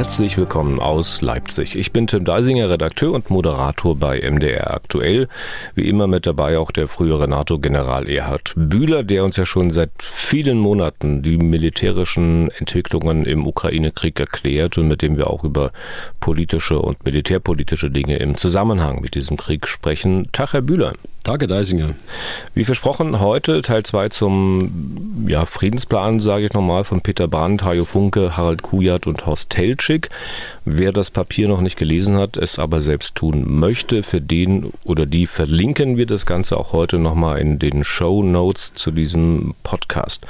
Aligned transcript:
Herzlich 0.00 0.38
willkommen 0.38 0.80
aus 0.80 1.20
Leipzig. 1.20 1.76
Ich 1.76 1.92
bin 1.92 2.06
Tim 2.06 2.24
Deisinger, 2.24 2.70
Redakteur 2.70 3.12
und 3.12 3.28
Moderator 3.28 3.94
bei 3.94 4.18
MDR 4.18 4.72
Aktuell. 4.72 5.28
Wie 5.74 5.86
immer 5.86 6.06
mit 6.06 6.26
dabei 6.26 6.56
auch 6.56 6.70
der 6.70 6.88
frühere 6.88 7.28
NATO-General 7.28 8.08
Erhard 8.08 8.54
Bühler, 8.56 9.02
der 9.02 9.24
uns 9.24 9.36
ja 9.36 9.44
schon 9.44 9.70
seit 9.70 9.90
vielen 9.98 10.56
Monaten 10.56 11.20
die 11.20 11.36
militärischen 11.36 12.50
Entwicklungen 12.52 13.26
im 13.26 13.46
Ukraine-Krieg 13.46 14.18
erklärt 14.18 14.78
und 14.78 14.88
mit 14.88 15.02
dem 15.02 15.18
wir 15.18 15.28
auch 15.28 15.44
über 15.44 15.70
politische 16.18 16.78
und 16.78 17.04
militärpolitische 17.04 17.90
Dinge 17.90 18.16
im 18.16 18.38
Zusammenhang 18.38 19.02
mit 19.02 19.14
diesem 19.14 19.36
Krieg 19.36 19.68
sprechen. 19.68 20.32
Tag, 20.32 20.54
Herr 20.54 20.62
Bühler. 20.62 20.94
Tage 21.22 21.46
Deisinger. 21.46 21.96
Wie 22.54 22.64
versprochen, 22.64 23.20
heute 23.20 23.60
Teil 23.60 23.82
2 23.82 24.08
zum 24.08 25.26
ja, 25.28 25.44
Friedensplan, 25.44 26.20
sage 26.20 26.46
ich 26.46 26.54
nochmal, 26.54 26.84
von 26.84 27.02
Peter 27.02 27.28
Brandt, 27.28 27.62
Hajo 27.62 27.84
Funke, 27.84 28.38
Harald 28.38 28.62
Kujat 28.62 29.06
und 29.06 29.26
Horst 29.26 29.50
Teltschik. 29.90 30.10
Wer 30.64 30.92
das 30.92 31.10
Papier 31.10 31.48
noch 31.48 31.60
nicht 31.60 31.76
gelesen 31.76 32.16
hat, 32.16 32.36
es 32.36 32.58
aber 32.58 32.80
selbst 32.80 33.16
tun 33.16 33.58
möchte, 33.58 34.02
für 34.02 34.20
den 34.20 34.72
oder 34.84 35.04
die 35.06 35.26
verlinken 35.26 35.96
wir 35.96 36.06
das 36.06 36.26
Ganze 36.26 36.56
auch 36.56 36.72
heute 36.72 36.98
nochmal 36.98 37.40
in 37.40 37.58
den 37.58 37.82
Show 37.82 38.22
Notes 38.22 38.72
zu 38.74 38.92
diesem 38.92 39.54
Podcast. 39.64 40.26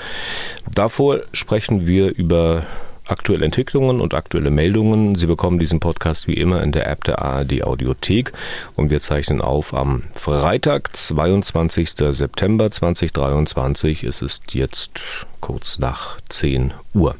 Davor 0.75 1.21
sprechen 1.33 1.87
wir 1.87 2.15
über 2.17 2.65
aktuelle 3.07 3.45
Entwicklungen 3.45 4.01
und 4.01 4.15
aktuelle 4.15 4.51
Meldungen. 4.51 5.17
Sie 5.17 5.27
bekommen 5.27 5.59
diesen 5.59 5.81
Podcast 5.81 6.29
wie 6.29 6.35
immer 6.35 6.63
in 6.63 6.73
der 6.73 6.89
App 6.89 7.05
der 7.05 7.21
ARD 7.21 7.65
Audiothek 7.65 8.33
und 8.77 8.91
wir 8.91 9.01
zeichnen 9.01 9.41
auf 9.43 9.75
am 9.75 10.05
Freitag, 10.15 10.97
22. 10.97 11.91
September 12.11 12.71
2023. 12.71 14.05
Es 14.05 14.23
ist 14.23 14.55
jetzt 14.55 15.27
kurz 15.41 15.79
nach 15.79 16.19
10 16.29 16.73
Uhr. 16.95 17.17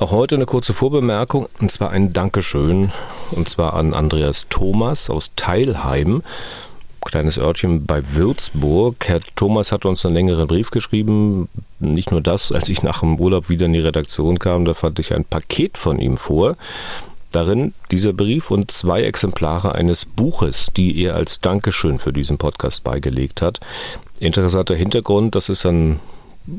Auch 0.00 0.12
heute 0.12 0.36
eine 0.36 0.46
kurze 0.46 0.72
Vorbemerkung, 0.72 1.46
und 1.60 1.70
zwar 1.70 1.90
ein 1.90 2.14
Dankeschön, 2.14 2.90
und 3.32 3.50
zwar 3.50 3.74
an 3.74 3.92
Andreas 3.92 4.46
Thomas 4.48 5.10
aus 5.10 5.32
Teilheim 5.36 6.22
kleines 7.04 7.38
Örtchen 7.38 7.84
bei 7.84 8.02
Würzburg. 8.14 8.96
Herr 9.06 9.20
Thomas 9.36 9.72
hat 9.72 9.84
uns 9.84 10.06
einen 10.06 10.14
längeren 10.14 10.46
Brief 10.46 10.70
geschrieben. 10.70 11.48
Nicht 11.80 12.10
nur 12.10 12.22
das, 12.22 12.50
als 12.50 12.70
ich 12.70 12.82
nach 12.82 13.00
dem 13.00 13.18
Urlaub 13.18 13.50
wieder 13.50 13.66
in 13.66 13.74
die 13.74 13.80
Redaktion 13.80 14.38
kam, 14.38 14.64
da 14.64 14.72
fand 14.72 14.98
ich 14.98 15.12
ein 15.12 15.24
Paket 15.24 15.76
von 15.76 15.98
ihm 15.98 16.16
vor. 16.16 16.56
Darin 17.30 17.74
dieser 17.90 18.14
Brief 18.14 18.50
und 18.50 18.70
zwei 18.70 19.02
Exemplare 19.02 19.74
eines 19.74 20.06
Buches, 20.06 20.68
die 20.74 20.98
er 21.02 21.14
als 21.14 21.40
Dankeschön 21.40 21.98
für 21.98 22.12
diesen 22.12 22.38
Podcast 22.38 22.84
beigelegt 22.84 23.42
hat. 23.42 23.60
Interessanter 24.18 24.74
Hintergrund, 24.74 25.34
das 25.34 25.50
ist 25.50 25.66
ein 25.66 26.00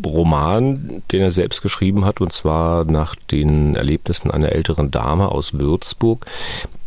Roman, 0.05 1.03
den 1.11 1.21
er 1.21 1.31
selbst 1.31 1.61
geschrieben 1.61 2.05
hat, 2.05 2.21
und 2.21 2.31
zwar 2.31 2.85
nach 2.85 3.15
den 3.15 3.75
Erlebnissen 3.75 4.31
einer 4.31 4.51
älteren 4.51 4.91
Dame 4.91 5.29
aus 5.29 5.53
Würzburg, 5.53 6.25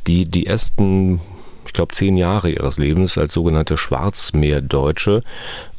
die 0.07 0.27
die 0.27 0.47
ersten 0.47 1.21
ich 1.67 1.73
glaube, 1.73 1.95
zehn 1.95 2.17
Jahre 2.17 2.51
ihres 2.51 2.79
Lebens 2.79 3.19
als 3.19 3.33
sogenannte 3.33 3.77
Schwarzmeerdeutsche 3.77 5.23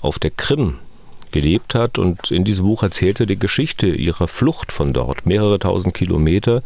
auf 0.01 0.19
der 0.19 0.31
Krim 0.31 0.79
gelebt 1.31 1.75
hat 1.75 1.99
und 1.99 2.31
in 2.31 2.43
diesem 2.43 2.65
Buch 2.65 2.83
erzählte 2.83 3.25
die 3.25 3.39
Geschichte 3.39 3.87
ihrer 3.87 4.27
Flucht 4.27 4.71
von 4.71 4.93
dort, 4.93 5.25
mehrere 5.25 5.59
tausend 5.59 5.93
Kilometer. 5.93 6.63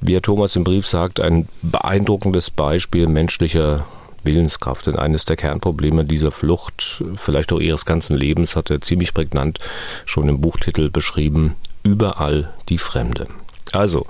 Wie 0.00 0.14
Herr 0.14 0.22
Thomas 0.22 0.56
im 0.56 0.64
Brief 0.64 0.86
sagt, 0.86 1.20
ein 1.20 1.48
beeindruckendes 1.62 2.50
Beispiel 2.50 3.06
menschlicher 3.06 3.86
Willenskraft. 4.24 4.86
Denn 4.86 4.96
eines 4.96 5.24
der 5.24 5.36
Kernprobleme 5.36 6.04
dieser 6.04 6.30
Flucht, 6.30 7.04
vielleicht 7.16 7.52
auch 7.52 7.60
ihres 7.60 7.84
ganzen 7.84 8.16
Lebens, 8.16 8.56
hat 8.56 8.70
er 8.70 8.80
ziemlich 8.80 9.14
prägnant 9.14 9.58
schon 10.06 10.28
im 10.28 10.40
Buchtitel 10.40 10.90
beschrieben, 10.90 11.56
überall 11.82 12.52
die 12.68 12.78
Fremde. 12.78 13.26
Also, 13.72 14.06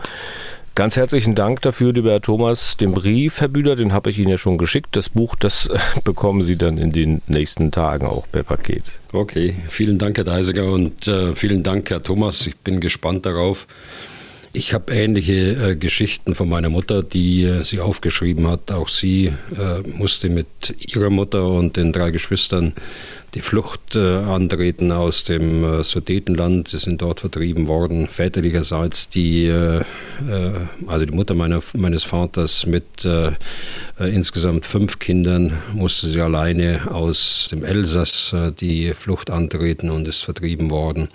Ganz 0.75 0.97
herzlichen 0.97 1.35
Dank 1.35 1.61
dafür, 1.61 1.93
lieber 1.93 2.13
Herr 2.13 2.23
Thomas. 2.23 2.79
Den 2.79 2.93
Brief, 2.93 3.43
Herr 3.43 3.49
Bühler, 3.49 3.77
den 3.77 3.93
habe 3.93 4.09
ich 4.09 4.19
Ihnen 4.19 4.31
ja 4.31 4.39
schon 4.39 4.57
geschickt. 4.57 4.97
Das 4.97 5.11
Buch, 5.11 5.37
das 5.37 5.69
bekommen 6.05 6.43
Sie 6.43 6.57
dann 6.57 6.79
in 6.79 6.93
den 6.93 7.21
nächsten 7.27 7.71
Tagen 7.73 8.07
auch 8.07 8.27
per 8.33 8.43
Paket. 8.43 8.99
Okay, 9.13 9.55
vielen 9.69 9.99
Dank, 9.99 10.17
Herr 10.17 10.25
Deisiger, 10.25 10.65
und 10.73 11.07
äh, 11.07 11.37
vielen 11.37 11.63
Dank, 11.63 11.91
Herr 11.91 12.03
Thomas. 12.03 12.47
Ich 12.47 12.57
bin 12.57 12.81
gespannt 12.81 13.27
darauf. 13.27 13.67
Ich 14.55 14.75
habe 14.75 14.93
ähnliche 14.93 15.71
äh, 15.71 15.77
Geschichten 15.77 16.35
von 16.35 16.49
meiner 16.49 16.69
Mutter, 16.69 17.03
die 17.03 17.45
äh, 17.45 17.63
sie 17.63 17.81
aufgeschrieben 17.81 18.47
hat. 18.49 18.71
Auch 18.71 18.89
sie 18.89 19.33
äh, 19.57 19.81
musste 19.89 20.29
mit 20.29 20.75
ihrer 20.79 21.09
Mutter 21.09 21.47
und 21.47 21.79
den 21.79 21.93
drei 21.93 22.11
Geschwistern 22.11 22.75
die 23.35 23.41
Flucht 23.41 23.95
äh, 23.95 24.17
antreten 24.17 24.93
aus 24.93 25.25
dem 25.25 25.65
äh, 25.65 25.85
Sudetenland. 25.85 26.69
Sie 26.69 26.77
sind 26.77 27.01
dort 27.01 27.21
vertrieben 27.21 27.67
worden, 27.67 28.07
väterlicherseits. 28.09 29.09
Die, 29.09 29.47
äh, 29.47 29.83
also 30.87 31.07
die 31.07 31.15
Mutter 31.15 31.35
meiner, 31.35 31.63
meines 31.75 32.05
Vaters 32.05 32.67
mit 32.67 32.85
insgesamt 33.99 34.67
fünf 34.67 34.99
Kindern 34.99 35.59
musste 35.73 36.09
sie 36.09 36.21
alleine 36.21 36.91
aus 36.91 37.49
dem 37.51 37.65
Elsass 37.65 38.35
die 38.61 38.93
Flucht 38.93 39.31
antreten 39.31 39.91
und 39.91 40.07
ist 40.07 40.25
vertrieben 40.25 40.71
worden. 40.71 41.09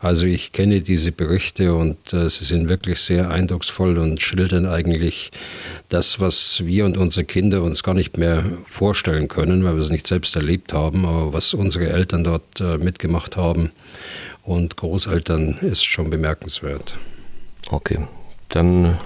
Also 0.00 0.26
ich 0.26 0.52
kenne 0.52 0.80
diese 0.80 1.12
Berichte 1.12 1.74
und 1.74 1.96
sie 2.10 2.28
sind 2.44 2.68
wirklich 2.68 3.00
sehr 3.00 3.30
eindrucksvoll 3.30 3.98
und 3.98 4.20
schildern 4.20 4.66
eigentlich 4.66 5.32
das, 5.88 6.20
was 6.20 6.64
wir 6.66 6.84
und 6.84 6.96
unsere 6.96 7.24
Kinder 7.24 7.62
uns 7.62 7.82
gar 7.82 7.94
nicht 7.94 8.18
mehr 8.18 8.44
vorstellen 8.68 9.28
können, 9.28 9.64
weil 9.64 9.74
wir 9.74 9.82
es 9.82 9.90
nicht 9.90 10.06
selbst 10.06 10.36
erlebt 10.36 10.72
haben, 10.72 11.06
aber 11.06 11.32
was 11.32 11.43
was 11.44 11.52
unsere 11.52 11.90
Eltern 11.90 12.24
dort 12.24 12.60
äh, 12.60 12.78
mitgemacht 12.78 13.36
haben 13.36 13.70
und 14.44 14.76
Großeltern 14.76 15.58
ist 15.60 15.84
schon 15.84 16.08
bemerkenswert. 16.08 16.96
Okay, 17.70 17.98
dann 18.48 18.98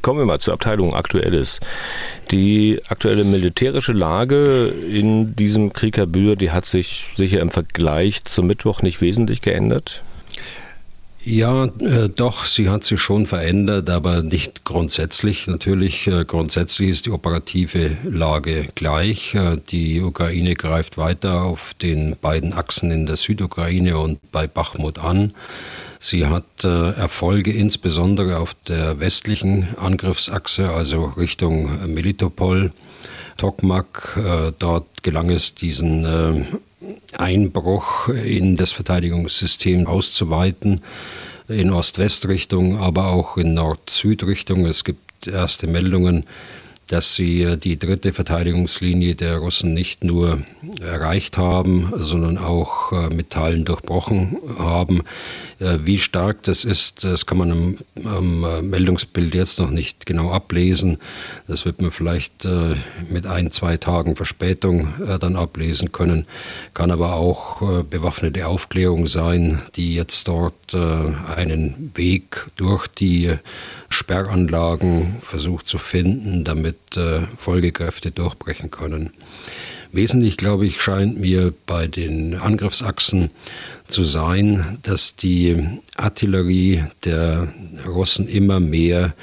kommen 0.00 0.20
wir 0.20 0.26
mal 0.26 0.38
zur 0.38 0.54
Abteilung 0.54 0.94
Aktuelles. 0.94 1.58
Die 2.30 2.78
aktuelle 2.88 3.24
militärische 3.24 3.92
Lage 3.92 4.66
in 4.66 5.34
diesem 5.34 5.72
Krieg, 5.72 5.96
Herr 5.96 6.06
Bühler, 6.06 6.36
die 6.36 6.52
hat 6.52 6.66
sich 6.66 7.06
sicher 7.16 7.40
im 7.40 7.50
Vergleich 7.50 8.24
zum 8.24 8.46
Mittwoch 8.46 8.82
nicht 8.82 9.00
wesentlich 9.00 9.42
geändert. 9.42 10.04
Ja, 11.24 11.66
äh, 11.66 12.08
doch, 12.08 12.44
sie 12.44 12.68
hat 12.68 12.84
sich 12.84 13.00
schon 13.00 13.26
verändert, 13.26 13.88
aber 13.90 14.22
nicht 14.22 14.64
grundsätzlich. 14.64 15.46
Natürlich, 15.46 16.08
äh, 16.08 16.24
grundsätzlich 16.24 16.88
ist 16.88 17.06
die 17.06 17.12
operative 17.12 17.96
Lage 18.02 18.66
gleich. 18.74 19.32
Äh, 19.36 19.58
die 19.70 20.00
Ukraine 20.00 20.56
greift 20.56 20.98
weiter 20.98 21.42
auf 21.44 21.74
den 21.80 22.16
beiden 22.20 22.52
Achsen 22.52 22.90
in 22.90 23.06
der 23.06 23.16
Südukraine 23.16 23.98
und 23.98 24.18
bei 24.32 24.48
Bachmut 24.48 24.98
an. 24.98 25.32
Sie 26.00 26.26
hat 26.26 26.64
äh, 26.64 26.90
Erfolge 26.90 27.52
insbesondere 27.52 28.38
auf 28.38 28.56
der 28.66 28.98
westlichen 28.98 29.76
Angriffsachse, 29.76 30.70
also 30.70 31.04
Richtung 31.04 31.94
Melitopol, 31.94 32.72
Tokmak. 33.36 34.16
Äh, 34.16 34.52
dort 34.58 35.04
gelang 35.04 35.30
es, 35.30 35.54
diesen 35.54 36.04
äh, 36.04 36.44
Einbruch 37.16 38.08
in 38.08 38.56
das 38.56 38.72
Verteidigungssystem 38.72 39.86
auszuweiten, 39.86 40.80
in 41.48 41.72
Ost-West-Richtung, 41.72 42.78
aber 42.78 43.08
auch 43.08 43.36
in 43.36 43.54
Nord-Süd-Richtung. 43.54 44.66
Es 44.66 44.84
gibt 44.84 45.26
erste 45.26 45.66
Meldungen, 45.66 46.24
dass 46.92 47.14
sie 47.14 47.40
äh, 47.42 47.56
die 47.56 47.78
dritte 47.78 48.12
Verteidigungslinie 48.12 49.14
der 49.14 49.38
Russen 49.38 49.72
nicht 49.72 50.04
nur 50.04 50.42
erreicht 50.82 51.38
haben, 51.38 51.90
sondern 51.96 52.36
auch 52.36 52.92
äh, 52.92 53.08
mit 53.08 53.30
Teilen 53.30 53.64
durchbrochen 53.64 54.36
haben. 54.58 55.02
Äh, 55.58 55.78
wie 55.84 55.98
stark 55.98 56.42
das 56.42 56.66
ist, 56.66 57.02
das 57.02 57.24
kann 57.24 57.38
man 57.38 57.50
am, 57.50 57.78
am 58.04 58.68
Meldungsbild 58.68 59.34
jetzt 59.34 59.58
noch 59.58 59.70
nicht 59.70 60.04
genau 60.04 60.30
ablesen. 60.32 60.98
Das 61.46 61.64
wird 61.64 61.80
man 61.80 61.92
vielleicht 61.92 62.46
mit 63.08 63.26
ein, 63.26 63.50
zwei 63.50 63.76
Tagen 63.76 64.16
Verspätung 64.16 64.92
dann 65.20 65.36
ablesen 65.36 65.92
können. 65.92 66.26
Kann 66.74 66.90
aber 66.90 67.14
auch 67.14 67.82
bewaffnete 67.84 68.46
Aufklärung 68.46 69.06
sein, 69.06 69.62
die 69.76 69.94
jetzt 69.94 70.28
dort 70.28 70.74
einen 70.74 71.92
Weg 71.94 72.46
durch 72.56 72.86
die 72.88 73.36
Sperranlagen 74.02 75.18
versucht 75.22 75.68
zu 75.68 75.78
finden, 75.78 76.42
damit 76.42 76.96
äh, 76.96 77.20
Folgekräfte 77.38 78.10
durchbrechen 78.10 78.72
können. 78.72 79.10
Wesentlich, 79.92 80.36
glaube 80.38 80.66
ich, 80.66 80.80
scheint 80.80 81.20
mir 81.20 81.52
bei 81.66 81.86
den 81.86 82.34
Angriffsachsen 82.34 83.30
zu 83.86 84.02
sein, 84.02 84.78
dass 84.82 85.14
die 85.14 85.68
Artillerie 85.96 86.82
der 87.04 87.52
Russen 87.86 88.26
immer 88.26 88.58
mehr 88.58 89.14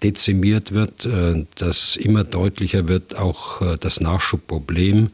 dezimiert 0.00 0.72
wird, 0.72 1.06
äh, 1.06 1.46
dass 1.56 1.96
immer 1.96 2.22
deutlicher 2.22 2.86
wird 2.86 3.16
auch 3.16 3.62
äh, 3.62 3.76
das 3.80 4.00
Nachschubproblem, 4.00 5.08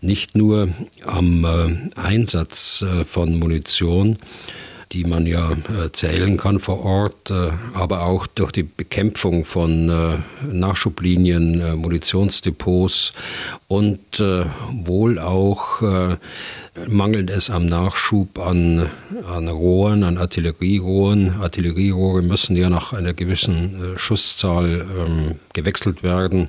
nicht 0.00 0.36
nur 0.36 0.68
am 1.04 1.44
äh, 1.44 1.98
Einsatz 1.98 2.84
von 3.06 3.38
Munition, 3.38 4.18
die 4.92 5.04
man 5.04 5.26
ja 5.26 5.52
äh, 5.52 5.90
zählen 5.92 6.36
kann 6.36 6.58
vor 6.58 6.84
Ort, 6.84 7.30
äh, 7.30 7.50
aber 7.72 8.02
auch 8.02 8.26
durch 8.26 8.52
die 8.52 8.62
Bekämpfung 8.62 9.44
von 9.44 9.88
äh, 9.88 10.18
Nachschublinien, 10.46 11.78
Munitionsdepots 11.78 13.12
und 13.68 14.22
wohl 14.70 15.18
auch 15.18 15.80
mangelt 16.88 17.28
es 17.28 17.50
am 17.50 17.66
Nachschub 17.66 18.38
an, 18.38 18.88
an 19.26 19.48
Rohren, 19.48 20.04
an 20.04 20.16
Artillerierohren. 20.16 21.40
Artillerierohre 21.40 22.22
müssen 22.22 22.56
ja 22.56 22.70
nach 22.70 22.94
einer 22.94 23.12
gewissen 23.12 23.94
Schusszahl 23.96 24.86
ähm, 24.96 25.38
gewechselt 25.52 26.02
werden, 26.02 26.48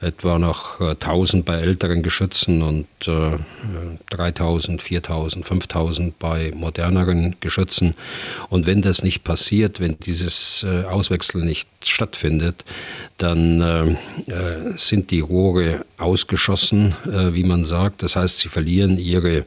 etwa 0.00 0.38
nach 0.38 0.80
äh, 0.80 0.90
1000 0.90 1.44
bei 1.44 1.58
älteren 1.58 2.02
Geschützen 2.02 2.62
und 2.62 2.86
äh, 3.06 3.38
3000, 4.10 4.82
4000, 4.82 5.46
5000 5.46 6.18
bei 6.18 6.52
moderneren 6.54 7.36
Geschützen. 7.40 7.94
Und 8.48 8.66
wenn 8.66 8.82
das 8.82 9.04
nicht 9.04 9.22
passiert, 9.22 9.78
wenn 9.78 9.98
dieses 10.00 10.64
äh, 10.64 10.84
Auswechseln 10.84 11.44
nicht 11.44 11.68
stattfindet, 11.88 12.64
dann 13.18 13.60
äh, 13.60 14.30
äh, 14.30 14.72
sind 14.76 15.10
die 15.10 15.20
Rohre 15.20 15.84
ausgeschossen, 15.98 16.94
äh, 17.06 17.34
wie 17.34 17.44
man 17.44 17.64
sagt. 17.64 18.02
Das 18.02 18.16
heißt, 18.16 18.38
sie 18.38 18.48
verlieren 18.48 18.98
ihre 18.98 19.44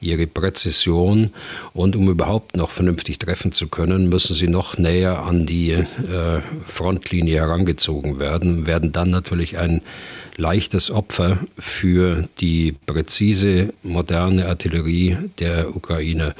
ihre 0.00 0.26
Präzision 0.26 1.32
und 1.74 1.96
um 1.96 2.08
überhaupt 2.08 2.56
noch 2.56 2.70
vernünftig 2.70 3.18
treffen 3.18 3.52
zu 3.52 3.68
können, 3.68 4.08
müssen 4.08 4.34
sie 4.34 4.46
noch 4.46 4.78
näher 4.78 5.22
an 5.24 5.44
die 5.44 5.72
äh, 5.72 5.84
Frontlinie 6.66 7.40
herangezogen 7.40 8.20
werden, 8.20 8.66
werden 8.66 8.92
dann 8.92 9.10
natürlich 9.10 9.58
ein 9.58 9.82
leichtes 10.38 10.90
Opfer 10.90 11.38
für 11.58 12.28
die 12.40 12.72
präzise 12.86 13.74
moderne 13.82 14.46
Artillerie 14.46 15.18
der 15.40 15.76
Ukraine. 15.76 16.34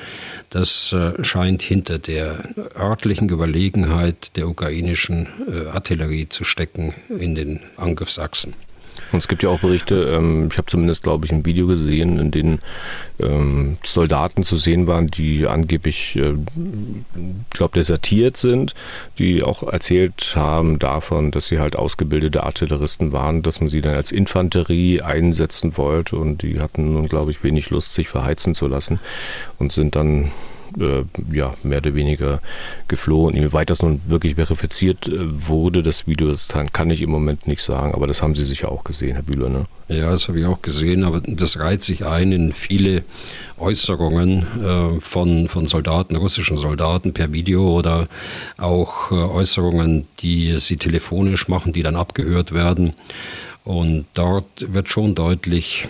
Das 0.51 0.93
äh, 0.93 1.23
scheint 1.25 1.63
hinter 1.63 1.99
der 1.99 2.49
örtlichen 2.79 3.29
Überlegenheit 3.29 4.37
der 4.37 4.49
ukrainischen 4.49 5.27
äh, 5.47 5.69
Artillerie 5.69 6.29
zu 6.29 6.45
stecken 6.45 6.95
in 7.09 7.35
den 7.35 7.61
Angriffsachsen. 7.77 8.55
Und 9.13 9.19
es 9.19 9.29
gibt 9.29 9.43
ja 9.43 9.49
auch 9.49 9.61
Berichte, 9.61 9.95
ähm, 10.05 10.49
ich 10.51 10.59
habe 10.59 10.67
zumindest, 10.67 11.03
glaube 11.03 11.27
ich, 11.27 11.33
ein 11.33 11.45
Video 11.45 11.67
gesehen, 11.67 12.19
in 12.19 12.31
denen 12.31 12.61
ähm, 13.21 13.79
Soldaten 13.85 14.45
zu 14.45 14.57
sehen 14.57 14.87
waren, 14.87 15.07
die 15.07 15.47
angeblich, 15.47 16.17
äh, 16.17 16.35
glaube 17.51 17.79
desertiert 17.79 18.37
sind, 18.37 18.75
die 19.19 19.43
auch 19.43 19.63
erzählt 19.63 20.35
haben 20.37 20.79
davon, 20.79 21.31
dass 21.31 21.49
sie 21.49 21.59
halt 21.59 21.79
ausgebildete 21.79 22.43
Artilleristen 22.43 23.13
waren, 23.13 23.43
dass 23.43 23.61
man 23.61 23.71
sie 23.71 23.81
dann 23.81 23.95
als 23.95 24.13
Infanterie 24.13 25.03
einsetzen 25.03 25.77
wollte. 25.77 26.17
Und 26.17 26.43
die 26.43 26.61
hatten 26.61 26.93
nun, 26.93 27.07
glaube 27.07 27.31
ich, 27.31 27.43
wenig 27.43 27.71
Lust, 27.71 27.95
sich 27.95 28.09
verheizen 28.09 28.55
zu 28.55 28.67
lassen 28.67 29.01
und 29.59 29.73
sind 29.73 29.97
dann 29.97 30.31
äh, 30.79 31.05
ja, 31.33 31.55
mehr 31.63 31.79
oder 31.79 31.95
weniger 31.95 32.41
geflohen. 32.89 33.35
Inwieweit 33.35 33.71
das 33.71 33.83
nun 33.83 34.01
wirklich 34.09 34.35
verifiziert 34.35 35.09
äh, 35.09 35.49
wurde, 35.49 35.83
das 35.83 36.07
Video, 36.07 36.29
das 36.29 36.49
kann 36.73 36.91
ich 36.91 37.03
im 37.03 37.11
Moment 37.11 37.47
nicht 37.47 37.63
sagen, 37.63 37.95
aber 37.95 38.07
das 38.07 38.23
haben 38.23 38.35
Sie 38.35 38.45
sicher 38.45 38.71
auch 38.71 38.85
gesehen, 38.85 39.15
Herr 39.15 39.23
Bühler, 39.23 39.49
ne? 39.49 39.67
Ja, 39.89 40.11
das 40.11 40.29
habe 40.29 40.39
ich 40.39 40.47
auch 40.47 40.61
gesehen, 40.61 41.03
aber 41.03 41.23
das 41.23 41.59
reiht 41.59 41.83
sich 41.83 42.05
ein 42.05 42.31
in 42.31 42.53
viele 42.53 43.05
Äußerungen 43.57 44.47
äh, 44.63 45.01
von, 45.01 45.49
von 45.49 45.67
Soldaten, 45.67 46.15
russischen 46.15 46.59
Soldaten 46.59 47.15
per 47.15 47.33
Video 47.33 47.75
oder 47.75 48.07
auch 48.59 49.11
äh, 49.11 49.15
Äußerungen, 49.15 50.07
die 50.21 50.59
sie 50.59 50.77
telefonisch 50.77 51.49
machen, 51.49 51.73
die 51.73 51.83
dann 51.83 51.97
abgehört 51.97 52.53
werden. 52.53 52.93
Und 53.65 54.07
dort 54.15 54.73
wird 54.73 54.89
schon 54.89 55.15
deutlich, 55.15 55.89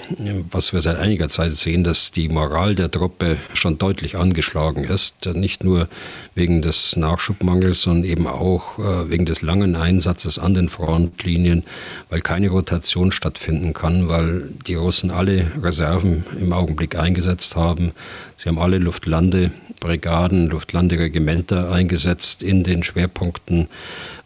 was 0.50 0.73
wir 0.73 0.81
seit 0.81 0.97
einiger 0.97 1.29
Zeit 1.29 1.55
sehen, 1.55 1.85
dass 1.85 2.11
die 2.11 2.29
Moral 2.29 2.75
der 2.75 2.91
Truppe 2.91 3.37
schon 3.55 3.79
deutlich 3.79 4.17
angeschlagen 4.17 4.82
ist. 4.82 5.26
Nicht 5.35 5.62
nur 5.62 5.88
wegen 6.35 6.61
des 6.61 6.97
Nachschubmangels, 6.97 7.82
sondern 7.82 8.05
eben 8.11 8.26
auch 8.26 8.81
äh, 8.81 9.11
wegen 9.11 9.26
des 9.26 9.43
langen 9.43 9.76
Einsatzes 9.76 10.41
an 10.41 10.55
den 10.55 10.69
Frontlinien, 10.69 11.62
weil 12.11 12.20
keine 12.20 12.49
Rotation 12.49 13.12
stattfinden 13.12 13.75
kann, 13.75 14.09
weil 14.09 14.49
die 14.67 14.75
Russen 14.75 15.12
alle 15.12 15.47
Reserven 15.62 16.25
im 16.41 16.53
Augenblick 16.53 16.99
eingesetzt 16.99 17.55
haben. 17.55 17.93
Sie 18.37 18.49
haben 18.49 18.59
alle 18.59 18.79
Luftlandebrigaden, 18.79 20.49
Luftlanderegimenter 20.49 21.71
eingesetzt 21.71 22.43
in 22.43 22.64
den 22.64 22.82
Schwerpunkten 22.82 23.69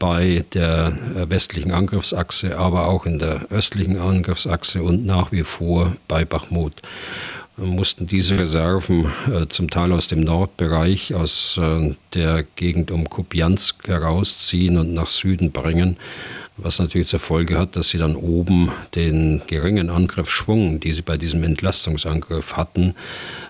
bei 0.03 0.45
der 0.53 0.99
äh, 1.15 1.31
westlichen 1.31 1.71
Angriffsachse, 1.71 2.59
aber 2.59 2.89
auch 2.89 3.07
in 3.07 3.21
der 3.21 3.47
östlichen 3.51 4.01
Angriffsachse 4.01 4.83
und 4.83 5.07
nach 5.07 5.31
wie 5.31 5.45
vor 5.45 5.93
bei 6.09 6.25
Bachmut 6.25 6.73
mussten 7.57 8.09
diese 8.09 8.37
Reserven 8.37 9.13
äh, 9.33 9.47
zum 9.49 9.71
Teil 9.71 9.93
aus 9.93 10.09
dem 10.09 10.19
Nordbereich, 10.19 11.15
aus 11.15 11.57
äh, 11.57 11.95
der 12.15 12.45
Gegend 12.57 12.91
um 12.91 13.09
Kupiansk 13.09 13.87
herausziehen 13.87 14.77
und 14.77 14.93
nach 14.93 15.07
Süden 15.07 15.53
bringen, 15.53 15.97
was 16.57 16.81
natürlich 16.81 17.07
zur 17.07 17.21
Folge 17.21 17.57
hat, 17.57 17.77
dass 17.77 17.91
sie 17.91 17.99
dann 17.99 18.17
oben 18.17 18.73
den 18.97 19.43
geringen 19.47 19.89
Angriffsschwung, 19.89 20.81
die 20.81 20.91
sie 20.91 21.03
bei 21.03 21.17
diesem 21.17 21.45
Entlastungsangriff 21.45 22.57
hatten, 22.57 22.97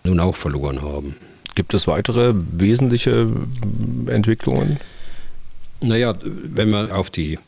nun 0.05 0.21
auch 0.21 0.37
verloren 0.37 0.83
haben. 0.83 1.17
Gibt 1.55 1.73
es 1.73 1.87
weitere 1.87 2.35
wesentliche 2.35 3.27
Entwicklungen? 4.07 4.79
Naja, 5.83 6.15
wenn 6.23 6.71
man 6.71 6.93
auf 6.93 7.11
die 7.11 7.41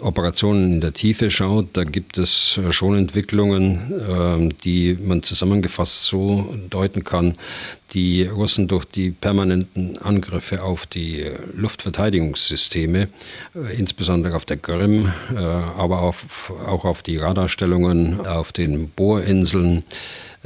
Operationen 0.00 0.74
in 0.74 0.80
der 0.80 0.92
Tiefe 0.92 1.32
schaut, 1.32 1.68
da 1.72 1.82
gibt 1.82 2.16
es 2.16 2.58
äh, 2.58 2.72
schon 2.72 2.96
Entwicklungen, 2.96 3.92
ähm, 4.08 4.56
die 4.64 4.96
man 5.00 5.24
zusammengefasst 5.24 6.06
so 6.06 6.54
deuten 6.70 7.02
kann. 7.02 7.34
Die 7.92 8.22
Russen 8.24 8.68
durch 8.68 8.84
die 8.84 9.10
permanenten 9.10 9.98
Angriffe 9.98 10.62
auf 10.62 10.86
die 10.86 11.22
äh, 11.22 11.32
Luftverteidigungssysteme, 11.56 13.08
äh, 13.54 13.76
insbesondere 13.76 14.36
auf 14.36 14.44
der 14.44 14.58
Krim, 14.58 15.12
aber 15.76 16.02
auch 16.02 16.84
auf 16.84 17.02
die 17.02 17.16
Radarstellungen 17.16 18.26
auf 18.26 18.52
den 18.52 18.90
Bohrinseln, 18.90 19.84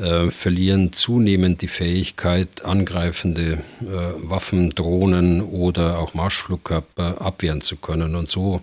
äh, 0.01 0.31
verlieren 0.31 0.93
zunehmend 0.93 1.63
die 1.63 1.69
Fähigkeit, 1.69 2.65
angreifende 2.65 3.59
äh, 3.81 3.87
Waffen, 4.17 4.71
Drohnen 4.71 5.43
oder 5.43 5.99
auch 5.99 6.15
Marschflugkörper 6.15 7.21
abwehren 7.21 7.61
zu 7.61 7.77
können. 7.77 8.17
Und 8.17 8.31
so 8.31 8.63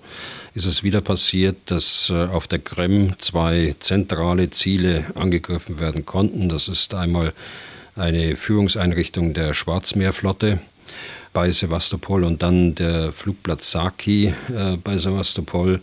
ist 0.54 0.66
es 0.66 0.84
wieder 0.84 1.02
passiert, 1.02 1.58
dass 1.66 2.10
äh, 2.10 2.26
auf 2.26 2.48
der 2.48 2.60
Krim 2.60 3.14
zwei 3.20 3.76
zentrale 3.80 4.50
Ziele 4.50 5.06
angegriffen 5.16 5.80
werden 5.80 6.06
konnten. 6.06 6.50
Das 6.50 6.68
ist 6.68 6.94
einmal 6.94 7.34
eine 7.96 8.36
Führungseinrichtung 8.36 9.34
der 9.34 9.54
Schwarzmeerflotte 9.54 10.60
bei 11.38 11.52
Sevastopol 11.52 12.24
und 12.24 12.42
dann 12.42 12.74
der 12.74 13.14
Flugplatz 13.14 13.70
Saki 13.70 14.34
äh, 14.50 14.76
bei 14.84 14.98
Sevastopol 14.98 15.82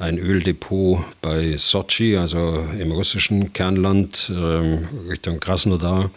ein 0.00 0.18
Öldepot 0.18 1.04
bei 1.22 1.56
Sochi, 1.56 2.16
also 2.16 2.66
im 2.76 2.90
russischen 2.90 3.52
Kernland 3.52 4.28
äh, 4.28 5.08
Richtung 5.08 5.38
Krasnodar. 5.38 6.10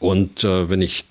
Und 0.00 0.42
äh, 0.42 0.68
wenn 0.68 0.82
ich 0.82 1.04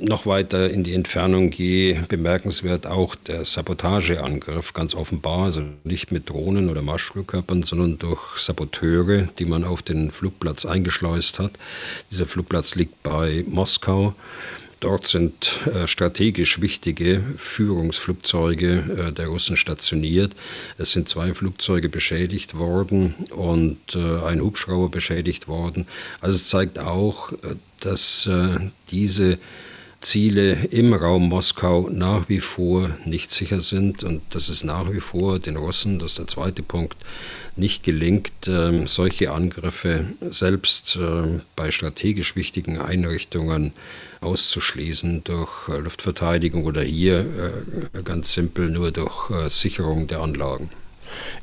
noch 0.00 0.26
weiter 0.26 0.68
in 0.68 0.82
die 0.82 0.94
Entfernung 0.94 1.50
gehe, 1.50 2.04
bemerkenswert 2.08 2.88
auch 2.88 3.14
der 3.14 3.44
Sabotageangriff, 3.44 4.72
ganz 4.72 4.96
offenbar, 4.96 5.44
also 5.44 5.62
nicht 5.84 6.10
mit 6.10 6.28
Drohnen 6.28 6.68
oder 6.68 6.82
Marschflugkörpern, 6.82 7.62
sondern 7.62 8.00
durch 8.00 8.38
Saboteure, 8.38 9.28
die 9.38 9.44
man 9.44 9.62
auf 9.62 9.82
den 9.82 10.10
Flugplatz 10.10 10.66
eingeschleust 10.66 11.38
hat. 11.38 11.52
Dieser 12.10 12.26
Flugplatz 12.26 12.74
liegt 12.74 13.04
bei 13.04 13.44
Moskau. 13.46 14.14
Dort 14.84 15.06
sind 15.06 15.60
äh, 15.64 15.86
strategisch 15.86 16.60
wichtige 16.60 17.22
Führungsflugzeuge 17.38 19.08
äh, 19.08 19.12
der 19.12 19.28
Russen 19.28 19.56
stationiert. 19.56 20.34
Es 20.76 20.92
sind 20.92 21.08
zwei 21.08 21.32
Flugzeuge 21.32 21.88
beschädigt 21.88 22.58
worden 22.58 23.14
und 23.34 23.78
äh, 23.94 24.26
ein 24.26 24.42
Hubschrauber 24.42 24.90
beschädigt 24.90 25.48
worden. 25.48 25.86
Also 26.20 26.36
es 26.36 26.48
zeigt 26.48 26.78
auch, 26.78 27.32
dass 27.80 28.28
diese 28.90 29.38
Ziele 30.04 30.66
im 30.70 30.92
Raum 30.92 31.28
Moskau 31.28 31.88
nach 31.90 32.28
wie 32.28 32.40
vor 32.40 32.90
nicht 33.06 33.30
sicher 33.30 33.60
sind 33.60 34.04
und 34.04 34.22
dass 34.30 34.48
es 34.48 34.62
nach 34.62 34.92
wie 34.92 35.00
vor 35.00 35.38
den 35.38 35.56
Russen, 35.56 35.98
das 35.98 36.12
ist 36.12 36.18
der 36.18 36.26
zweite 36.26 36.62
Punkt, 36.62 36.96
nicht 37.56 37.84
gelingt, 37.84 38.32
ähm, 38.46 38.86
solche 38.86 39.32
Angriffe 39.32 40.04
selbst 40.30 40.96
äh, 40.96 41.40
bei 41.56 41.70
strategisch 41.70 42.36
wichtigen 42.36 42.80
Einrichtungen 42.80 43.72
auszuschließen 44.20 45.24
durch 45.24 45.68
äh, 45.68 45.78
Luftverteidigung 45.78 46.64
oder 46.64 46.82
hier 46.82 47.20
äh, 47.94 48.02
ganz 48.02 48.34
simpel 48.34 48.70
nur 48.70 48.92
durch 48.92 49.30
Sicherung 49.48 50.06
der 50.06 50.20
Anlagen. 50.20 50.70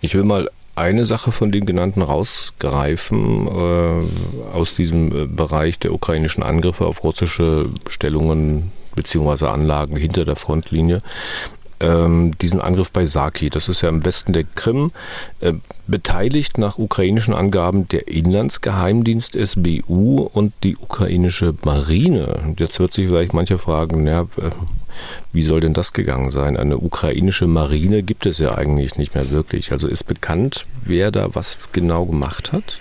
Ich 0.02 0.14
will 0.14 0.24
mal 0.24 0.50
eine 0.76 1.06
Sache 1.06 1.32
von 1.32 1.52
den 1.52 1.66
genannten 1.66 2.02
rausgreifen 2.02 3.48
äh, 3.48 4.54
aus 4.54 4.74
diesem 4.74 5.16
äh, 5.16 5.26
Bereich 5.26 5.80
der 5.80 5.94
ukrainischen 5.94 6.44
Angriffe 6.44 6.86
auf 6.86 7.04
russische 7.04 7.70
Stellungen 7.88 8.72
bzw. 8.96 9.48
Anlagen 9.48 9.96
hinter 9.96 10.26
der 10.26 10.36
Frontlinie. 10.36 11.02
ähm, 11.82 12.38
diesen 12.40 12.62
Angriff 12.62 12.92
bei 12.92 13.06
Saki. 13.06 13.50
Das 13.50 13.68
ist 13.68 13.82
ja 13.82 13.90
im 13.90 14.06
Westen 14.06 14.34
der 14.34 14.44
Krim. 14.44 14.92
Äh, 15.40 15.54
beteiligt 15.88 16.58
nach 16.58 16.78
ukrainischen 16.78 17.34
Angaben 17.34 17.88
der 17.88 18.08
Inlandsgeheimdienst 18.08 19.36
SBU 19.36 20.30
und 20.32 20.54
die 20.64 20.78
ukrainische 20.78 21.54
Marine. 21.64 22.54
Jetzt 22.58 22.80
wird 22.80 22.94
sich 22.94 23.08
vielleicht 23.08 23.34
manche 23.34 23.58
fragen, 23.58 24.08
ja, 24.08 24.28
wie 25.34 25.42
soll 25.42 25.60
denn 25.60 25.74
das 25.74 25.94
gegangen 25.94 26.32
sein? 26.32 26.58
Eine 26.58 26.78
ukrainische 26.78 27.48
Marine 27.48 28.04
gibt 28.04 28.26
es 28.26 28.40
ja 28.40 28.56
eigentlich 28.56 28.98
nicht 28.98 29.16
mehr 29.16 29.30
wirklich. 29.32 29.72
Also 29.72 29.88
ist 29.88 30.04
bekannt, 30.04 30.66
wer 30.84 31.12
da 31.12 31.34
was 31.36 31.58
genau 31.72 32.06
gemacht 32.06 32.52
hat? 32.52 32.80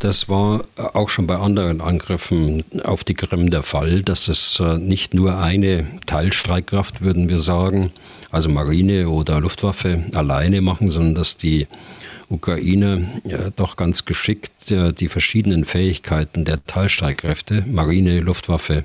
Das 0.00 0.30
war 0.30 0.62
auch 0.94 1.10
schon 1.10 1.26
bei 1.26 1.36
anderen 1.36 1.82
Angriffen 1.82 2.64
auf 2.84 3.04
die 3.04 3.12
Krim 3.12 3.50
der 3.50 3.62
Fall, 3.62 4.02
dass 4.02 4.28
es 4.28 4.58
äh, 4.58 4.78
nicht 4.78 5.12
nur 5.12 5.36
eine 5.36 5.86
Teilstreitkraft, 6.06 7.02
würden 7.02 7.28
wir 7.28 7.38
sagen, 7.38 7.92
also 8.30 8.48
Marine 8.48 9.10
oder 9.10 9.40
Luftwaffe 9.40 10.04
alleine 10.14 10.62
machen, 10.62 10.88
sondern 10.88 11.16
dass 11.16 11.36
die 11.36 11.66
Ukraine 12.30 13.20
ja, 13.24 13.50
doch 13.50 13.76
ganz 13.76 14.04
geschickt 14.04 14.70
äh, 14.70 14.92
die 14.92 15.08
verschiedenen 15.08 15.64
Fähigkeiten 15.64 16.44
der 16.44 16.64
Teilstreitkräfte, 16.64 17.64
Marine, 17.66 18.20
Luftwaffe, 18.20 18.84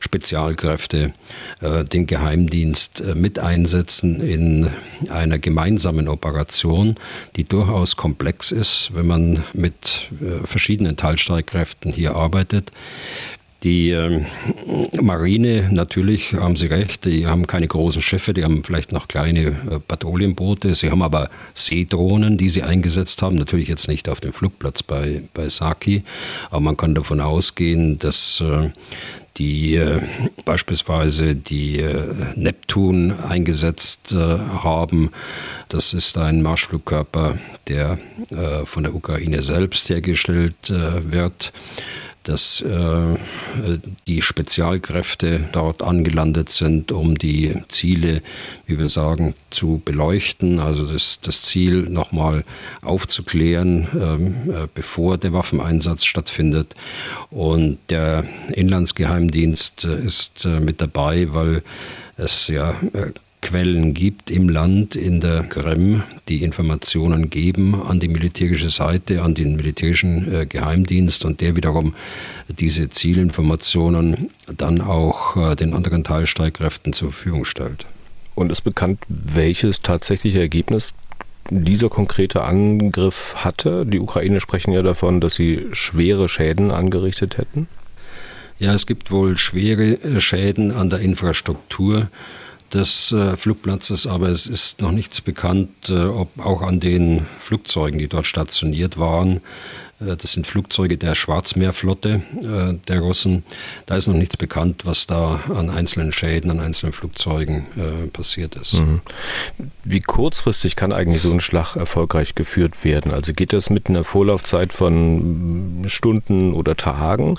Spezialkräfte, 0.00 1.14
äh, 1.60 1.84
den 1.84 2.06
Geheimdienst 2.06 3.00
äh, 3.00 3.14
mit 3.14 3.38
einsetzen 3.38 4.20
in 4.20 4.70
einer 5.08 5.38
gemeinsamen 5.38 6.06
Operation, 6.06 6.96
die 7.36 7.44
durchaus 7.44 7.96
komplex 7.96 8.52
ist, 8.52 8.90
wenn 8.94 9.06
man 9.06 9.42
mit 9.54 10.10
äh, 10.20 10.46
verschiedenen 10.46 10.98
Teilstreitkräften 10.98 11.92
hier 11.92 12.14
arbeitet. 12.14 12.72
Die 13.62 13.90
ähm, 13.90 14.26
Marine, 15.00 15.68
natürlich 15.70 16.32
haben 16.32 16.56
Sie 16.56 16.66
recht, 16.66 17.04
die 17.04 17.26
haben 17.26 17.46
keine 17.46 17.68
großen 17.68 18.02
Schiffe, 18.02 18.34
die 18.34 18.42
haben 18.42 18.64
vielleicht 18.64 18.90
noch 18.90 19.06
kleine 19.06 19.40
äh, 19.40 19.78
Patrouillenboote. 19.86 20.74
Sie 20.74 20.90
haben 20.90 21.02
aber 21.02 21.30
Seedrohnen, 21.54 22.38
die 22.38 22.48
sie 22.48 22.64
eingesetzt 22.64 23.22
haben. 23.22 23.36
Natürlich 23.36 23.68
jetzt 23.68 23.86
nicht 23.86 24.08
auf 24.08 24.20
dem 24.20 24.32
Flugplatz 24.32 24.82
bei, 24.82 25.22
bei 25.32 25.48
Saki, 25.48 26.02
aber 26.50 26.60
man 26.60 26.76
kann 26.76 26.96
davon 26.96 27.20
ausgehen, 27.20 28.00
dass 28.00 28.40
äh, 28.40 28.70
die 29.36 29.76
äh, 29.76 30.00
beispielsweise 30.44 31.36
die 31.36 31.78
äh, 31.78 32.04
Neptun 32.34 33.14
eingesetzt 33.28 34.12
äh, 34.12 34.16
haben. 34.16 35.12
Das 35.68 35.94
ist 35.94 36.18
ein 36.18 36.42
Marschflugkörper, 36.42 37.38
der 37.68 37.98
äh, 38.30 38.66
von 38.66 38.82
der 38.82 38.94
Ukraine 38.94 39.40
selbst 39.42 39.88
hergestellt 39.88 40.54
wird 40.68 41.52
dass 42.24 42.60
äh, 42.60 43.16
die 44.06 44.22
Spezialkräfte 44.22 45.48
dort 45.52 45.82
angelandet 45.82 46.50
sind, 46.50 46.92
um 46.92 47.16
die 47.16 47.54
Ziele, 47.68 48.22
wie 48.66 48.78
wir 48.78 48.88
sagen, 48.88 49.34
zu 49.50 49.82
beleuchten, 49.84 50.60
also 50.60 50.86
das, 50.86 51.20
das 51.20 51.42
Ziel 51.42 51.82
nochmal 51.82 52.44
aufzuklären, 52.82 53.88
ähm, 53.94 54.34
äh, 54.50 54.68
bevor 54.72 55.18
der 55.18 55.32
Waffeneinsatz 55.32 56.04
stattfindet. 56.04 56.74
Und 57.30 57.78
der 57.90 58.24
Inlandsgeheimdienst 58.52 59.84
äh, 59.84 60.04
ist 60.04 60.44
äh, 60.44 60.60
mit 60.60 60.80
dabei, 60.80 61.32
weil 61.32 61.62
es 62.16 62.48
ja 62.48 62.70
äh, 62.92 63.12
Quellen 63.42 63.92
gibt 63.92 64.30
im 64.30 64.48
Land, 64.48 64.96
in 64.96 65.20
der 65.20 65.42
Krim, 65.42 66.02
die 66.28 66.42
Informationen 66.42 67.28
geben 67.28 67.82
an 67.82 68.00
die 68.00 68.08
militärische 68.08 68.70
Seite, 68.70 69.22
an 69.22 69.34
den 69.34 69.56
militärischen 69.56 70.32
äh, 70.32 70.46
Geheimdienst 70.46 71.24
und 71.26 71.40
der 71.42 71.56
wiederum 71.56 71.94
diese 72.48 72.88
Zielinformationen 72.88 74.30
dann 74.56 74.80
auch 74.80 75.36
äh, 75.36 75.56
den 75.56 75.74
anderen 75.74 76.04
Teilstreitkräften 76.04 76.92
zur 76.94 77.10
Verfügung 77.10 77.44
stellt. 77.44 77.84
Und 78.34 78.50
ist 78.50 78.62
bekannt, 78.62 79.00
welches 79.08 79.82
tatsächliche 79.82 80.40
Ergebnis 80.40 80.94
dieser 81.50 81.88
konkrete 81.88 82.44
Angriff 82.44 83.34
hatte? 83.38 83.84
Die 83.84 84.00
Ukraine 84.00 84.40
sprechen 84.40 84.72
ja 84.72 84.82
davon, 84.82 85.20
dass 85.20 85.34
sie 85.34 85.66
schwere 85.72 86.28
Schäden 86.28 86.70
angerichtet 86.70 87.36
hätten. 87.36 87.68
Ja, 88.58 88.72
es 88.74 88.86
gibt 88.86 89.10
wohl 89.10 89.36
schwere 89.36 90.00
äh, 90.02 90.20
Schäden 90.20 90.70
an 90.70 90.88
der 90.88 91.00
Infrastruktur 91.00 92.08
des 92.72 93.12
äh, 93.12 93.36
Flugplatzes, 93.36 94.06
aber 94.06 94.28
es 94.28 94.46
ist 94.46 94.80
noch 94.80 94.92
nichts 94.92 95.20
bekannt, 95.20 95.88
äh, 95.88 96.04
ob 96.04 96.38
auch 96.38 96.62
an 96.62 96.80
den 96.80 97.26
Flugzeugen, 97.40 97.98
die 97.98 98.08
dort 98.08 98.26
stationiert 98.26 98.98
waren, 98.98 99.40
äh, 100.02 100.16
das 100.16 100.32
sind 100.32 100.46
Flugzeuge 100.46 100.98
der 100.98 101.14
Schwarzmeerflotte 101.14 102.22
äh, 102.42 102.74
der 102.88 103.00
Russen. 103.00 103.44
Da 103.86 103.96
ist 103.96 104.06
noch 104.06 104.14
nichts 104.14 104.36
bekannt, 104.36 104.84
was 104.84 105.06
da 105.06 105.40
an 105.54 105.70
einzelnen 105.70 106.12
Schäden, 106.12 106.50
an 106.50 106.60
einzelnen 106.60 106.92
Flugzeugen 106.92 107.66
äh, 107.76 108.06
passiert 108.08 108.56
ist. 108.56 108.74
Mhm. 108.74 109.00
Wie 109.84 110.00
kurzfristig 110.00 110.76
kann 110.76 110.92
eigentlich 110.92 111.22
so 111.22 111.32
ein 111.32 111.40
Schlag 111.40 111.76
erfolgreich 111.76 112.34
geführt 112.34 112.84
werden? 112.84 113.12
Also 113.12 113.32
geht 113.32 113.52
das 113.52 113.70
mit 113.70 113.88
einer 113.88 114.04
Vorlaufzeit 114.04 114.72
von 114.72 115.84
Stunden 115.86 116.52
oder 116.52 116.76
Tagen 116.76 117.36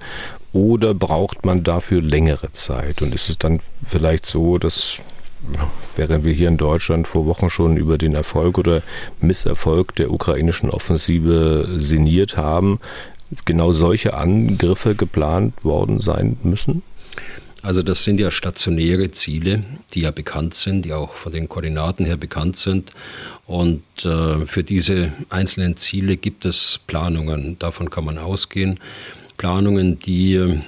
oder 0.51 0.93
braucht 0.93 1.45
man 1.45 1.63
dafür 1.63 2.01
längere 2.01 2.51
Zeit? 2.51 3.01
Und 3.01 3.15
ist 3.15 3.29
es 3.29 3.37
dann 3.37 3.59
vielleicht 3.83 4.25
so, 4.25 4.57
dass 4.57 4.99
während 5.95 6.25
wir 6.25 6.33
hier 6.33 6.47
in 6.47 6.57
Deutschland 6.57 7.07
vor 7.07 7.25
Wochen 7.25 7.49
schon 7.49 7.77
über 7.77 7.97
den 7.97 8.13
Erfolg 8.13 8.57
oder 8.57 8.81
Misserfolg 9.19 9.95
der 9.95 10.11
ukrainischen 10.11 10.69
Offensive 10.69 11.75
sinniert 11.77 12.37
haben, 12.37 12.79
genau 13.45 13.71
solche 13.73 14.13
Angriffe 14.13 14.95
geplant 14.95 15.63
worden 15.63 15.99
sein 15.99 16.37
müssen? 16.43 16.83
Also 17.63 17.81
das 17.81 18.03
sind 18.03 18.19
ja 18.19 18.29
stationäre 18.29 19.11
Ziele, 19.11 19.63
die 19.93 20.01
ja 20.01 20.11
bekannt 20.11 20.53
sind, 20.53 20.83
die 20.83 20.91
auch 20.91 21.13
von 21.13 21.31
den 21.31 21.47
Koordinaten 21.47 22.05
her 22.05 22.17
bekannt 22.17 22.57
sind. 22.57 22.91
Und 23.45 23.83
äh, 24.03 24.45
für 24.45 24.63
diese 24.63 25.13
einzelnen 25.29 25.77
Ziele 25.77 26.17
gibt 26.17 26.43
es 26.45 26.81
Planungen, 26.87 27.57
davon 27.59 27.89
kann 27.89 28.03
man 28.03 28.17
ausgehen. 28.17 28.81
Planungen, 29.43 29.99
die 29.99 30.35
äh, 30.35 30.59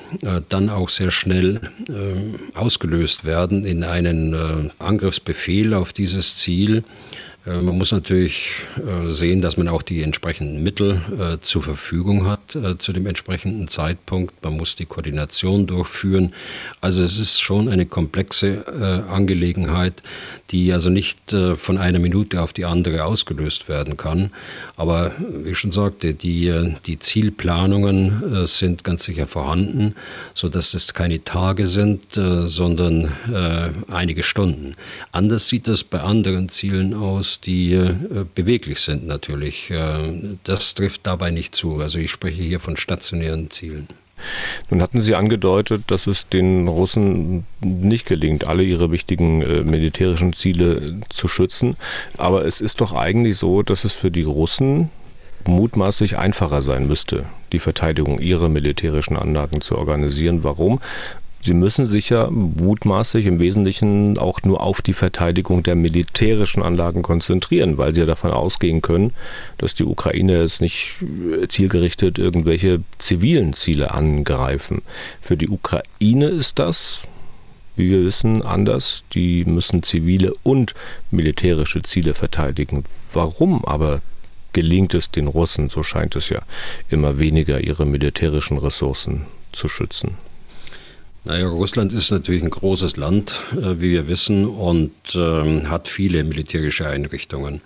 dann 0.50 0.70
auch 0.70 0.90
sehr 0.90 1.10
schnell 1.10 1.62
äh, 1.88 2.58
ausgelöst 2.58 3.24
werden 3.24 3.64
in 3.64 3.86
einen 3.86 4.34
äh, 4.34 4.70
Angriffsbefehl 4.84 5.74
auf 5.74 5.94
dieses 5.94 6.36
Ziel 6.36 6.84
man 7.46 7.78
muss 7.78 7.92
natürlich 7.92 8.66
äh, 8.78 9.12
sehen, 9.12 9.42
dass 9.42 9.56
man 9.56 9.68
auch 9.68 9.84
die 9.84 10.02
entsprechenden 10.02 10.64
Mittel 10.64 11.02
äh, 11.20 11.38
zur 11.42 11.62
Verfügung 11.62 12.26
hat 12.26 12.58
zu 12.80 12.94
dem 12.94 13.06
entsprechenden 13.06 13.68
Zeitpunkt. 13.68 14.44
Man 14.44 14.58
muss 14.58 14.76
die 14.76 14.86
Koordination 14.86 15.68
durchführen. 15.68 16.34
Also 16.82 17.04
es 17.04 17.20
ist 17.20 17.42
schon 17.42 17.70
eine 17.70 17.86
komplexe 17.86 19.06
Angelegenheit, 19.10 20.02
die 20.52 20.72
also 20.72 20.90
nicht 20.90 21.36
von 21.56 21.78
einer 21.78 22.00
Minute 22.00 22.42
auf 22.42 22.54
die 22.54 22.66
andere 22.66 23.04
ausgelöst 23.04 23.68
werden 23.68 23.98
kann. 23.98 24.32
Aber 24.78 25.12
wie 25.44 25.52
ich 25.52 25.58
schon 25.58 25.72
sagte, 25.72 26.14
die, 26.14 26.54
die 26.86 27.00
Zielplanungen 27.00 28.46
sind 28.48 28.84
ganz 28.84 29.04
sicher 29.04 29.28
vorhanden, 29.28 29.96
sodass 30.34 30.74
es 30.74 30.94
keine 30.94 31.24
Tage 31.24 31.68
sind, 31.68 32.14
sondern 32.14 33.12
einige 33.90 34.24
Stunden. 34.24 34.76
Anders 35.12 35.48
sieht 35.48 35.68
das 35.68 35.84
bei 35.84 36.00
anderen 36.00 36.50
Zielen 36.50 36.94
aus 36.94 37.35
die 37.40 37.74
äh, 37.74 37.96
beweglich 38.34 38.80
sind 38.80 39.06
natürlich. 39.08 39.70
Äh, 39.72 40.36
das 40.44 40.74
trifft 40.74 41.06
dabei 41.08 41.32
nicht 41.32 41.56
zu. 41.56 41.80
Also 41.80 42.00
ich 42.00 42.12
spreche 42.12 42.44
hier 42.44 42.60
von 42.60 42.78
stationären 42.78 43.50
Zielen. 43.50 43.88
Nun 44.70 44.82
hatten 44.82 45.02
Sie 45.02 45.16
angedeutet, 45.16 45.84
dass 45.88 46.08
es 46.08 46.30
den 46.30 46.68
Russen 46.68 47.46
nicht 47.62 48.06
gelingt, 48.06 48.48
alle 48.48 48.64
ihre 48.64 48.92
wichtigen 48.92 49.42
äh, 49.42 49.64
militärischen 49.64 50.34
Ziele 50.34 51.02
zu 51.10 51.28
schützen. 51.28 51.76
Aber 52.18 52.46
es 52.46 52.62
ist 52.62 52.82
doch 52.82 52.94
eigentlich 52.94 53.38
so, 53.38 53.62
dass 53.62 53.84
es 53.84 53.94
für 53.94 54.12
die 54.12 54.24
Russen 54.24 54.90
mutmaßlich 55.48 56.18
einfacher 56.18 56.62
sein 56.62 56.88
müsste, 56.88 57.26
die 57.52 57.60
Verteidigung 57.60 58.20
ihrer 58.20 58.50
militärischen 58.50 59.18
Anlagen 59.18 59.62
zu 59.62 59.78
organisieren. 59.78 60.44
Warum? 60.44 60.80
Sie 61.46 61.54
müssen 61.54 61.86
sich 61.86 62.10
ja 62.10 62.32
mutmaßlich 62.32 63.28
im 63.28 63.40
Wesentlichen 63.40 64.18
auch 64.18 64.42
nur 64.42 64.62
auf 64.62 64.82
die 64.82 64.94
Verteidigung 64.94 65.62
der 65.62 65.76
militärischen 65.76 66.64
Anlagen 66.64 67.04
konzentrieren, 67.04 67.78
weil 67.78 67.94
sie 67.94 68.00
ja 68.00 68.08
davon 68.08 68.32
ausgehen 68.32 68.82
können, 68.82 69.14
dass 69.60 69.76
die 69.76 69.84
Ukraine 69.84 70.38
es 70.38 70.60
nicht 70.60 70.96
zielgerichtet 71.48 72.18
irgendwelche 72.18 72.82
zivilen 72.98 73.54
Ziele 73.54 73.92
angreifen. 73.92 74.82
Für 75.22 75.38
die 75.38 75.48
Ukraine 75.48 76.30
ist 76.30 76.58
das, 76.58 77.08
wie 77.76 77.92
wir 77.92 78.04
wissen, 78.04 78.42
anders. 78.42 79.04
Die 79.14 79.46
müssen 79.46 79.84
zivile 79.84 80.34
und 80.42 80.74
militärische 81.12 81.84
Ziele 81.84 82.16
verteidigen. 82.16 82.86
Warum 83.14 83.64
aber 83.66 84.02
gelingt 84.54 84.96
es 84.96 85.12
den 85.12 85.28
Russen, 85.28 85.70
so 85.70 85.84
scheint 85.84 86.16
es 86.16 86.30
ja, 86.30 86.42
immer 86.90 87.20
weniger 87.20 87.62
ihre 87.62 87.86
militärischen 87.86 88.58
Ressourcen 88.58 89.28
zu 89.52 89.68
schützen? 89.68 90.18
Naja, 91.28 91.48
Russland 91.48 91.92
ist 91.92 92.12
natürlich 92.12 92.44
ein 92.44 92.52
großes 92.52 92.98
Land, 92.98 93.42
äh, 93.54 93.82
wie 93.82 93.90
wir 93.90 94.08
wissen, 94.08 94.46
und 94.46 94.94
ähm, 95.16 95.72
hat 95.72 95.88
viele 95.88 96.24
militärische 96.24 96.88
Einrichtungen 96.88 97.62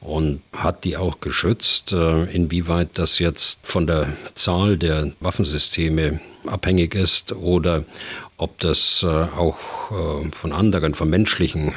und 0.00 0.42
hat 0.52 0.84
die 0.84 0.96
auch 0.96 1.18
geschützt. 1.18 1.92
Äh, 1.92 2.32
inwieweit 2.32 2.90
das 2.94 3.18
jetzt 3.18 3.58
von 3.64 3.88
der 3.88 4.12
Zahl 4.34 4.78
der 4.78 5.10
Waffensysteme 5.18 6.20
abhängig 6.46 6.94
ist 6.94 7.32
oder 7.32 7.84
ob 8.38 8.58
das 8.60 9.04
auch 9.04 9.58
von 10.32 10.52
anderen, 10.52 10.94
von 10.94 11.10
menschlichen 11.10 11.74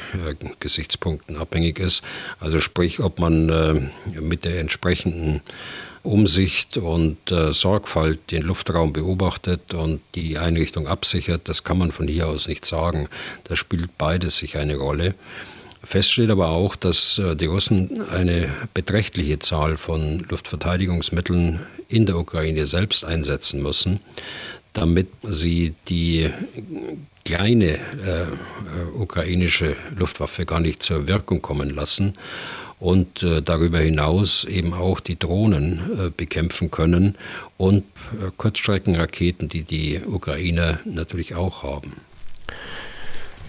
Gesichtspunkten 0.62 1.36
abhängig 1.36 1.78
ist. 1.80 2.02
Also 2.40 2.60
sprich, 2.60 3.02
ob 3.02 3.20
man 3.20 3.92
mit 4.06 4.46
der 4.46 4.62
entsprechenden 4.62 5.42
Umsicht 6.04 6.78
und 6.78 7.32
äh, 7.32 7.54
Sorgfalt 7.54 8.32
den 8.32 8.44
Luftraum 8.44 8.92
beobachtet 8.92 9.74
und 9.74 10.02
die 10.16 10.38
Einrichtung 10.38 10.88
absichert, 10.88 11.48
das 11.48 11.64
kann 11.64 11.78
man 11.78 11.92
von 11.92 12.08
hier 12.08 12.28
aus 12.28 12.48
nicht 12.48 12.66
sagen. 12.66 13.08
Da 13.46 13.56
spielt 13.56 13.98
beides 13.98 14.38
sich 14.38 14.58
eine 14.58 14.76
Rolle. 14.76 15.16
Fest 15.82 16.12
steht 16.12 16.30
aber 16.30 16.50
auch, 16.50 16.76
dass 16.76 17.20
äh, 17.20 17.36
die 17.36 17.46
Russen 17.46 18.08
eine 18.10 18.50
beträchtliche 18.74 19.40
Zahl 19.40 19.78
von 19.78 20.20
Luftverteidigungsmitteln 20.30 21.62
in 21.88 22.06
der 22.06 22.18
Ukraine 22.18 22.66
selbst 22.66 23.06
einsetzen 23.06 23.62
müssen, 23.62 24.00
damit 24.74 25.08
sie 25.24 25.74
die 25.88 26.30
kleine 27.26 27.66
äh, 27.66 28.24
äh 28.24 28.28
ukrainische 28.98 29.76
Luftwaffe 29.96 30.46
gar 30.46 30.60
nicht 30.60 30.84
zur 30.84 31.08
Wirkung 31.08 31.42
kommen 31.42 31.70
lassen 31.70 32.14
und 32.80 33.24
äh, 33.24 33.42
darüber 33.42 33.80
hinaus 33.80 34.44
eben 34.44 34.74
auch 34.74 35.00
die 35.00 35.18
Drohnen 35.18 35.80
äh, 35.98 36.10
bekämpfen 36.16 36.70
können 36.70 37.16
und 37.58 37.84
äh, 38.20 38.30
Kurzstreckenraketen, 38.36 39.48
die 39.48 39.64
die 39.64 40.02
Ukrainer 40.06 40.80
natürlich 40.84 41.36
auch 41.36 41.64
haben. 41.64 41.94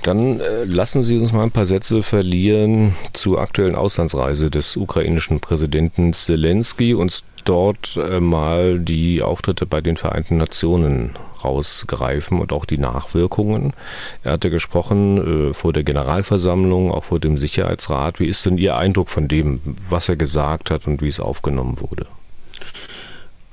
Dann 0.04 0.38
äh, 0.38 0.64
lassen 0.64 1.02
Sie 1.02 1.18
uns 1.18 1.32
mal 1.32 1.42
ein 1.42 1.50
paar 1.50 1.64
Sätze 1.64 2.02
verlieren 2.02 2.94
zur 3.12 3.40
aktuellen 3.40 3.74
Auslandsreise 3.74 4.50
des 4.50 4.76
ukrainischen 4.76 5.40
Präsidenten 5.40 6.12
Zelensky 6.12 6.94
und 6.94 7.24
dort 7.44 7.96
äh, 7.96 8.20
mal 8.20 8.78
die 8.78 9.22
Auftritte 9.22 9.66
bei 9.66 9.80
den 9.80 9.96
Vereinten 9.96 10.36
Nationen 10.36 11.10
rausgreifen 11.44 12.40
und 12.40 12.52
auch 12.52 12.64
die 12.64 12.78
Nachwirkungen. 12.78 13.72
Er 14.22 14.32
hatte 14.32 14.50
gesprochen 14.50 15.50
äh, 15.50 15.54
vor 15.54 15.72
der 15.72 15.84
Generalversammlung, 15.84 16.90
auch 16.90 17.04
vor 17.04 17.20
dem 17.20 17.36
Sicherheitsrat. 17.36 18.18
Wie 18.20 18.26
ist 18.26 18.46
denn 18.46 18.58
Ihr 18.58 18.76
Eindruck 18.76 19.10
von 19.10 19.28
dem, 19.28 19.60
was 19.88 20.08
er 20.08 20.16
gesagt 20.16 20.70
hat 20.70 20.86
und 20.86 21.02
wie 21.02 21.08
es 21.08 21.20
aufgenommen 21.20 21.80
wurde? 21.80 22.06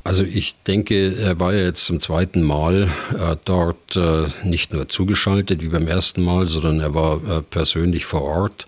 Also 0.03 0.23
ich 0.23 0.55
denke, 0.67 1.15
er 1.15 1.39
war 1.39 1.53
ja 1.53 1.63
jetzt 1.63 1.85
zum 1.85 2.01
zweiten 2.01 2.41
Mal 2.41 2.89
äh, 3.13 3.35
dort 3.45 3.95
äh, 3.95 4.27
nicht 4.43 4.73
nur 4.73 4.89
zugeschaltet 4.89 5.61
wie 5.61 5.69
beim 5.69 5.87
ersten 5.87 6.23
Mal, 6.23 6.47
sondern 6.47 6.79
er 6.79 6.95
war 6.95 7.17
äh, 7.17 7.41
persönlich 7.41 8.05
vor 8.05 8.23
Ort. 8.23 8.67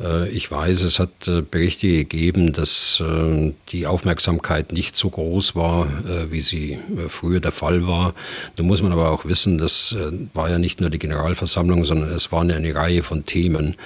Äh, 0.00 0.28
ich 0.30 0.50
weiß, 0.50 0.82
es 0.82 0.98
hat 0.98 1.28
äh, 1.28 1.42
Berichte 1.42 1.88
gegeben, 1.88 2.52
dass 2.52 3.02
äh, 3.04 3.52
die 3.72 3.86
Aufmerksamkeit 3.86 4.72
nicht 4.72 4.96
so 4.96 5.10
groß 5.10 5.56
war, 5.56 5.88
wie 6.30 6.40
sie 6.40 6.78
früher 7.08 7.40
der 7.40 7.52
Fall 7.52 7.86
war. 7.86 8.14
Da 8.56 8.62
muss 8.62 8.82
man 8.82 8.92
aber 8.92 9.10
auch 9.10 9.24
wissen, 9.24 9.58
das 9.58 9.94
war 10.34 10.50
ja 10.50 10.58
nicht 10.58 10.80
nur 10.80 10.90
die 10.90 10.98
Generalversammlung, 10.98 11.84
sondern 11.84 12.10
es 12.10 12.32
waren 12.32 12.50
ja 12.50 12.56
eine 12.56 12.74
Reihe 12.74 13.02
von 13.02 13.26
Themen, 13.26 13.76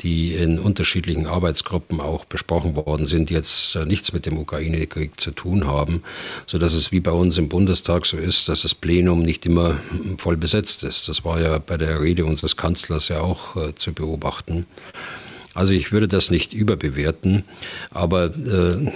die 0.00 0.34
in 0.34 0.58
unterschiedlichen 0.58 1.26
Arbeitsgruppen 1.26 2.00
auch 2.00 2.24
besprochen 2.24 2.76
worden 2.76 3.06
sind, 3.06 3.30
die 3.30 3.34
jetzt 3.34 3.76
nichts 3.86 4.12
mit 4.12 4.26
dem 4.26 4.38
Ukraine-Krieg 4.38 5.20
zu 5.20 5.30
tun 5.30 5.66
haben 5.66 6.02
so 6.46 6.58
dass 6.58 6.74
es 6.74 6.92
wie 6.92 7.00
bei 7.00 7.12
uns 7.12 7.38
im 7.38 7.48
Bundestag 7.48 8.06
so 8.06 8.16
ist, 8.16 8.48
dass 8.48 8.62
das 8.62 8.74
Plenum 8.74 9.22
nicht 9.22 9.46
immer 9.46 9.78
voll 10.18 10.36
besetzt 10.36 10.82
ist. 10.84 11.08
Das 11.08 11.24
war 11.24 11.40
ja 11.40 11.58
bei 11.58 11.76
der 11.76 12.00
Rede 12.00 12.24
unseres 12.24 12.56
Kanzlers 12.56 13.08
ja 13.08 13.20
auch 13.20 13.56
äh, 13.56 13.74
zu 13.74 13.92
beobachten. 13.92 14.66
Also 15.54 15.72
ich 15.72 15.92
würde 15.92 16.08
das 16.08 16.30
nicht 16.30 16.52
überbewerten, 16.52 17.44
aber 17.90 18.26
äh, 18.26 18.90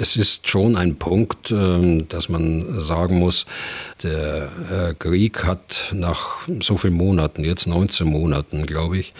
es 0.00 0.16
ist 0.16 0.48
schon 0.48 0.76
ein 0.76 0.96
Punkt, 0.96 1.50
äh, 1.50 2.02
dass 2.08 2.30
man 2.30 2.80
sagen 2.80 3.18
muss, 3.18 3.44
der 4.02 4.48
äh, 4.70 4.94
Krieg 4.98 5.44
hat 5.44 5.92
nach 5.94 6.48
so 6.60 6.78
vielen 6.78 6.94
Monaten, 6.94 7.44
jetzt 7.44 7.66
19 7.66 8.06
Monaten, 8.06 8.64
glaube 8.64 8.98
ich, 8.98 9.12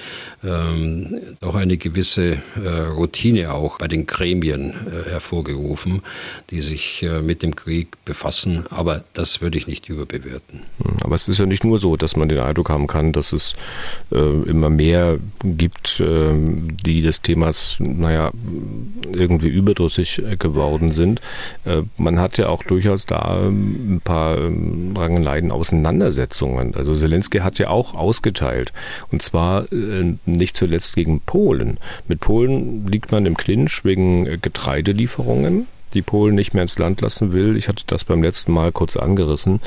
ähm, 0.42 1.18
doch 1.40 1.54
eine 1.54 1.76
gewisse 1.76 2.38
äh, 2.64 2.68
Routine 2.88 3.52
auch 3.52 3.78
bei 3.78 3.88
den 3.88 4.06
Gremien 4.06 4.70
äh, 4.70 5.10
hervorgerufen, 5.10 6.02
die 6.50 6.60
sich 6.60 7.02
äh, 7.02 7.20
mit 7.20 7.42
dem 7.42 7.54
Krieg 7.54 8.02
befassen. 8.06 8.64
Aber 8.70 9.04
das 9.12 9.42
würde 9.42 9.58
ich 9.58 9.66
nicht 9.66 9.90
überbewerten. 9.90 10.60
Hm, 10.82 10.96
aber 11.04 11.14
es 11.14 11.28
ist 11.28 11.38
ja 11.38 11.46
nicht 11.46 11.64
nur 11.64 11.78
so, 11.78 11.96
dass 11.96 12.16
man 12.16 12.28
den 12.28 12.40
Eindruck 12.40 12.70
haben 12.70 12.86
kann, 12.86 13.12
dass 13.12 13.32
es 13.32 13.54
immer 14.10 14.70
mehr 14.70 15.18
gibt, 15.42 16.02
ähm, 16.04 16.61
die 16.62 17.02
des 17.02 17.22
Themas, 17.22 17.76
naja, 17.80 18.30
irgendwie 19.12 19.48
überdrüssig 19.48 20.22
geworden 20.38 20.92
sind. 20.92 21.20
Äh, 21.64 21.82
man 21.96 22.20
hat 22.20 22.38
ja 22.38 22.48
auch 22.48 22.62
durchaus 22.62 23.06
da 23.06 23.48
ein 23.48 24.00
paar 24.02 24.38
ähm, 24.38 24.94
Rangeleien, 24.96 25.52
Auseinandersetzungen. 25.52 26.74
Also 26.74 26.94
Zelensky 26.94 27.38
hat 27.38 27.58
ja 27.58 27.68
auch 27.68 27.94
ausgeteilt. 27.94 28.72
Und 29.10 29.22
zwar 29.22 29.70
äh, 29.72 30.14
nicht 30.26 30.56
zuletzt 30.56 30.94
gegen 30.94 31.20
Polen. 31.20 31.78
Mit 32.08 32.20
Polen 32.20 32.86
liegt 32.86 33.12
man 33.12 33.26
im 33.26 33.36
Clinch 33.36 33.84
wegen 33.84 34.40
Getreidelieferungen 34.40 35.66
die 35.94 36.02
Polen 36.02 36.34
nicht 36.34 36.54
mehr 36.54 36.62
ins 36.62 36.78
Land 36.78 37.00
lassen 37.00 37.32
will. 37.32 37.56
Ich 37.56 37.68
hatte 37.68 37.84
das 37.86 38.04
beim 38.04 38.22
letzten 38.22 38.52
Mal 38.52 38.72
kurz 38.72 38.96
angerissen. 38.96 39.60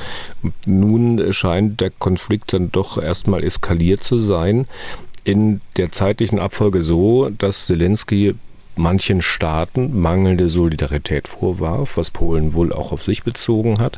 Nun 0.66 1.32
scheint 1.34 1.82
der 1.82 1.92
Konflikt 1.92 2.54
dann 2.54 2.72
doch 2.72 2.98
erstmal 2.98 3.44
eskaliert 3.44 4.04
zu 4.04 4.20
sein 4.20 4.66
in 5.26 5.60
der 5.76 5.92
zeitlichen 5.92 6.40
Abfolge 6.40 6.82
so, 6.82 7.30
dass 7.30 7.66
Zelensky 7.66 8.36
manchen 8.78 9.22
Staaten 9.22 10.00
mangelnde 10.00 10.48
Solidarität 10.48 11.28
vorwarf, 11.28 11.98
was 11.98 12.12
Polen 12.12 12.54
wohl 12.54 12.72
auch 12.72 12.92
auf 12.92 13.04
sich 13.04 13.24
bezogen 13.24 13.80
hat. 13.80 13.98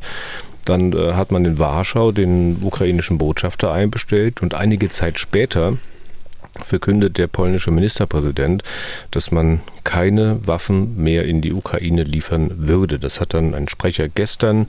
Dann 0.65 0.93
äh, 0.93 1.13
hat 1.13 1.31
man 1.31 1.45
in 1.45 1.59
Warschau 1.59 2.11
den 2.11 2.57
ukrainischen 2.63 3.17
Botschafter 3.17 3.71
einbestellt 3.71 4.41
und 4.41 4.53
einige 4.53 4.89
Zeit 4.89 5.19
später 5.19 5.77
verkündet 6.63 7.17
der 7.17 7.27
polnische 7.27 7.71
Ministerpräsident, 7.71 8.63
dass 9.11 9.31
man 9.31 9.61
keine 9.83 10.39
Waffen 10.45 11.01
mehr 11.01 11.25
in 11.25 11.41
die 11.41 11.53
Ukraine 11.53 12.03
liefern 12.03 12.67
würde. 12.67 12.99
Das 12.99 13.21
hat 13.21 13.33
dann 13.33 13.53
ein 13.53 13.67
Sprecher 13.67 14.09
gestern 14.09 14.67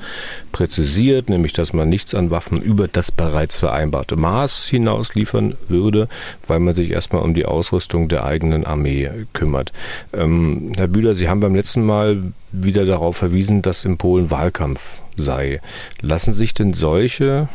präzisiert, 0.53 1.29
nämlich 1.29 1.53
dass 1.53 1.73
man 1.73 1.89
nichts 1.89 2.15
an 2.15 2.31
Waffen 2.31 2.61
über 2.61 2.89
das 2.89 3.11
bereits 3.11 3.59
vereinbarte 3.59 4.17
Maß 4.17 4.67
hinaus 4.67 5.15
liefern 5.15 5.57
würde, 5.69 6.09
weil 6.47 6.61
man 6.61 6.75
sich 6.75 6.91
erstmal 6.91 7.23
um 7.23 7.35
die 7.35 7.47
Ausrüstung 7.47 8.09
der 8.09 8.25
eigenen 8.25 8.65
Armee 8.65 9.11
kümmert. 9.33 9.73
Ähm, 10.13 10.73
Herr 10.77 10.89
Bühler, 10.89 11.15
Sie 11.15 11.29
haben 11.29 11.41
beim 11.41 11.55
letzten 11.55 11.85
Mal 11.85 12.33
wieder 12.53 12.85
darauf 12.85 13.17
verwiesen, 13.17 13.63
dass 13.63 13.85
in 13.85 13.99
Polen 13.99 14.31
Wahlkampf 14.31 15.01
sei. 15.17 15.61
Lassen 16.01 16.33
sich 16.33 16.55
denn 16.55 16.75
solche 16.75 17.49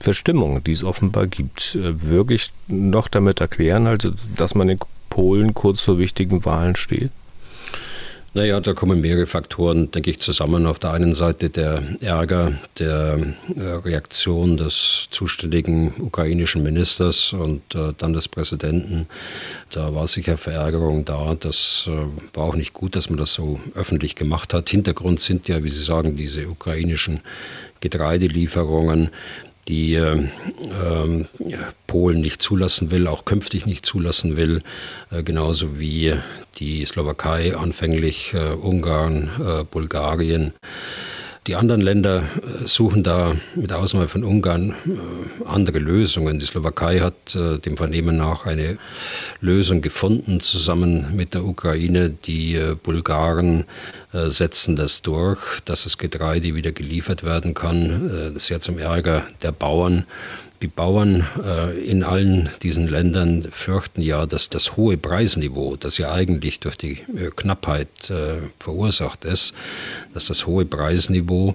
Verstimmung, 0.00 0.62
die 0.64 0.72
es 0.72 0.84
offenbar 0.84 1.26
gibt, 1.26 1.74
äh, 1.74 2.02
wirklich 2.02 2.50
noch 2.68 3.08
damit 3.08 3.40
erklären, 3.40 3.86
also 3.86 4.12
dass 4.36 4.54
man 4.54 4.68
in 4.68 4.78
Polen 5.10 5.54
kurz 5.54 5.80
vor 5.80 5.98
wichtigen 5.98 6.44
Wahlen 6.44 6.76
steht? 6.76 7.10
Naja, 8.36 8.60
da 8.60 8.74
kommen 8.74 9.00
mehrere 9.00 9.24
Faktoren, 9.24 9.90
denke 9.90 10.10
ich, 10.10 10.20
zusammen. 10.20 10.66
Auf 10.66 10.78
der 10.78 10.90
einen 10.92 11.14
Seite 11.14 11.48
der 11.48 11.82
Ärger 12.02 12.52
der 12.78 13.18
äh, 13.56 13.62
Reaktion 13.62 14.58
des 14.58 15.06
zuständigen 15.10 15.94
ukrainischen 16.00 16.62
Ministers 16.62 17.32
und 17.32 17.74
äh, 17.74 17.94
dann 17.96 18.12
des 18.12 18.28
Präsidenten. 18.28 19.06
Da 19.70 19.94
war 19.94 20.06
sicher 20.06 20.36
Verärgerung 20.36 21.06
da. 21.06 21.34
Das 21.40 21.88
war 22.34 22.44
auch 22.44 22.56
nicht 22.56 22.74
gut, 22.74 22.94
dass 22.94 23.08
man 23.08 23.16
das 23.18 23.32
so 23.32 23.58
öffentlich 23.74 24.16
gemacht 24.16 24.52
hat. 24.52 24.68
Hintergrund 24.68 25.20
sind 25.20 25.48
ja, 25.48 25.64
wie 25.64 25.70
Sie 25.70 25.82
sagen, 25.82 26.14
diese 26.16 26.46
ukrainischen 26.46 27.20
Getreidelieferungen 27.80 29.08
die 29.68 29.94
äh, 29.94 30.28
Polen 31.86 32.20
nicht 32.20 32.42
zulassen 32.42 32.90
will, 32.90 33.06
auch 33.06 33.24
künftig 33.24 33.66
nicht 33.66 33.86
zulassen 33.86 34.36
will, 34.36 34.62
äh, 35.10 35.22
genauso 35.22 35.78
wie 35.78 36.14
die 36.58 36.84
Slowakei 36.84 37.56
anfänglich, 37.56 38.32
äh, 38.34 38.52
Ungarn, 38.52 39.30
äh, 39.40 39.64
Bulgarien. 39.64 40.52
Die 41.46 41.54
anderen 41.54 41.80
Länder 41.80 42.22
äh, 42.22 42.66
suchen 42.66 43.04
da 43.04 43.36
mit 43.54 43.72
Ausnahme 43.72 44.08
von 44.08 44.24
Ungarn 44.24 44.70
äh, 44.70 45.44
andere 45.44 45.78
Lösungen. 45.78 46.40
Die 46.40 46.46
Slowakei 46.46 46.98
hat 46.98 47.36
äh, 47.36 47.58
dem 47.58 47.76
Vernehmen 47.76 48.16
nach 48.16 48.46
eine 48.46 48.78
Lösung 49.40 49.80
gefunden, 49.80 50.40
zusammen 50.40 51.14
mit 51.14 51.34
der 51.34 51.44
Ukraine. 51.44 52.10
Die 52.10 52.58
Bulgaren 52.82 53.64
setzen 54.12 54.76
das 54.76 55.02
durch, 55.02 55.60
dass 55.64 55.84
das 55.84 55.98
Getreide 55.98 56.54
wieder 56.54 56.72
geliefert 56.72 57.22
werden 57.22 57.52
kann, 57.54 58.34
sehr 58.36 58.60
zum 58.60 58.78
Ärger 58.78 59.24
der 59.42 59.52
Bauern. 59.52 60.06
Die 60.62 60.68
Bauern 60.68 61.26
äh, 61.44 61.78
in 61.80 62.02
allen 62.02 62.48
diesen 62.62 62.88
Ländern 62.88 63.46
fürchten 63.50 64.00
ja, 64.00 64.24
dass 64.24 64.48
das 64.48 64.76
hohe 64.76 64.96
Preisniveau, 64.96 65.76
das 65.76 65.98
ja 65.98 66.12
eigentlich 66.12 66.60
durch 66.60 66.78
die 66.78 66.92
äh, 66.92 67.30
Knappheit 67.34 67.88
äh, 68.08 68.36
verursacht 68.58 69.26
ist, 69.26 69.52
dass 70.14 70.26
das 70.26 70.46
hohe 70.46 70.64
Preisniveau 70.64 71.54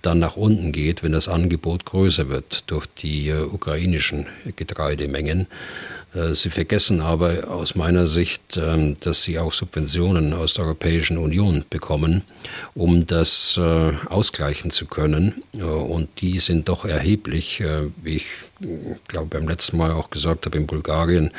dann 0.00 0.18
nach 0.18 0.36
unten 0.36 0.72
geht, 0.72 1.02
wenn 1.02 1.12
das 1.12 1.28
Angebot 1.28 1.84
größer 1.84 2.28
wird 2.30 2.70
durch 2.70 2.86
die 2.86 3.28
äh, 3.28 3.42
ukrainischen 3.42 4.26
Getreidemengen. 4.56 5.46
Äh, 6.14 6.34
sie 6.34 6.50
vergessen 6.50 7.00
aber 7.00 7.48
aus 7.48 7.74
meiner 7.74 8.06
Sicht, 8.06 8.56
ähm, 8.56 8.96
dass 9.00 9.22
sie 9.22 9.38
auch 9.38 9.52
Subventionen 9.52 10.32
aus 10.32 10.54
der 10.54 10.64
Europäischen 10.64 11.18
Union 11.18 11.64
bekommen, 11.68 12.22
um 12.74 13.06
das 13.06 13.58
äh, 13.58 13.92
ausgleichen 14.08 14.70
zu 14.70 14.86
können. 14.86 15.42
Äh, 15.54 15.62
und 15.62 16.08
die 16.20 16.38
sind 16.38 16.68
doch 16.68 16.84
erheblich, 16.84 17.62
wie 18.02 18.16
ich 18.16 18.26
glaube 19.06 19.38
beim 19.38 19.48
letzten 19.48 19.76
Mal 19.76 19.92
auch 19.92 20.10
gesagt 20.10 20.46
habe, 20.46 20.58
in 20.58 20.66
Bulgarien 20.66 21.30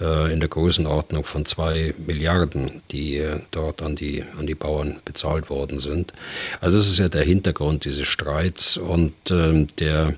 in 0.00 0.40
der 0.40 0.48
Größenordnung 0.48 1.24
von 1.24 1.46
zwei 1.46 1.94
Milliarden, 2.06 2.82
die 2.90 3.22
dort 3.50 3.82
an 3.82 3.96
die, 3.96 4.24
an 4.38 4.46
die 4.46 4.54
Bauern 4.54 4.96
bezahlt 5.04 5.48
worden 5.48 5.78
sind. 5.78 6.12
Also 6.60 6.78
das 6.78 6.88
ist 6.88 6.98
ja 6.98 7.08
der 7.08 7.22
Hintergrund 7.22 7.84
dieses 7.84 8.06
Streits 8.06 8.76
und 8.76 9.14
ähm, 9.30 9.68
der 9.78 10.14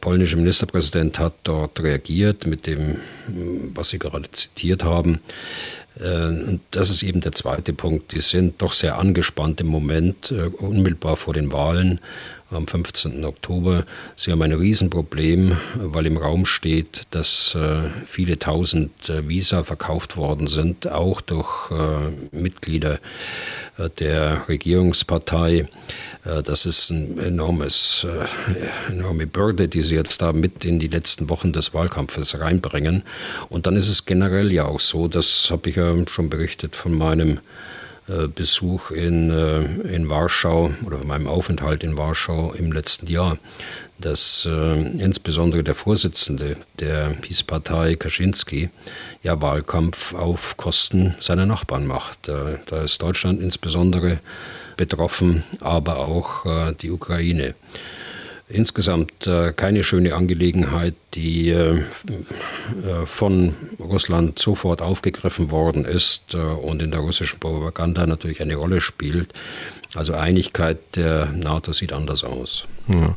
polnische 0.00 0.36
Ministerpräsident 0.36 1.18
hat 1.18 1.34
dort 1.44 1.80
reagiert 1.80 2.46
mit 2.46 2.66
dem, 2.66 2.96
was 3.74 3.90
Sie 3.90 3.98
gerade 3.98 4.30
zitiert 4.32 4.84
haben. 4.84 5.20
Äh, 5.98 6.26
und 6.26 6.60
das 6.70 6.90
ist 6.90 7.02
eben 7.02 7.20
der 7.20 7.32
zweite 7.32 7.72
Punkt. 7.72 8.12
Die 8.12 8.20
sind 8.20 8.62
doch 8.62 8.72
sehr 8.72 8.98
angespannt 8.98 9.60
im 9.60 9.68
Moment, 9.68 10.30
äh, 10.30 10.44
unmittelbar 10.44 11.16
vor 11.16 11.34
den 11.34 11.52
Wahlen 11.52 12.00
am 12.50 12.66
15. 12.66 13.24
Oktober. 13.24 13.84
Sie 14.14 14.30
haben 14.30 14.42
ein 14.42 14.52
Riesenproblem, 14.52 15.56
weil 15.74 16.06
im 16.06 16.16
Raum 16.16 16.46
steht, 16.46 17.02
dass 17.10 17.56
viele 18.06 18.38
tausend 18.38 18.92
Visa 19.08 19.64
verkauft 19.64 20.16
worden 20.16 20.46
sind, 20.46 20.88
auch 20.88 21.20
durch 21.20 21.70
Mitglieder 22.30 23.00
der 23.98 24.48
Regierungspartei. 24.48 25.68
Äh, 26.26 26.42
das 26.42 26.66
ist 26.66 26.90
eine 26.90 27.22
enormes, 27.22 28.06
äh, 28.08 28.92
enorme 28.92 29.26
Bürde, 29.26 29.68
die 29.68 29.80
sie 29.80 29.94
jetzt 29.94 30.22
da 30.22 30.32
mit 30.32 30.64
in 30.64 30.78
die 30.78 30.88
letzten 30.88 31.28
Wochen 31.28 31.52
des 31.52 31.74
Wahlkampfes 31.74 32.38
reinbringen. 32.40 33.02
Und 33.48 33.66
dann 33.66 33.76
ist 33.76 33.88
es 33.88 34.04
generell 34.04 34.52
ja 34.52 34.64
auch 34.64 34.80
so, 34.80 35.08
das 35.08 35.48
habe 35.50 35.70
ich 35.70 35.76
ja 35.76 35.94
schon 36.08 36.28
berichtet 36.30 36.76
von 36.76 36.94
meinem 36.94 37.38
äh, 37.38 37.40
Besuch 38.34 38.92
in, 38.92 39.30
in 39.30 40.08
Warschau 40.08 40.72
oder 40.84 41.04
meinem 41.04 41.26
Aufenthalt 41.26 41.82
in 41.82 41.96
Warschau 41.96 42.52
im 42.52 42.70
letzten 42.70 43.08
Jahr, 43.08 43.38
dass 43.98 44.46
äh, 44.50 44.82
insbesondere 44.98 45.64
der 45.64 45.74
Vorsitzende 45.74 46.56
der 46.78 47.10
Peace-Partei 47.20 47.96
Kaczynski 47.96 48.70
ja 49.22 49.40
Wahlkampf 49.40 50.14
auf 50.14 50.56
Kosten 50.56 51.14
seiner 51.20 51.46
Nachbarn 51.46 51.86
macht. 51.86 52.28
Äh, 52.28 52.58
da 52.66 52.82
ist 52.82 53.00
Deutschland 53.00 53.40
insbesondere 53.40 54.18
betroffen, 54.76 55.44
aber 55.60 55.98
auch 55.98 56.44
äh, 56.44 56.74
die 56.74 56.90
Ukraine. 56.90 57.54
Insgesamt 58.48 59.26
äh, 59.26 59.52
keine 59.52 59.82
schöne 59.82 60.14
Angelegenheit, 60.14 60.94
die 61.14 61.50
äh, 61.50 61.82
von 63.04 63.54
Russland 63.80 64.38
sofort 64.38 64.82
aufgegriffen 64.82 65.50
worden 65.50 65.84
ist 65.84 66.34
und 66.34 66.82
in 66.82 66.90
der 66.90 67.00
russischen 67.00 67.40
Propaganda 67.40 68.06
natürlich 68.06 68.40
eine 68.40 68.56
Rolle 68.56 68.80
spielt. 68.80 69.32
Also 69.94 70.12
Einigkeit 70.14 70.78
der 70.94 71.26
NATO 71.32 71.72
sieht 71.72 71.92
anders 71.92 72.22
aus. 72.22 72.66
Ja. 72.88 73.16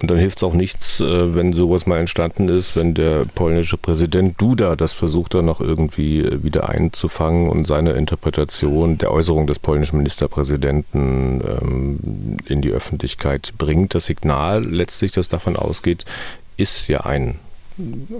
Und 0.00 0.10
dann 0.10 0.18
hilft 0.18 0.38
es 0.38 0.42
auch 0.42 0.54
nichts, 0.54 1.00
äh, 1.00 1.34
wenn 1.34 1.52
sowas 1.52 1.86
mal 1.86 1.98
entstanden 1.98 2.48
ist, 2.48 2.74
wenn 2.74 2.94
der 2.94 3.26
polnische 3.26 3.76
Präsident 3.76 4.40
Duda 4.40 4.74
das 4.74 4.94
versucht 4.94 5.34
dann 5.34 5.44
noch 5.44 5.60
irgendwie 5.60 6.20
äh, 6.20 6.42
wieder 6.42 6.70
einzufangen 6.70 7.50
und 7.50 7.66
seine 7.66 7.92
Interpretation 7.92 8.96
der 8.96 9.12
Äußerung 9.12 9.46
des 9.46 9.58
polnischen 9.58 9.98
Ministerpräsidenten 9.98 11.42
ähm, 11.44 12.36
in 12.46 12.62
die 12.62 12.70
Öffentlichkeit 12.70 13.52
bringt. 13.58 13.94
Das 13.94 14.06
Signal 14.06 14.64
letztlich, 14.64 15.12
das 15.12 15.28
davon 15.28 15.56
ausgeht, 15.56 16.06
ist 16.56 16.88
ja 16.88 17.00
ein 17.00 17.36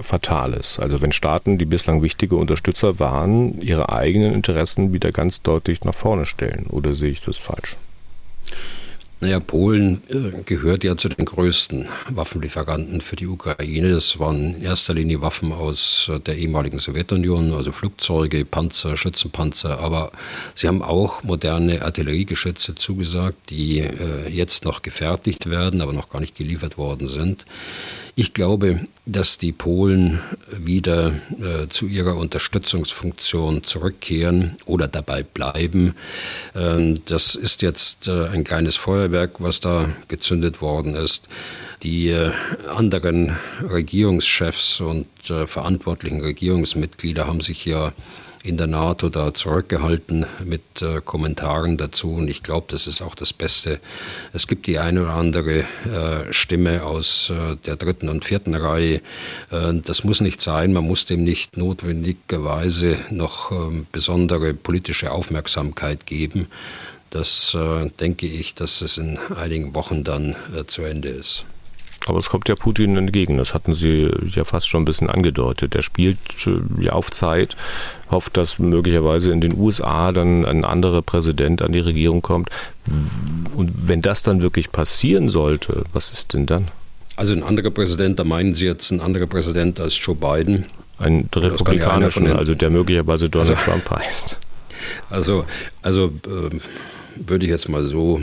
fatales. 0.01 0.79
Also 0.79 1.01
wenn 1.03 1.12
Staaten, 1.12 1.59
die 1.59 1.64
bislang 1.64 2.03
wichtige 2.03 2.37
Unterstützer 2.37 2.99
waren, 2.99 3.61
ihre 3.61 3.90
eigenen 3.90 4.35
Interessen 4.35 4.93
wieder 4.93 5.12
ganz 5.12 5.43
deutlich 5.43 5.85
nach 5.85 5.95
vorne 5.95 6.27
stellen. 6.27 6.66
Oder 6.69 6.95
sehe 6.95 7.11
ich 7.11 7.21
das 7.21 7.38
falsch? 7.38 7.77
Naja, 9.22 9.38
Polen 9.38 10.00
äh, 10.09 10.42
gehört 10.46 10.83
ja 10.83 10.96
zu 10.96 11.11
den 11.11 11.26
größten 11.26 11.87
Waffenlieferanten 12.09 13.02
für 13.02 13.16
die 13.16 13.26
Ukraine. 13.26 13.92
Das 13.92 14.18
waren 14.18 14.54
in 14.54 14.62
erster 14.62 14.94
Linie 14.94 15.20
Waffen 15.20 15.52
aus 15.52 16.11
äh, 16.11 16.18
der 16.20 16.38
ehemaligen 16.38 16.78
Sowjetunion, 16.78 17.52
also 17.52 17.70
Flugzeuge, 17.70 18.46
Panzer, 18.46 18.96
Schützenpanzer. 18.96 19.78
Aber 19.78 20.11
sie 20.54 20.68
haben 20.68 20.80
auch 20.83 21.22
moderne 21.22 21.83
Artilleriegeschütze 21.83 22.76
zugesagt, 22.76 23.50
die 23.50 23.80
äh, 23.80 24.30
jetzt 24.30 24.64
noch 24.64 24.80
gefertigt 24.80 25.50
werden, 25.50 25.83
aber 25.83 25.92
noch 25.92 26.09
gar 26.09 26.20
nicht 26.20 26.35
geliefert 26.35 26.78
worden 26.78 27.06
sind. 27.06 27.44
Ich 28.14 28.33
glaube, 28.33 28.80
dass 29.12 29.38
die 29.38 29.53
Polen 29.53 30.20
wieder 30.51 31.12
äh, 31.40 31.68
zu 31.68 31.87
ihrer 31.87 32.16
Unterstützungsfunktion 32.16 33.64
zurückkehren 33.64 34.57
oder 34.66 34.88
dabei 34.88 35.23
bleiben. 35.23 35.94
Ähm, 36.55 37.01
das 37.07 37.35
ist 37.35 37.62
jetzt 37.62 38.09
äh, 38.09 38.29
ein 38.29 38.44
kleines 38.44 38.77
Feuerwerk, 38.77 39.40
was 39.40 39.61
da 39.61 39.88
gezündet 40.09 40.61
worden 40.61 40.94
ist. 40.94 41.29
Die 41.83 42.09
äh, 42.09 42.33
anderen 42.75 43.37
Regierungschefs 43.62 44.81
und 44.81 45.07
äh, 45.29 45.46
verantwortlichen 45.46 46.20
Regierungsmitglieder 46.20 47.27
haben 47.27 47.40
sich 47.40 47.64
ja 47.64 47.92
in 48.42 48.57
der 48.57 48.66
NATO 48.66 49.11
da 49.11 49.35
zurückgehalten 49.35 50.24
mit 50.44 50.81
äh, 50.81 51.00
Kommentaren 51.05 51.76
dazu. 51.76 52.14
Und 52.14 52.29
ich 52.29 52.42
glaube, 52.42 52.66
das 52.70 52.87
ist 52.87 53.03
auch 53.03 53.14
das 53.14 53.33
Beste. 53.33 53.81
Es 54.33 54.46
gibt 54.46 54.66
die 54.66 54.79
eine 54.79 55.03
oder 55.03 55.14
andere 55.14 55.61
äh, 55.61 56.33
Stimme 56.33 56.85
aus 56.85 57.31
äh, 57.31 57.57
der 57.66 57.76
dritten 57.76 58.09
und 58.09 58.24
vierten 58.24 58.55
Reihe. 58.55 59.03
Äh, 59.50 59.74
das 59.85 60.05
muss 60.05 60.20
nicht 60.20 60.40
sein. 60.40 60.72
Man 60.72 60.87
muss 60.87 61.05
dem 61.05 61.22
nicht 61.22 61.57
notwendigerweise 61.57 62.96
noch 63.11 63.53
ähm, 63.53 63.87
besondere 63.92 64.55
politische 64.55 65.12
Aufmerksamkeit 65.12 66.07
geben. 66.07 66.46
Das 67.11 67.55
äh, 67.55 67.90
denke 68.00 68.26
ich, 68.26 68.55
dass 68.55 68.81
es 68.81 68.96
in 68.96 69.18
einigen 69.37 69.74
Wochen 69.74 70.05
dann 70.05 70.37
äh, 70.57 70.64
zu 70.66 70.83
Ende 70.83 71.09
ist. 71.09 71.44
Aber 72.07 72.19
es 72.19 72.31
kommt 72.31 72.49
ja 72.49 72.55
Putin 72.55 72.97
entgegen. 72.97 73.37
Das 73.37 73.53
hatten 73.53 73.75
Sie 73.75 74.11
ja 74.31 74.45
fast 74.45 74.69
schon 74.69 74.83
ein 74.83 74.87
bisschen 74.87 75.11
angedeutet. 75.11 75.75
Er 75.75 75.83
spielt 75.83 76.19
äh, 76.47 76.83
ja 76.83 76.93
auf 76.93 77.11
Zeit, 77.11 77.57
hofft, 78.11 78.37
dass 78.37 78.59
möglicherweise 78.59 79.33
in 79.33 79.41
den 79.41 79.57
USA 79.57 80.13
dann 80.13 80.45
ein 80.45 80.65
anderer 80.65 81.03
Präsident 81.03 81.63
an 81.63 81.73
die 81.73 81.81
Regierung 81.81 82.23
kommt. 82.23 82.49
Und 83.55 83.73
wenn 83.75 84.03
das 84.03 84.23
dann 84.23 84.43
wirklich 84.43 84.73
passieren 84.73 85.29
sollte, 85.29 85.85
was 85.93 86.11
ist 86.13 86.35
denn 86.35 86.47
dann? 86.47 86.69
Also 87.17 87.35
ein 87.35 87.43
anderer 87.43 87.71
Präsident, 87.71 88.19
da 88.19 88.25
meinen 88.25 88.55
Sie 88.55 88.65
jetzt 88.65 88.91
ein 88.91 89.01
anderer 89.01 89.27
Präsident 89.27 89.79
als 89.79 89.99
Joe 90.03 90.17
Biden? 90.17 90.67
Ein 90.99 91.29
republikanischer, 91.35 92.39
also 92.39 92.55
der 92.55 92.71
möglicherweise 92.71 93.29
Donald 93.29 93.59
also, 93.59 93.71
Trump 93.71 93.91
heißt. 93.91 94.39
Also, 95.11 95.45
also 95.83 96.07
äh, 96.27 96.59
würde 97.26 97.46
ich 97.46 97.50
jetzt 97.50 97.68
mal 97.68 97.85
so 97.85 98.20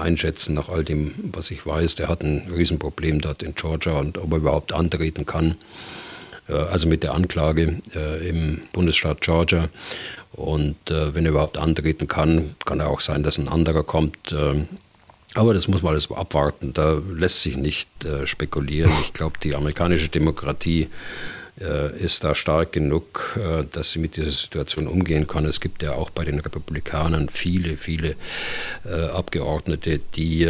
einschätzen, 0.00 0.54
nach 0.54 0.68
all 0.68 0.84
dem, 0.84 1.14
was 1.32 1.50
ich 1.50 1.66
weiß. 1.66 1.96
Der 1.96 2.08
hat 2.08 2.22
ein 2.22 2.50
Riesenproblem 2.54 3.20
dort 3.20 3.42
in 3.42 3.54
Georgia 3.54 3.98
und 3.98 4.18
ob 4.18 4.32
er 4.32 4.38
überhaupt 4.38 4.72
antreten 4.72 5.26
kann. 5.26 5.56
Äh, 6.48 6.54
also 6.54 6.88
mit 6.88 7.02
der 7.02 7.14
Anklage 7.14 7.80
äh, 7.94 8.28
im 8.28 8.62
Bundesstaat 8.72 9.20
Georgia. 9.20 9.68
Und 10.32 10.90
äh, 10.90 11.14
wenn 11.14 11.24
er 11.24 11.30
überhaupt 11.30 11.58
antreten 11.58 12.08
kann, 12.08 12.56
kann 12.64 12.80
er 12.80 12.88
auch 12.88 13.00
sein, 13.00 13.22
dass 13.22 13.38
ein 13.38 13.48
anderer 13.48 13.84
kommt. 13.84 14.34
Aber 15.34 15.52
das 15.52 15.66
muss 15.66 15.82
man 15.82 15.92
alles 15.92 16.10
abwarten. 16.10 16.72
Da 16.72 17.00
lässt 17.12 17.42
sich 17.42 17.56
nicht 17.56 17.88
spekulieren. 18.24 18.92
Ich 19.04 19.12
glaube, 19.12 19.38
die 19.42 19.54
amerikanische 19.54 20.08
Demokratie 20.08 20.88
ist 21.56 22.24
da 22.24 22.34
stark 22.34 22.72
genug, 22.72 23.38
äh, 23.38 23.64
dass 23.70 23.92
sie 23.92 24.00
mit 24.00 24.16
dieser 24.16 24.30
Situation 24.30 24.88
umgehen 24.88 25.28
kann. 25.28 25.44
Es 25.46 25.60
gibt 25.60 25.82
ja 25.82 25.92
auch 25.92 26.10
bei 26.10 26.24
den 26.24 26.40
Republikanern 26.40 27.28
viele, 27.28 27.76
viele 27.76 28.16
äh, 28.84 29.06
Abgeordnete, 29.06 30.00
die 30.16 30.48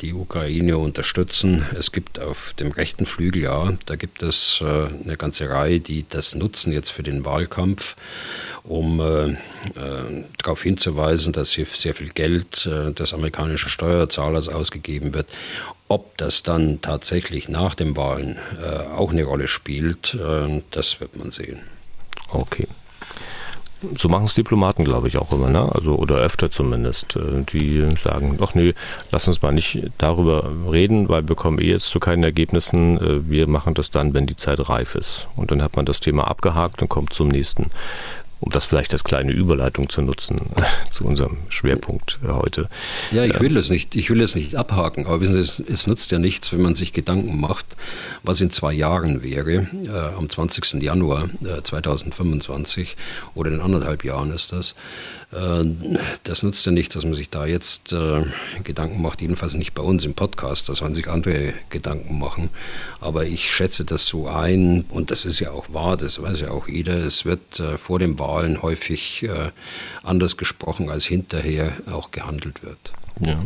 die 0.00 0.14
Ukraine 0.14 0.78
unterstützen. 0.78 1.66
Es 1.76 1.92
gibt 1.92 2.18
auf 2.18 2.54
dem 2.54 2.70
rechten 2.70 3.06
Flügel, 3.06 3.42
ja, 3.42 3.74
da 3.86 3.96
gibt 3.96 4.22
es 4.22 4.62
eine 4.62 5.16
ganze 5.16 5.48
Reihe, 5.48 5.80
die 5.80 6.06
das 6.08 6.34
nutzen 6.34 6.72
jetzt 6.72 6.90
für 6.90 7.02
den 7.02 7.24
Wahlkampf 7.24 7.96
um 8.64 8.98
äh, 8.98 9.26
äh, 9.26 9.36
darauf 10.38 10.62
hinzuweisen, 10.62 11.32
dass 11.32 11.52
hier 11.52 11.66
sehr 11.66 11.94
viel 11.94 12.08
Geld 12.08 12.66
äh, 12.66 12.92
des 12.92 13.12
amerikanischen 13.12 13.68
Steuerzahlers 13.68 14.48
ausgegeben 14.48 15.12
wird. 15.12 15.28
Ob 15.94 16.16
das 16.16 16.42
dann 16.42 16.80
tatsächlich 16.80 17.48
nach 17.48 17.76
den 17.76 17.96
Wahlen 17.96 18.36
äh, 18.60 18.96
auch 18.96 19.12
eine 19.12 19.22
Rolle 19.22 19.46
spielt, 19.46 20.14
äh, 20.14 20.60
das 20.72 20.98
wird 20.98 21.16
man 21.16 21.30
sehen. 21.30 21.60
Okay. 22.30 22.66
So 23.96 24.08
machen 24.08 24.24
es 24.24 24.34
Diplomaten, 24.34 24.84
glaube 24.84 25.06
ich, 25.06 25.18
auch 25.18 25.30
immer, 25.30 25.50
ne? 25.50 25.70
Also, 25.72 25.94
oder 25.94 26.16
öfter 26.16 26.50
zumindest. 26.50 27.14
Äh, 27.14 27.44
die 27.44 27.86
sagen, 28.02 28.38
doch 28.38 28.56
nee, 28.56 28.74
lass 29.12 29.28
uns 29.28 29.40
mal 29.40 29.52
nicht 29.52 29.84
darüber 29.98 30.50
reden, 30.68 31.08
weil 31.08 31.28
wir 31.28 31.36
kommen 31.36 31.60
eh 31.60 31.70
jetzt 31.70 31.90
zu 31.90 32.00
keinen 32.00 32.24
Ergebnissen. 32.24 33.30
Wir 33.30 33.46
machen 33.46 33.74
das 33.74 33.90
dann, 33.90 34.14
wenn 34.14 34.26
die 34.26 34.34
Zeit 34.34 34.68
reif 34.68 34.96
ist. 34.96 35.28
Und 35.36 35.52
dann 35.52 35.62
hat 35.62 35.76
man 35.76 35.86
das 35.86 36.00
Thema 36.00 36.26
abgehakt 36.26 36.82
und 36.82 36.88
kommt 36.88 37.12
zum 37.12 37.28
nächsten. 37.28 37.70
Um 38.44 38.50
das 38.50 38.66
vielleicht 38.66 38.92
als 38.92 39.04
kleine 39.04 39.32
Überleitung 39.32 39.88
zu 39.88 40.02
nutzen 40.02 40.42
zu 40.90 41.04
unserem 41.04 41.38
Schwerpunkt 41.48 42.18
heute. 42.26 42.68
Ja, 43.10 43.24
ich 43.24 43.40
will 43.40 43.56
es 43.56 43.70
nicht, 43.70 43.96
ich 43.96 44.10
will 44.10 44.20
es 44.20 44.34
nicht 44.34 44.54
abhaken, 44.54 45.06
aber 45.06 45.22
wissen 45.22 45.32
Sie, 45.32 45.40
es, 45.40 45.58
es 45.60 45.86
nutzt 45.86 46.10
ja 46.10 46.18
nichts, 46.18 46.52
wenn 46.52 46.60
man 46.60 46.74
sich 46.74 46.92
Gedanken 46.92 47.40
macht, 47.40 47.64
was 48.22 48.42
in 48.42 48.50
zwei 48.50 48.74
Jahren 48.74 49.22
wäre, 49.22 49.66
äh, 49.86 50.14
am 50.18 50.28
20. 50.28 50.82
Januar 50.82 51.30
äh, 51.42 51.62
2025 51.62 52.96
oder 53.34 53.50
in 53.50 53.62
anderthalb 53.62 54.04
Jahren 54.04 54.30
ist 54.30 54.52
das. 54.52 54.74
Äh, 55.32 55.64
das 56.22 56.42
nutzt 56.42 56.64
ja 56.66 56.72
nicht, 56.72 56.94
dass 56.94 57.04
man 57.04 57.14
sich 57.14 57.30
da 57.30 57.46
jetzt 57.46 57.92
äh, 57.92 58.24
Gedanken 58.62 59.02
macht, 59.02 59.20
jedenfalls 59.20 59.54
nicht 59.54 59.74
bei 59.74 59.82
uns 59.82 60.04
im 60.04 60.14
Podcast, 60.14 60.68
da 60.68 60.74
sollen 60.74 60.94
sich 60.94 61.08
andere 61.08 61.54
Gedanken 61.70 62.18
machen. 62.18 62.50
Aber 63.00 63.24
ich 63.24 63.52
schätze 63.52 63.84
das 63.84 64.06
so 64.06 64.28
ein, 64.28 64.84
und 64.90 65.10
das 65.10 65.24
ist 65.24 65.40
ja 65.40 65.50
auch 65.50 65.66
wahr, 65.72 65.96
das 65.96 66.20
weiß 66.20 66.40
ja 66.40 66.50
auch 66.50 66.68
jeder, 66.68 66.96
es 66.96 67.24
wird 67.24 67.60
äh, 67.60 67.78
vor 67.78 67.98
den 67.98 68.18
Wahlen 68.18 68.62
häufig 68.62 69.26
anders 70.02 70.36
gesprochen, 70.36 70.90
als 70.90 71.04
hinterher 71.04 71.72
auch 71.90 72.10
gehandelt 72.10 72.62
wird. 72.62 72.92
Ja, 73.20 73.36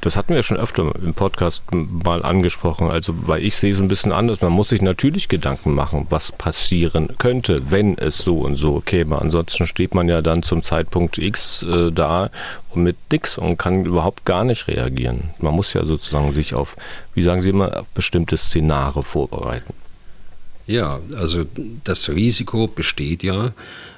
das 0.00 0.16
hatten 0.16 0.34
wir 0.34 0.42
schon 0.42 0.56
öfter 0.56 0.94
im 0.94 1.12
Podcast 1.12 1.62
mal 1.72 2.24
angesprochen. 2.24 2.90
Also, 2.90 3.14
weil 3.28 3.44
ich 3.44 3.54
sehe 3.54 3.70
es 3.70 3.80
ein 3.80 3.88
bisschen 3.88 4.12
anders. 4.12 4.40
Man 4.40 4.52
muss 4.52 4.70
sich 4.70 4.80
natürlich 4.80 5.28
Gedanken 5.28 5.74
machen, 5.74 6.06
was 6.08 6.32
passieren 6.32 7.10
könnte, 7.18 7.70
wenn 7.70 7.98
es 7.98 8.18
so 8.18 8.38
und 8.38 8.56
so 8.56 8.80
käme. 8.80 9.20
Ansonsten 9.20 9.66
steht 9.66 9.94
man 9.94 10.08
ja 10.08 10.22
dann 10.22 10.42
zum 10.42 10.62
Zeitpunkt 10.62 11.18
X 11.18 11.62
äh, 11.64 11.90
da 11.92 12.30
mit 12.74 12.96
nix 13.12 13.36
und 13.36 13.58
kann 13.58 13.84
überhaupt 13.84 14.24
gar 14.24 14.44
nicht 14.44 14.68
reagieren. 14.68 15.30
Man 15.38 15.54
muss 15.54 15.74
ja 15.74 15.84
sozusagen 15.84 16.32
sich 16.32 16.54
auf, 16.54 16.76
wie 17.14 17.22
sagen 17.22 17.42
Sie 17.42 17.50
immer, 17.50 17.80
auf 17.80 17.88
bestimmte 17.88 18.38
Szenare 18.38 19.02
vorbereiten. 19.02 19.74
Ja, 20.66 21.00
also 21.16 21.44
das 21.84 22.08
Risiko 22.08 22.68
besteht 22.68 23.22
ja, 23.22 23.52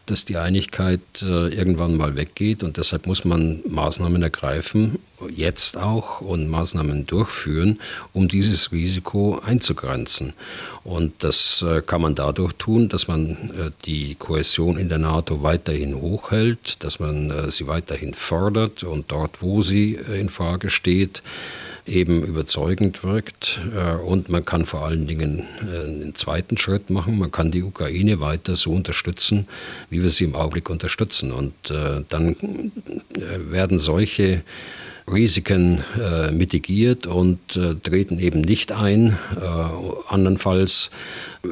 dass 0.07 0.25
die 0.25 0.37
Einigkeit 0.37 1.01
äh, 1.23 1.49
irgendwann 1.49 1.97
mal 1.97 2.17
weggeht 2.17 2.63
und 2.63 2.77
deshalb 2.77 3.07
muss 3.07 3.25
man 3.25 3.61
Maßnahmen 3.69 4.23
ergreifen, 4.23 4.99
jetzt 5.31 5.77
auch 5.77 6.21
und 6.21 6.49
Maßnahmen 6.49 7.07
durchführen, 7.07 7.79
um 8.13 8.29
dieses 8.29 8.73
Risiko 8.73 9.41
einzugrenzen. 9.45 10.33
Und 10.85 11.13
das 11.21 11.63
äh, 11.63 11.83
kann 11.83 12.03
man 12.03 12.15
dadurch 12.15 12.55
tun, 12.55 12.89
dass 12.89 13.07
man 13.07 13.31
äh, 13.31 13.71
die 13.85 14.17
Kohäsion 14.17 14.77
in 14.77 14.89
der 14.89 14.99
NATO 14.99 15.43
weiterhin 15.43 15.95
hochhält, 15.95 16.83
dass 16.83 16.99
man 16.99 17.51
sie 17.51 17.67
weiterhin 17.67 18.15
fördert 18.15 18.83
und 18.83 19.11
dort, 19.11 19.41
wo 19.41 19.63
sie 19.63 19.95
in 19.95 20.29
Frage 20.29 20.71
steht, 20.71 21.23
eben 21.87 22.23
überzeugend 22.23 23.03
wirkt. 23.03 23.61
Äh, 23.75 23.95
und 23.97 24.29
man 24.29 24.45
kann 24.45 24.67
vor 24.67 24.85
allen 24.85 25.07
Dingen 25.07 25.45
äh, 25.61 25.85
einen 25.85 26.15
zweiten 26.15 26.57
Schritt 26.57 26.91
machen. 26.91 27.19
Man 27.19 27.31
kann 27.31 27.51
die 27.51 27.63
Ukraine 27.63 28.21
weiter 28.21 28.57
so 28.57 28.73
unterstützen, 28.73 29.47
wie 29.91 30.03
wir 30.03 30.11
sie 30.11 30.25
im 30.25 30.35
Augenblick 30.35 30.71
unterstützen. 30.71 31.33
Und 31.33 31.53
äh, 31.71 32.03
dann 32.09 32.37
werden 33.15 33.79
solche 33.79 34.43
Risiken 35.11 35.83
mitigiert 36.31 37.09
und 37.09 37.41
treten 37.83 38.21
eben 38.21 38.41
nicht 38.41 38.71
ein. 38.71 39.19
Andernfalls 40.07 40.93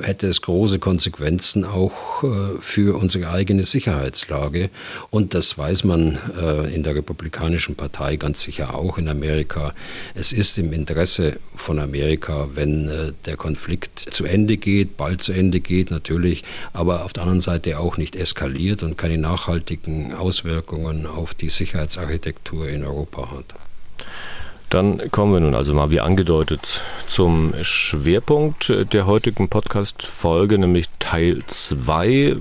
hätte 0.02 0.28
es 0.28 0.42
große 0.42 0.78
Konsequenzen 0.78 1.64
auch 1.64 2.22
äh, 2.22 2.58
für 2.60 2.96
unsere 2.96 3.30
eigene 3.30 3.64
Sicherheitslage. 3.64 4.70
Und 5.10 5.34
das 5.34 5.58
weiß 5.58 5.84
man 5.84 6.18
äh, 6.38 6.74
in 6.74 6.82
der 6.82 6.94
Republikanischen 6.94 7.74
Partei 7.74 8.16
ganz 8.16 8.42
sicher 8.42 8.74
auch 8.74 8.98
in 8.98 9.08
Amerika. 9.08 9.74
Es 10.14 10.32
ist 10.32 10.58
im 10.58 10.72
Interesse 10.72 11.38
von 11.56 11.78
Amerika, 11.78 12.48
wenn 12.54 12.88
äh, 12.88 13.12
der 13.26 13.36
Konflikt 13.36 13.98
zu 13.98 14.24
Ende 14.24 14.56
geht, 14.56 14.96
bald 14.96 15.22
zu 15.22 15.32
Ende 15.32 15.60
geht 15.60 15.90
natürlich, 15.90 16.44
aber 16.72 17.04
auf 17.04 17.12
der 17.12 17.24
anderen 17.24 17.40
Seite 17.40 17.78
auch 17.78 17.96
nicht 17.96 18.16
eskaliert 18.16 18.82
und 18.82 18.96
keine 18.96 19.18
nachhaltigen 19.18 20.14
Auswirkungen 20.14 21.06
auf 21.06 21.34
die 21.34 21.48
Sicherheitsarchitektur 21.48 22.68
in 22.68 22.84
Europa 22.84 23.30
hat. 23.32 23.54
Dann 24.70 25.10
kommen 25.10 25.32
wir 25.32 25.40
nun 25.40 25.56
also 25.56 25.74
mal, 25.74 25.90
wie 25.90 25.98
angedeutet, 25.98 26.82
zum 27.08 27.54
Schwerpunkt 27.60 28.72
der 28.92 29.04
heutigen 29.04 29.48
Podcast-Folge, 29.48 30.58
nämlich 30.58 30.86
Teil 31.00 31.42
2 31.44 32.36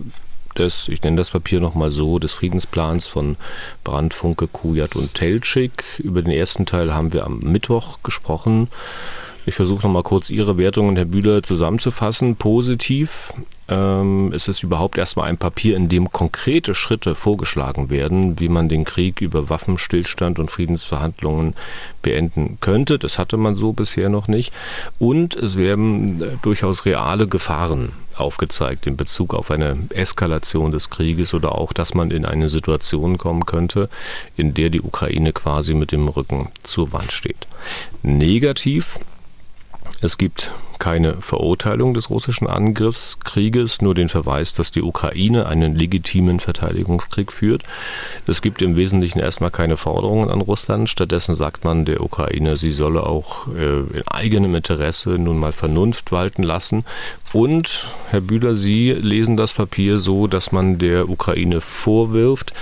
des, 0.56 0.88
ich 0.90 1.02
nenne 1.02 1.18
das 1.18 1.32
Papier 1.32 1.60
nochmal 1.60 1.90
so, 1.90 2.20
des 2.20 2.34
Friedensplans 2.34 3.08
von 3.08 3.36
Brandt, 3.84 4.14
Funke, 4.14 4.48
Kujat 4.48 4.96
und 4.96 5.16
Teltschik. 5.16 5.84
Über 5.98 6.22
den 6.22 6.32
ersten 6.32 6.68
Teil 6.68 6.94
haben 6.94 7.14
wir 7.14 7.26
am 7.26 7.40
Mittwoch 7.40 8.00
gesprochen. 8.04 8.68
Ich 9.48 9.56
versuche 9.56 9.82
nochmal 9.88 10.04
kurz 10.04 10.30
Ihre 10.30 10.58
Wertungen, 10.60 10.98
Herr 10.98 11.06
Bühler, 11.06 11.42
zusammenzufassen. 11.42 12.36
Positiv 12.36 13.34
ähm, 13.70 14.34
ist 14.34 14.48
es 14.48 14.64
überhaupt 14.64 14.98
erstmal 14.98 15.30
ein 15.30 15.38
Papier, 15.38 15.78
in 15.78 15.90
dem 15.90 16.12
konkrete 16.12 16.76
Schritte 16.76 17.16
vorgeschlagen 17.16 17.90
werden, 17.90 18.40
wie 18.40 18.50
man 18.50 18.70
den 18.70 18.84
Krieg 18.84 19.22
über 19.22 19.50
Waffenstillstand 19.50 20.40
und 20.40 20.52
Friedensverhandlungen 20.52 21.56
beenden 22.02 22.58
könnte. 22.60 23.00
Das 23.00 23.20
hatte 23.20 23.38
man 23.38 23.56
so 23.56 23.74
bisher 23.74 24.10
noch 24.10 24.28
nicht. 24.28 24.54
Und 24.98 25.36
es 25.36 25.58
werden 25.58 26.22
äh, 26.22 26.26
durchaus 26.42 26.86
reale 26.86 27.28
Gefahren 27.28 27.92
aufgezeigt 28.16 28.86
in 28.86 28.98
Bezug 28.98 29.34
auf 29.34 29.50
eine 29.50 29.78
Eskalation 29.94 30.72
des 30.72 30.90
Krieges 30.90 31.34
oder 31.34 31.54
auch, 31.54 31.72
dass 31.72 31.94
man 31.94 32.12
in 32.12 32.26
eine 32.26 32.50
Situation 32.50 33.18
kommen 33.18 33.46
könnte, 33.46 33.88
in 34.36 34.54
der 34.54 34.70
die 34.70 34.82
Ukraine 34.82 35.32
quasi 35.32 35.74
mit 35.74 35.94
dem 35.94 36.10
Rücken 36.10 36.50
zur 36.64 36.92
Wand 36.92 37.14
steht. 37.14 37.48
Negativ 38.04 39.00
es 40.02 40.18
gibt 40.18 40.54
keine 40.80 41.22
Verurteilung 41.22 41.94
des 41.94 42.10
russischen 42.10 42.48
Angriffskrieges, 42.48 43.82
nur 43.82 43.94
den 43.94 44.10
Verweis, 44.10 44.54
dass 44.54 44.72
die 44.72 44.82
Ukraine 44.82 45.46
einen 45.46 45.76
legitimen 45.76 46.40
Verteidigungskrieg 46.40 47.32
führt. 47.32 47.64
Es 48.26 48.42
gibt 48.42 48.62
im 48.62 48.78
Wesentlichen 48.78 49.20
erstmal 49.20 49.52
keine 49.52 49.78
Forderungen 49.78 50.30
an 50.30 50.42
Russland. 50.42 50.90
Stattdessen 50.90 51.36
sagt 51.36 51.66
man 51.66 51.86
der 51.86 52.02
Ukraine, 52.02 52.58
sie 52.58 52.72
solle 52.72 53.06
auch 53.06 53.48
äh, 53.50 53.80
in 53.98 54.08
eigenem 54.08 54.56
Interesse 54.56 55.12
nun 55.12 55.38
mal 55.38 55.52
Vernunft 55.52 56.12
walten 56.12 56.44
lassen. 56.44 56.86
Und, 57.32 57.88
Herr 58.10 58.22
Bühler, 58.22 58.56
Sie 58.56 58.92
lesen 58.92 59.38
das 59.38 59.54
Papier 59.54 60.00
so, 60.00 60.26
dass 60.26 60.52
man 60.52 60.80
der 60.80 61.10
Ukraine 61.10 61.62
vorwirft, 61.62 62.54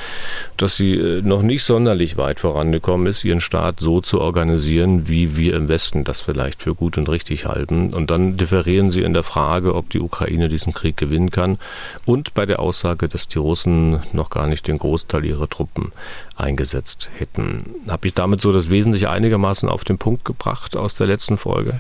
dass 0.58 0.76
sie 0.76 0.96
äh, 0.96 1.22
noch 1.22 1.42
nicht 1.42 1.64
sonderlich 1.64 2.18
weit 2.18 2.42
vorangekommen 2.42 3.08
ist, 3.08 3.24
ihren 3.24 3.40
Staat 3.40 3.80
so 3.80 4.02
zu 4.02 4.20
organisieren, 4.20 5.08
wie 5.08 5.38
wir 5.38 5.56
im 5.56 5.70
Westen 5.70 6.04
das 6.04 6.20
vielleicht 6.20 6.64
für 6.64 6.76
gut 6.76 6.98
und 6.98 7.08
richtig 7.08 7.46
halten. 7.46 7.94
Und 7.94 8.07
dann 8.10 8.38
differieren 8.38 8.92
sie 8.92 9.02
in 9.02 9.14
der 9.14 9.24
Frage, 9.24 9.76
ob 9.76 9.90
die 9.90 10.00
Ukraine 10.00 10.48
diesen 10.48 10.74
Krieg 10.74 10.98
gewinnen 10.98 11.32
kann 11.32 11.60
und 12.06 12.34
bei 12.34 12.46
der 12.46 12.60
Aussage, 12.60 13.08
dass 13.08 13.28
die 13.28 13.40
Russen 13.40 14.02
noch 14.14 14.30
gar 14.30 14.48
nicht 14.48 14.68
den 14.68 14.78
Großteil 14.78 15.26
ihrer 15.26 15.50
Truppen 15.50 15.92
eingesetzt 16.36 17.10
hätten. 17.18 17.76
Habe 17.88 18.08
ich 18.08 18.14
damit 18.14 18.42
so 18.42 18.52
das 18.52 18.70
Wesentliche 18.70 19.10
einigermaßen 19.10 19.70
auf 19.70 19.84
den 19.84 19.98
Punkt 19.98 20.26
gebracht 20.26 20.76
aus 20.76 20.96
der 20.96 21.08
letzten 21.08 21.38
Folge? 21.38 21.80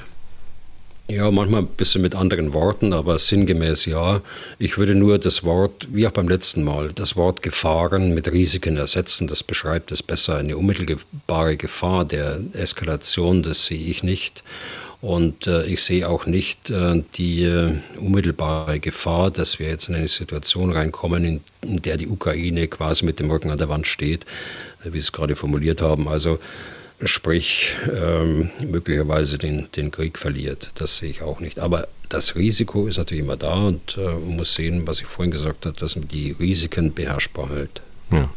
Ja, 1.10 1.32
manchmal 1.32 1.62
ein 1.62 1.68
bisschen 1.68 2.02
mit 2.02 2.16
anderen 2.16 2.52
Worten, 2.52 2.92
aber 2.92 3.18
sinngemäß 3.18 3.86
ja. 3.86 4.20
Ich 4.60 4.78
würde 4.78 4.94
nur 4.94 5.20
das 5.20 5.46
Wort, 5.46 5.88
wie 5.94 6.06
auch 6.06 6.12
beim 6.12 6.28
letzten 6.28 6.66
Mal, 6.66 6.90
das 6.90 7.16
Wort 7.16 7.42
Gefahren 7.42 8.14
mit 8.14 8.30
Risiken 8.30 8.76
ersetzen. 8.76 9.28
Das 9.28 9.42
beschreibt 9.42 9.94
es 9.94 10.04
besser. 10.04 10.36
Eine 10.36 10.58
unmittelbare 10.58 11.56
Gefahr 11.56 12.04
der 12.04 12.42
Eskalation, 12.52 13.42
das 13.42 13.68
sehe 13.68 13.80
ich 13.80 14.04
nicht. 14.04 14.44
Und 15.00 15.46
äh, 15.46 15.66
ich 15.66 15.84
sehe 15.84 16.10
auch 16.10 16.26
nicht 16.26 16.72
äh, 16.72 17.04
die 17.16 17.44
äh, 17.44 17.76
unmittelbare 18.00 18.80
Gefahr, 18.80 19.30
dass 19.30 19.60
wir 19.60 19.70
jetzt 19.70 19.90
in 19.90 19.96
eine 19.96 20.08
Situation 20.08 20.72
reinkommen, 20.72 21.24
in, 21.24 21.42
in 21.62 21.82
der 21.82 21.98
die 21.98 22.08
Ukraine 22.08 22.68
quasi 22.68 23.06
mit 23.06 23.20
dem 23.20 23.30
Rücken 23.30 23.52
an 23.52 23.60
der 23.60 23.70
Wand 23.70 23.86
steht, 23.86 24.26
äh, 24.84 24.88
wie 24.88 25.00
Sie 25.00 25.06
es 25.06 25.12
gerade 25.12 25.36
formuliert 25.36 25.82
haben. 25.82 26.08
Also 26.08 26.40
sprich 27.04 27.76
ähm, 27.94 28.50
möglicherweise 28.66 29.38
den, 29.38 29.68
den 29.76 29.92
Krieg 29.92 30.18
verliert. 30.18 30.72
Das 30.76 30.98
sehe 30.98 31.12
ich 31.12 31.22
auch 31.22 31.40
nicht. 31.40 31.60
Aber 31.60 31.88
das 32.10 32.36
Risiko 32.36 32.88
ist 32.88 32.98
natürlich 32.98 33.24
immer 33.24 33.38
da 33.38 33.54
und 33.54 33.98
äh, 33.98 34.16
muss 34.16 34.56
sehen, 34.56 34.88
was 34.88 35.02
ich 35.02 35.06
vorhin 35.06 35.32
gesagt 35.32 35.66
habe, 35.68 35.80
dass 35.80 35.96
man 35.96 36.08
die 36.08 36.32
Risiken 36.32 36.94
beherrschbar 36.94 37.50
hält. 37.50 37.82
Ja. 38.12 38.30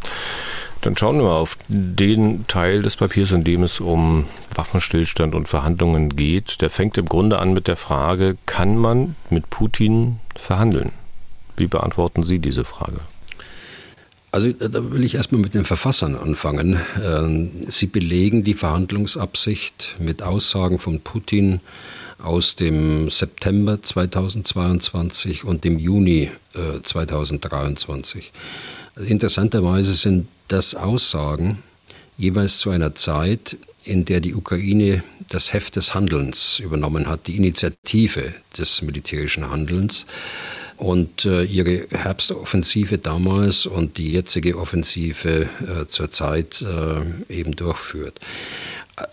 Dann 0.83 0.97
schauen 0.97 1.19
wir 1.19 1.25
mal 1.25 1.37
auf 1.37 1.59
den 1.69 2.47
Teil 2.47 2.83
des 2.83 2.97
Papiers, 2.97 3.33
in 3.33 3.45
dem 3.45 3.63
es 3.63 3.81
um 3.81 4.25
Waffenstillstand 4.55 5.35
und 5.35 5.49
Verhandlungen 5.49 6.17
geht. 6.17 6.63
Der 6.63 6.71
fängt 6.71 6.97
im 6.97 7.07
Grunde 7.07 7.39
an 7.39 7.53
mit 7.53 7.69
der 7.69 7.77
Frage, 7.77 8.39
kann 8.47 8.79
man 8.79 9.15
mit 9.29 9.51
Putin 9.51 10.21
verhandeln? 10.35 10.93
Wie 11.57 11.67
beantworten 11.67 12.23
Sie 12.23 12.39
diese 12.39 12.65
Frage? 12.65 13.01
Also 14.33 14.53
da 14.53 14.93
will 14.93 15.05
ich 15.05 15.17
erstmal 15.17 15.41
mit 15.41 15.55
den 15.55 15.65
Verfassern 15.65 16.15
anfangen. 16.15 16.81
Ähm, 17.05 17.51
sie 17.69 17.87
belegen 17.87 18.45
die 18.45 18.55
Verhandlungsabsicht 18.55 19.97
mit 19.99 20.23
Aussagen 20.23 20.79
von 20.79 21.01
Putin 21.01 21.61
aus 22.23 22.55
dem 22.55 23.11
September 23.11 23.83
2022 23.83 25.45
und 25.45 25.65
dem 25.65 25.79
Juni 25.79 26.31
2023. 26.83 28.33
Äh, 28.97 29.05
Interessanterweise 29.05 29.95
sind 29.95 30.29
das 30.49 30.75
Aussagen 30.75 31.63
jeweils 32.17 32.59
zu 32.59 32.71
einer 32.71 32.95
Zeit, 32.95 33.57
in 33.85 34.05
der 34.05 34.21
die 34.21 34.35
Ukraine 34.35 35.03
das 35.29 35.53
Heft 35.53 35.77
des 35.77 35.95
Handelns 35.95 36.59
übernommen 36.59 37.09
hat, 37.09 37.27
die 37.27 37.37
Initiative 37.37 38.35
des 38.59 38.83
militärischen 38.83 39.49
Handelns. 39.51 40.07
und 40.81 41.27
äh, 41.27 41.45
ihre 41.45 41.87
Herbstoffensive 41.91 42.97
damals 42.97 43.67
und 43.67 43.99
die 43.99 44.13
jetzige 44.13 44.57
Offensive 44.57 45.43
äh, 45.43 45.87
zurzeit 45.87 46.63
äh, 46.63 47.33
eben 47.33 47.55
durchführt. 47.55 48.19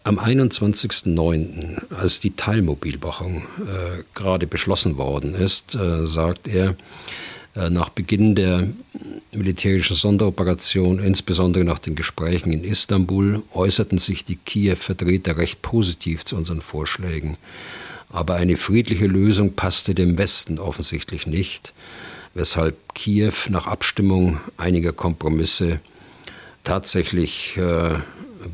Am 0.04 0.18
21.09., 0.18 1.94
als 1.94 2.22
die 2.22 2.36
Teilmobilmachung 2.36 3.44
äh, 3.60 4.04
gerade 4.16 4.48
beschlossen 4.48 4.98
worden 4.98 5.36
ist, 5.36 5.76
äh, 5.76 6.08
sagt 6.08 6.48
er, 6.48 6.76
nach 7.70 7.90
Beginn 7.90 8.36
der 8.36 8.68
militärischen 9.32 9.96
Sonderoperation, 9.96 11.00
insbesondere 11.00 11.64
nach 11.64 11.80
den 11.80 11.96
Gesprächen 11.96 12.52
in 12.52 12.64
Istanbul, 12.64 13.44
äußerten 13.54 13.98
sich 13.98 14.26
die 14.26 14.36
Kiew-Vertreter 14.36 15.38
recht 15.38 15.62
positiv 15.62 16.26
zu 16.26 16.36
unseren 16.36 16.62
Vorschlägen. 16.62 17.38
Aber 18.10 18.36
eine 18.36 18.58
friedliche 18.58 19.08
Lösung 19.08 19.54
passte 19.54 19.94
dem 19.94 20.18
Westen 20.18 20.60
offensichtlich 20.60 21.28
nicht, 21.28 21.74
weshalb 22.34 22.94
Kiew 22.94 23.34
nach 23.50 23.68
Abstimmung 23.68 24.40
einiger 24.58 24.94
Kompromisse 24.94 25.80
tatsächlich 26.64 27.58
äh, 27.58 27.96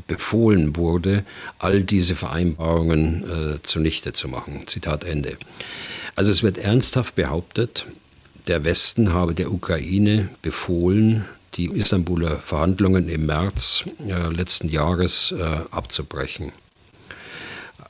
befohlen 0.06 0.76
wurde, 0.76 1.24
all 1.58 1.82
diese 1.82 2.14
Vereinbarungen 2.14 3.24
äh, 3.24 3.62
zunichte 3.62 4.12
zu 4.12 4.28
machen. 4.28 4.66
Zitat 4.66 5.04
Ende. 5.04 5.36
Also 6.16 6.30
es 6.30 6.42
wird 6.42 6.58
ernsthaft 6.58 7.14
behauptet, 7.14 7.86
der 8.46 8.64
Westen 8.64 9.12
habe 9.12 9.34
der 9.34 9.52
Ukraine 9.52 10.28
befohlen, 10.42 11.24
die 11.54 11.66
Istanbuler 11.66 12.36
Verhandlungen 12.38 13.08
im 13.08 13.26
März 13.26 13.84
äh, 14.06 14.28
letzten 14.28 14.68
Jahres 14.68 15.32
äh, 15.32 15.42
abzubrechen. 15.70 16.52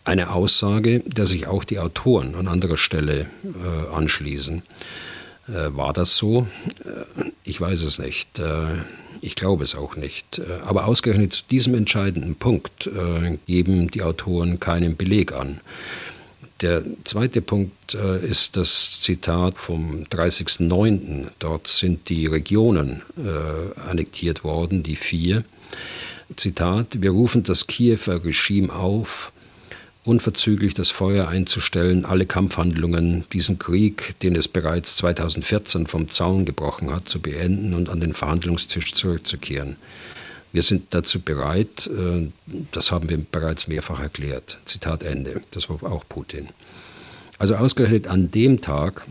Eine 0.05 0.33
Aussage, 0.33 1.01
der 1.01 1.25
sich 1.25 1.47
auch 1.47 1.65
die 1.65 1.79
Autoren 1.79 2.35
an 2.35 2.47
anderer 2.47 2.77
Stelle 2.77 3.27
äh, 3.43 3.95
anschließen. 3.95 4.63
Äh, 5.49 5.77
war 5.77 5.93
das 5.93 6.17
so? 6.17 6.47
Äh, 6.85 7.31
ich 7.43 7.61
weiß 7.61 7.83
es 7.83 7.99
nicht. 7.99 8.39
Äh, 8.39 8.83
ich 9.21 9.37
glaube 9.37 9.65
es 9.65 9.75
auch 9.75 9.97
nicht. 9.97 10.43
Aber 10.67 10.87
ausgerechnet 10.87 11.33
zu 11.33 11.45
diesem 11.51 11.75
entscheidenden 11.75 12.35
Punkt 12.35 12.91
geben 13.47 13.91
die 13.91 14.03
Autoren 14.03 14.61
keinen 14.61 14.97
Beleg 14.97 15.33
an. 15.33 15.61
Der 16.61 16.85
zweite 17.03 17.43
Punkt 17.43 17.95
äh, 17.95 18.25
ist 18.25 18.57
das 18.57 19.01
Zitat 19.01 19.59
vom 19.59 20.05
30.09. 20.05 21.27
Dort 21.39 21.67
sind 21.67 22.09
die 22.09 22.27
Regionen 22.27 23.03
äh, 23.19 23.81
annektiert 23.89 24.45
worden, 24.45 24.83
die 24.83 24.97
vier. 24.97 25.45
Zitat, 26.37 27.03
wir 27.03 27.11
rufen 27.11 27.43
das 27.43 27.67
Kiewer 27.67 28.25
Regime 28.25 28.73
auf, 28.73 29.33
unverzüglich 30.05 30.75
das 30.75 30.91
Feuer 30.91 31.29
einzustellen, 31.29 32.05
alle 32.05 32.27
Kampfhandlungen, 32.27 33.25
diesen 33.33 33.59
Krieg, 33.59 34.19
den 34.21 34.37
es 34.37 34.49
bereits 34.49 34.97
2014 34.97 35.87
vom 35.87 36.11
Zaun 36.11 36.45
gebrochen 36.45 36.95
hat, 36.95 37.09
zu 37.09 37.21
beenden 37.21 37.75
und 37.75 37.89
an 37.89 38.01
den 38.01 38.15
Verhandlungstisch 38.15 38.93
zurückzukehren. 38.93 39.77
Wir 40.55 40.63
sind 40.63 40.95
dazu 40.95 41.21
bereit, 41.21 41.89
äh, 41.89 42.29
das 42.71 42.93
haben 42.93 43.11
wir 43.11 43.19
bereits 43.19 43.67
mehrfach 43.67 43.99
erklärt. 43.99 44.59
Zitat 44.67 45.03
Ende. 45.03 45.43
Das 45.51 45.69
war 45.69 45.83
auch 45.91 46.05
Putin. 46.09 46.49
Also 47.39 47.57
ausgerechnet 47.57 48.07
an 48.07 48.31
dem 48.31 48.61
Tag, 48.61 49.05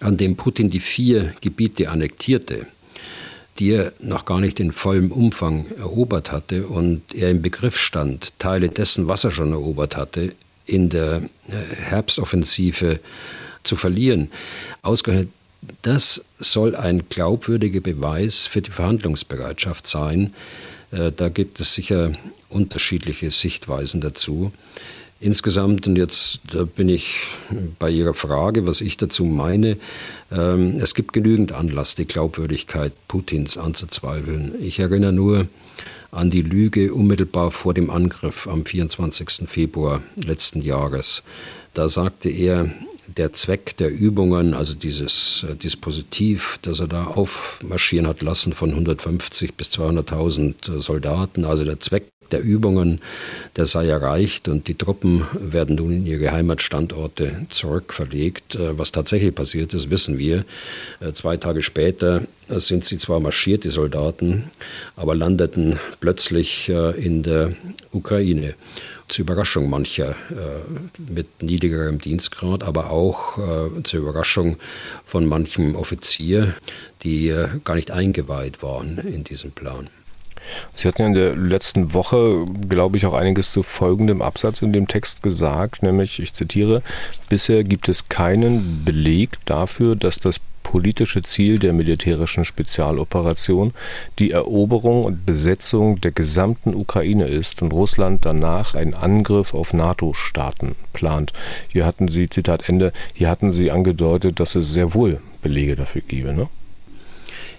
an 0.00 0.16
dem 0.18 0.36
Putin 0.36 0.70
die 0.70 0.78
vier 0.78 1.34
Gebiete 1.40 1.90
annektierte, 1.90 2.68
die 3.58 3.72
er 3.72 3.92
noch 3.98 4.24
gar 4.24 4.38
nicht 4.38 4.60
in 4.60 4.70
vollem 4.70 5.10
Umfang 5.10 5.66
erobert 5.76 6.30
hatte 6.30 6.68
und 6.68 7.12
er 7.12 7.30
im 7.30 7.42
Begriff 7.42 7.76
stand, 7.76 8.32
Teile 8.38 8.68
dessen, 8.68 9.08
was 9.08 9.24
er 9.24 9.32
schon 9.32 9.50
erobert 9.50 9.96
hatte, 9.96 10.32
in 10.64 10.90
der 10.90 11.22
äh, 11.48 11.74
Herbstoffensive 11.74 13.00
zu 13.64 13.74
verlieren. 13.74 14.30
Ausgerechnet 14.82 15.30
das 15.82 16.24
soll 16.38 16.74
ein 16.74 17.08
glaubwürdiger 17.08 17.80
Beweis 17.80 18.46
für 18.46 18.62
die 18.62 18.70
Verhandlungsbereitschaft 18.70 19.86
sein. 19.86 20.34
Äh, 20.90 21.12
da 21.12 21.28
gibt 21.28 21.60
es 21.60 21.74
sicher 21.74 22.12
unterschiedliche 22.48 23.30
Sichtweisen 23.30 24.00
dazu. 24.00 24.52
Insgesamt, 25.20 25.86
und 25.86 25.96
jetzt 25.96 26.40
bin 26.74 26.88
ich 26.88 27.28
bei 27.78 27.88
Ihrer 27.90 28.12
Frage, 28.12 28.66
was 28.66 28.80
ich 28.80 28.96
dazu 28.96 29.24
meine, 29.24 29.76
ähm, 30.32 30.80
es 30.80 30.94
gibt 30.94 31.12
genügend 31.12 31.52
Anlass, 31.52 31.94
die 31.94 32.06
Glaubwürdigkeit 32.06 32.92
Putins 33.06 33.56
anzuzweifeln. 33.56 34.60
Ich 34.60 34.80
erinnere 34.80 35.12
nur 35.12 35.46
an 36.10 36.30
die 36.30 36.42
Lüge 36.42 36.92
unmittelbar 36.92 37.52
vor 37.52 37.72
dem 37.72 37.88
Angriff 37.88 38.48
am 38.48 38.66
24. 38.66 39.48
Februar 39.48 40.02
letzten 40.16 40.60
Jahres. 40.60 41.22
Da 41.72 41.88
sagte 41.88 42.28
er, 42.28 42.70
der 43.16 43.32
Zweck 43.32 43.76
der 43.76 43.90
Übungen, 43.90 44.54
also 44.54 44.74
dieses 44.74 45.46
äh, 45.48 45.54
Dispositiv, 45.54 46.58
das 46.62 46.80
er 46.80 46.88
da 46.88 47.04
aufmarschieren 47.04 48.06
hat 48.06 48.22
lassen 48.22 48.52
von 48.52 48.70
150 48.70 49.54
bis 49.54 49.68
200.000 49.68 50.78
äh, 50.78 50.80
Soldaten, 50.80 51.44
also 51.44 51.64
der 51.64 51.80
Zweck 51.80 52.08
der 52.30 52.42
Übungen, 52.42 53.00
der 53.56 53.66
sei 53.66 53.88
erreicht 53.88 54.48
und 54.48 54.66
die 54.66 54.74
Truppen 54.74 55.26
werden 55.34 55.76
nun 55.76 55.92
in 55.92 56.06
ihre 56.06 56.32
Heimatstandorte 56.32 57.46
zurückverlegt. 57.50 58.54
Äh, 58.54 58.78
was 58.78 58.92
tatsächlich 58.92 59.34
passiert 59.34 59.74
ist, 59.74 59.90
wissen 59.90 60.18
wir. 60.18 60.44
Zwei 61.12 61.36
Tage 61.36 61.62
später 61.62 62.22
sind 62.48 62.84
sie 62.84 62.96
zwar 62.96 63.20
marschiert, 63.20 63.64
die 63.64 63.70
Soldaten, 63.70 64.44
aber 64.96 65.14
landeten 65.14 65.78
plötzlich 66.00 66.68
in 66.68 67.22
der 67.22 67.52
Ukraine 67.92 68.54
zur 69.12 69.24
Überraschung 69.24 69.68
mancher 69.68 70.10
äh, 70.30 71.02
mit 71.12 71.42
niedrigerem 71.42 71.98
Dienstgrad, 71.98 72.62
aber 72.62 72.90
auch 72.90 73.36
äh, 73.38 73.82
zur 73.82 74.00
Überraschung 74.00 74.56
von 75.04 75.26
manchem 75.26 75.76
Offizier, 75.76 76.54
die 77.02 77.28
äh, 77.28 77.48
gar 77.64 77.74
nicht 77.74 77.90
eingeweiht 77.90 78.62
waren 78.62 78.98
in 78.98 79.22
diesen 79.22 79.52
Plan. 79.52 79.88
Sie 80.74 80.88
hatten 80.88 81.02
ja 81.02 81.08
in 81.08 81.14
der 81.14 81.36
letzten 81.36 81.94
Woche, 81.94 82.46
glaube 82.68 82.96
ich, 82.96 83.06
auch 83.06 83.14
einiges 83.14 83.52
zu 83.52 83.62
folgendem 83.62 84.22
Absatz 84.22 84.62
in 84.62 84.72
dem 84.72 84.88
Text 84.88 85.22
gesagt, 85.22 85.82
nämlich, 85.82 86.18
ich 86.18 86.32
zitiere, 86.32 86.82
bisher 87.28 87.62
gibt 87.62 87.88
es 87.88 88.08
keinen 88.08 88.84
Beleg 88.84 89.30
dafür, 89.44 89.94
dass 89.94 90.18
das 90.18 90.40
politische 90.62 91.22
Ziel 91.22 91.58
der 91.58 91.72
militärischen 91.72 92.44
Spezialoperation 92.44 93.74
die 94.18 94.30
Eroberung 94.30 95.04
und 95.04 95.26
Besetzung 95.26 96.00
der 96.00 96.12
gesamten 96.12 96.74
Ukraine 96.74 97.26
ist 97.26 97.62
und 97.62 97.72
Russland 97.72 98.24
danach 98.24 98.74
einen 98.74 98.94
Angriff 98.94 99.54
auf 99.54 99.72
NATO-Staaten 99.72 100.74
plant. 100.92 101.32
Hier 101.68 101.86
hatten 101.86 102.08
Sie, 102.08 102.28
Zitat 102.28 102.68
Ende, 102.68 102.92
hier 103.14 103.28
hatten 103.28 103.52
Sie 103.52 103.70
angedeutet, 103.70 104.40
dass 104.40 104.54
es 104.54 104.72
sehr 104.72 104.94
wohl 104.94 105.20
Belege 105.42 105.76
dafür 105.76 106.02
gäbe, 106.02 106.32
ne? 106.32 106.48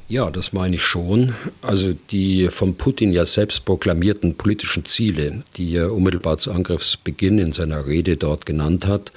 Ja, 0.10 0.30
das 0.30 0.52
meine 0.52 0.76
ich 0.76 0.84
schon. 0.84 1.34
Also 1.62 1.94
die 2.12 2.50
von 2.50 2.76
Putin 2.76 3.14
ja 3.14 3.26
selbst 3.26 3.64
proklamierten 3.64 4.36
politischen 4.36 4.86
Ziele, 4.86 5.44
die 5.56 5.76
er 5.76 5.94
unmittelbar 5.94 6.38
zu 6.38 6.52
Angriffsbeginn 6.52 7.40
in 7.40 7.54
seiner 7.54 7.88
Rede 7.88 8.18
dort 8.18 8.46
genannt 8.46 8.86
hat, 8.86 9.12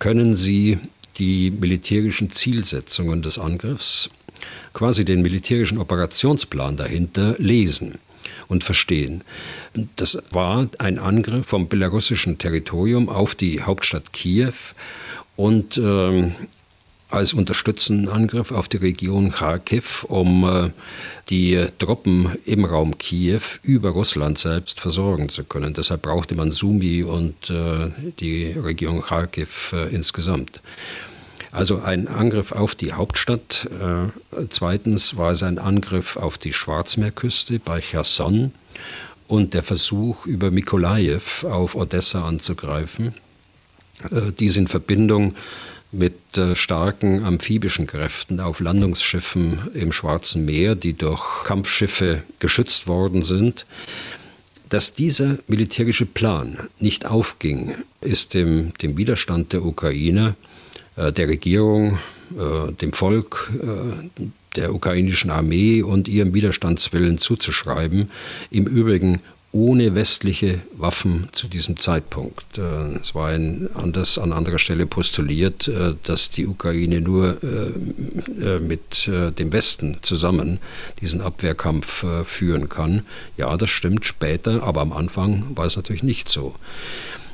können 0.00 0.34
Sie 0.36 0.80
die 1.18 1.50
militärischen 1.50 2.30
Zielsetzungen 2.30 3.22
des 3.22 3.38
Angriffs 3.38 4.10
quasi 4.72 5.04
den 5.04 5.22
militärischen 5.22 5.78
Operationsplan 5.78 6.76
dahinter 6.76 7.36
lesen 7.38 7.98
und 8.48 8.64
verstehen. 8.64 9.22
Das 9.96 10.22
war 10.30 10.68
ein 10.78 10.98
Angriff 10.98 11.46
vom 11.46 11.68
belarussischen 11.68 12.38
Territorium 12.38 13.08
auf 13.08 13.34
die 13.34 13.62
Hauptstadt 13.62 14.12
Kiew 14.12 14.52
und 15.36 15.78
äh, 15.78 16.30
als 17.08 17.34
unterstützenden 17.34 18.08
Angriff 18.08 18.50
auf 18.50 18.68
die 18.68 18.78
Region 18.78 19.30
Kharkiv, 19.30 20.04
um 20.04 20.44
äh, 20.44 20.70
die 21.30 21.64
Truppen 21.78 22.36
im 22.44 22.64
Raum 22.64 22.98
Kiew 22.98 23.42
über 23.62 23.90
Russland 23.90 24.38
selbst 24.38 24.80
versorgen 24.80 25.28
zu 25.28 25.44
können. 25.44 25.72
Deshalb 25.72 26.02
brauchte 26.02 26.34
man 26.34 26.50
Sumi 26.50 27.04
und 27.04 27.48
äh, 27.48 27.90
die 28.18 28.46
Region 28.46 29.02
Kharkiv 29.02 29.72
äh, 29.72 29.94
insgesamt. 29.94 30.60
Also 31.52 31.80
ein 31.80 32.08
Angriff 32.08 32.52
auf 32.52 32.74
die 32.74 32.92
Hauptstadt. 32.92 33.68
Äh, 33.80 34.46
zweitens 34.50 35.16
war 35.16 35.32
es 35.32 35.42
ein 35.42 35.58
Angriff 35.58 36.16
auf 36.16 36.38
die 36.38 36.52
Schwarzmeerküste 36.52 37.58
bei 37.58 37.80
Cherson 37.80 38.52
und 39.28 39.54
der 39.54 39.62
Versuch, 39.62 40.26
über 40.26 40.50
Mikolajew 40.50 41.46
auf 41.48 41.74
Odessa 41.74 42.26
anzugreifen. 42.26 43.14
Äh, 44.10 44.32
dies 44.38 44.56
in 44.56 44.68
Verbindung 44.68 45.34
mit 45.92 46.36
äh, 46.36 46.54
starken 46.54 47.24
amphibischen 47.24 47.86
Kräften 47.86 48.40
auf 48.40 48.60
Landungsschiffen 48.60 49.70
im 49.72 49.92
Schwarzen 49.92 50.44
Meer, 50.44 50.74
die 50.74 50.92
durch 50.92 51.44
Kampfschiffe 51.44 52.22
geschützt 52.38 52.86
worden 52.86 53.22
sind. 53.22 53.66
Dass 54.68 54.94
dieser 54.94 55.38
militärische 55.46 56.06
Plan 56.06 56.58
nicht 56.80 57.06
aufging, 57.06 57.74
ist 58.00 58.34
dem, 58.34 58.72
dem 58.82 58.96
Widerstand 58.96 59.52
der 59.52 59.64
Ukraine, 59.64 60.34
äh, 60.34 60.55
der 60.96 61.28
Regierung, 61.28 61.98
äh, 62.36 62.72
dem 62.72 62.92
Volk, 62.92 63.52
äh, 63.62 64.24
der 64.56 64.74
ukrainischen 64.74 65.30
Armee 65.30 65.82
und 65.82 66.08
ihrem 66.08 66.32
Widerstandswillen 66.32 67.18
zuzuschreiben. 67.18 68.10
Im 68.50 68.66
Übrigen 68.66 69.20
ohne 69.56 69.94
westliche 69.94 70.60
Waffen 70.76 71.28
zu 71.32 71.48
diesem 71.48 71.78
Zeitpunkt. 71.78 72.58
Äh, 72.58 72.98
es 73.00 73.14
war 73.14 73.28
ein, 73.28 73.70
anders, 73.74 74.18
an 74.18 74.32
anderer 74.32 74.58
Stelle 74.58 74.84
postuliert, 74.86 75.66
äh, 75.68 75.94
dass 76.02 76.28
die 76.28 76.46
Ukraine 76.46 77.00
nur 77.00 77.38
äh, 77.42 78.58
mit 78.58 79.08
dem 79.08 79.52
Westen 79.52 79.98
zusammen 80.02 80.58
diesen 81.00 81.20
Abwehrkampf 81.20 82.04
führen 82.24 82.68
kann. 82.68 83.02
Ja, 83.36 83.56
das 83.56 83.70
stimmt 83.70 84.04
später, 84.04 84.62
aber 84.62 84.80
am 84.80 84.92
Anfang 84.92 85.44
war 85.54 85.66
es 85.66 85.76
natürlich 85.76 86.02
nicht 86.02 86.28
so. 86.28 86.54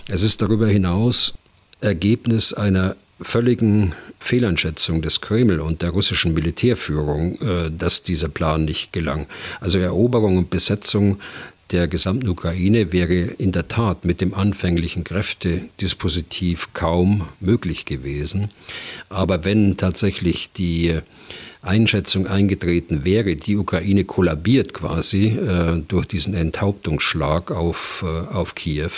Es 0.09 0.23
ist 0.23 0.43
darüber 0.43 0.69
hinaus 0.69 1.35
Ergebnis 1.81 2.53
einer 2.53 2.97
völligen 3.23 3.95
Fehleinschätzung 4.21 5.03
des 5.03 5.21
Kreml 5.21 5.61
und 5.61 5.83
der 5.83 5.91
russischen 5.91 6.35
Militärführung, 6.35 7.39
dass 7.77 8.03
dieser 8.03 8.29
Plan 8.29 8.65
nicht 8.65 8.93
gelang. 8.93 9.27
Also 9.61 9.79
Eroberung 9.79 10.39
und 10.39 10.51
Besetzung 10.51 11.19
der 11.73 11.89
gesamten 11.89 12.29
Ukraine 12.29 12.93
wäre 12.93 13.15
in 13.15 13.51
der 13.53 13.69
Tat 13.69 14.05
mit 14.05 14.21
dem 14.21 14.35
anfänglichen 14.35 15.05
Kräftedispositiv 15.05 16.69
kaum 16.75 17.29
möglich 17.41 17.87
gewesen. 17.87 18.51
Aber 19.09 19.45
wenn 19.45 19.77
tatsächlich 19.77 20.53
die 20.53 20.99
Einschätzung 21.63 22.27
eingetreten 22.27 23.05
wäre, 23.05 23.37
die 23.37 23.57
Ukraine 23.57 24.05
kollabiert 24.05 24.75
quasi 24.75 25.29
äh, 25.29 25.81
durch 25.87 26.07
diesen 26.07 26.35
Enthauptungsschlag 26.35 27.53
auf, 27.53 28.05
äh, 28.05 28.35
auf 28.35 28.57
Kiew, 28.57 28.91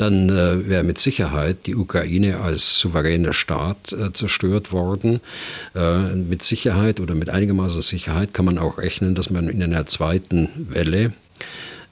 dann 0.00 0.30
äh, 0.30 0.68
wäre 0.68 0.82
mit 0.82 0.98
Sicherheit 0.98 1.66
die 1.66 1.76
Ukraine 1.76 2.40
als 2.40 2.78
souveräner 2.78 3.32
Staat 3.32 3.92
äh, 3.92 4.12
zerstört 4.12 4.72
worden. 4.72 5.20
Äh, 5.74 6.14
mit 6.14 6.42
Sicherheit 6.42 7.00
oder 7.00 7.14
mit 7.14 7.28
einigermaßen 7.28 7.82
Sicherheit 7.82 8.32
kann 8.32 8.46
man 8.46 8.58
auch 8.58 8.78
rechnen, 8.78 9.14
dass 9.14 9.30
man 9.30 9.48
in 9.48 9.62
einer 9.62 9.86
zweiten 9.86 10.48
Welle 10.70 11.12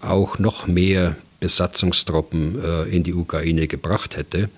auch 0.01 0.39
noch 0.39 0.67
mehr 0.67 1.17
Besatzungstruppen 1.41 2.63
äh, 2.63 2.83
in 2.85 3.03
die 3.03 3.15
Ukraine 3.15 3.67
gebracht 3.67 4.17
hätte. 4.17 4.49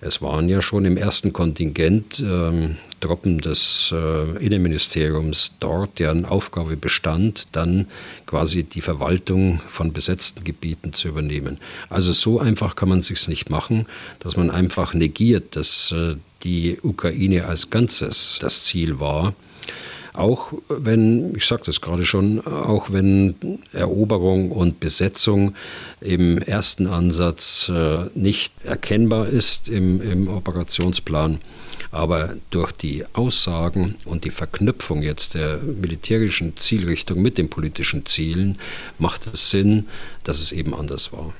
Es 0.00 0.22
waren 0.22 0.48
ja 0.48 0.62
schon 0.62 0.84
im 0.84 0.96
ersten 0.96 1.32
Kontingent 1.32 2.20
ähm, 2.20 2.76
Truppen 3.04 3.38
des 3.38 3.92
äh, 3.94 4.42
Innenministeriums 4.42 5.52
dort, 5.60 5.98
deren 5.98 6.24
Aufgabe 6.24 6.76
bestand, 6.78 7.48
dann 7.52 7.86
quasi 8.24 8.64
die 8.64 8.80
Verwaltung 8.80 9.60
von 9.68 9.92
besetzten 9.92 10.42
Gebieten 10.42 10.94
zu 10.94 11.08
übernehmen. 11.08 11.58
Also 11.90 12.12
so 12.12 12.40
einfach 12.40 12.76
kann 12.76 12.88
man 12.88 13.02
sich 13.02 13.28
nicht 13.28 13.50
machen, 13.50 13.84
dass 14.20 14.38
man 14.38 14.50
einfach 14.50 14.94
negiert, 14.94 15.54
dass 15.54 15.92
äh, 15.92 16.16
die 16.44 16.78
Ukraine 16.82 17.44
als 17.44 17.68
Ganzes 17.68 18.38
das 18.40 18.64
Ziel 18.64 19.00
war 19.00 19.34
auch 20.14 20.52
wenn, 20.68 21.34
ich 21.34 21.44
sagte 21.44 21.72
es 21.72 21.80
gerade 21.80 22.04
schon, 22.04 22.40
auch 22.46 22.90
wenn 22.90 23.34
Eroberung 23.72 24.52
und 24.52 24.78
Besetzung 24.78 25.54
im 26.00 26.38
ersten 26.38 26.86
Ansatz 26.86 27.68
äh, 27.68 28.06
nicht 28.14 28.52
erkennbar 28.64 29.26
ist 29.26 29.68
im, 29.68 30.00
im 30.00 30.28
Operationsplan, 30.28 31.40
aber 31.90 32.36
durch 32.50 32.70
die 32.70 33.04
Aussagen 33.12 33.96
und 34.04 34.24
die 34.24 34.30
Verknüpfung 34.30 35.02
jetzt 35.02 35.34
der 35.34 35.58
militärischen 35.58 36.56
Zielrichtung 36.56 37.20
mit 37.20 37.36
den 37.36 37.50
politischen 37.50 38.06
Zielen 38.06 38.58
macht 38.98 39.26
es 39.26 39.50
Sinn, 39.50 39.88
dass 40.22 40.40
es 40.40 40.52
eben 40.52 40.74
anders 40.74 41.12
war. 41.12 41.32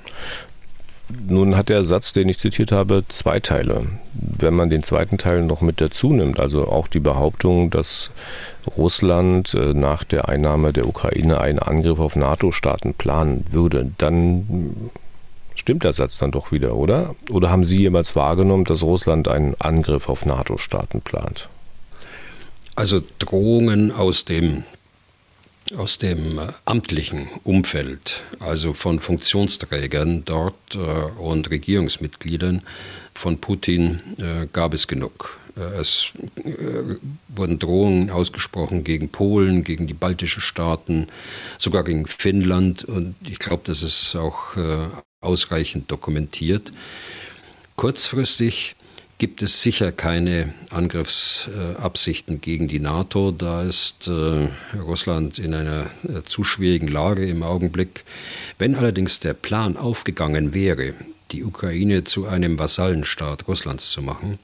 Nun 1.08 1.56
hat 1.56 1.68
der 1.68 1.84
Satz, 1.84 2.12
den 2.12 2.28
ich 2.28 2.38
zitiert 2.38 2.72
habe, 2.72 3.04
zwei 3.08 3.38
Teile. 3.38 3.86
Wenn 4.14 4.54
man 4.54 4.70
den 4.70 4.82
zweiten 4.82 5.18
Teil 5.18 5.42
noch 5.42 5.60
mit 5.60 5.80
dazu 5.80 6.12
nimmt, 6.12 6.40
also 6.40 6.66
auch 6.66 6.88
die 6.88 7.00
Behauptung, 7.00 7.70
dass 7.70 8.10
Russland 8.76 9.54
äh, 9.54 9.74
nach 9.74 10.04
der 10.04 10.28
Einnahme 10.28 10.72
der 10.72 10.88
Ukraine 10.88 11.40
einen 11.40 11.58
Angriff 11.58 11.98
auf 11.98 12.16
NATO-Staaten 12.16 12.94
planen 12.94 13.44
würde, 13.50 13.90
dann 13.98 14.90
stimmt 15.54 15.84
der 15.84 15.92
Satz 15.92 16.18
dann 16.18 16.30
doch 16.30 16.52
wieder, 16.52 16.74
oder? 16.74 17.14
Oder 17.30 17.50
haben 17.50 17.64
Sie 17.64 17.78
jemals 17.78 18.16
wahrgenommen, 18.16 18.64
dass 18.64 18.82
Russland 18.82 19.28
einen 19.28 19.54
Angriff 19.58 20.08
auf 20.08 20.24
NATO-Staaten 20.24 21.02
plant? 21.02 21.50
Also 22.76 23.00
Drohungen 23.18 23.92
aus 23.92 24.24
dem 24.24 24.64
aus 25.76 25.98
dem 25.98 26.38
äh, 26.38 26.48
amtlichen 26.64 27.28
Umfeld, 27.42 28.22
also 28.40 28.72
von 28.72 29.00
Funktionsträgern 29.00 30.24
dort 30.24 30.74
äh, 30.74 30.78
und 30.78 31.50
Regierungsmitgliedern 31.50 32.62
von 33.14 33.38
Putin 33.38 34.00
äh, 34.18 34.46
gab 34.52 34.74
es 34.74 34.88
genug. 34.88 35.38
Es 35.78 36.08
wurden 37.28 37.60
Drohungen 37.60 38.10
ausgesprochen 38.10 38.82
gegen 38.82 39.10
Polen, 39.10 39.62
gegen 39.62 39.86
die 39.86 39.94
baltischen 39.94 40.42
Staaten, 40.42 41.06
sogar 41.58 41.84
gegen 41.84 42.08
Finnland. 42.08 42.82
Und 42.82 43.14
ich 43.24 43.38
glaube, 43.38 43.62
das 43.64 43.84
ist 43.84 44.16
auch 44.16 44.56
ausreichend 45.20 45.92
dokumentiert. 45.92 46.72
Kurzfristig 47.76 48.74
gibt 49.18 49.42
es 49.42 49.62
sicher 49.62 49.92
keine 49.92 50.52
Angriffsabsichten 50.70 52.40
gegen 52.40 52.68
die 52.68 52.80
NATO. 52.80 53.30
Da 53.30 53.62
ist 53.62 54.08
äh, 54.08 54.48
Russland 54.78 55.38
in 55.38 55.54
einer 55.54 55.86
äh, 56.02 56.22
zu 56.24 56.44
schwierigen 56.44 56.88
Lage 56.88 57.26
im 57.26 57.42
Augenblick. 57.42 58.04
Wenn 58.58 58.74
allerdings 58.74 59.20
der 59.20 59.34
Plan 59.34 59.76
aufgegangen 59.76 60.54
wäre, 60.54 60.94
die 61.30 61.44
Ukraine 61.44 62.04
zu 62.04 62.26
einem 62.26 62.58
Vasallenstaat 62.58 63.48
Russlands 63.48 63.90
zu 63.90 64.02
machen, 64.02 64.38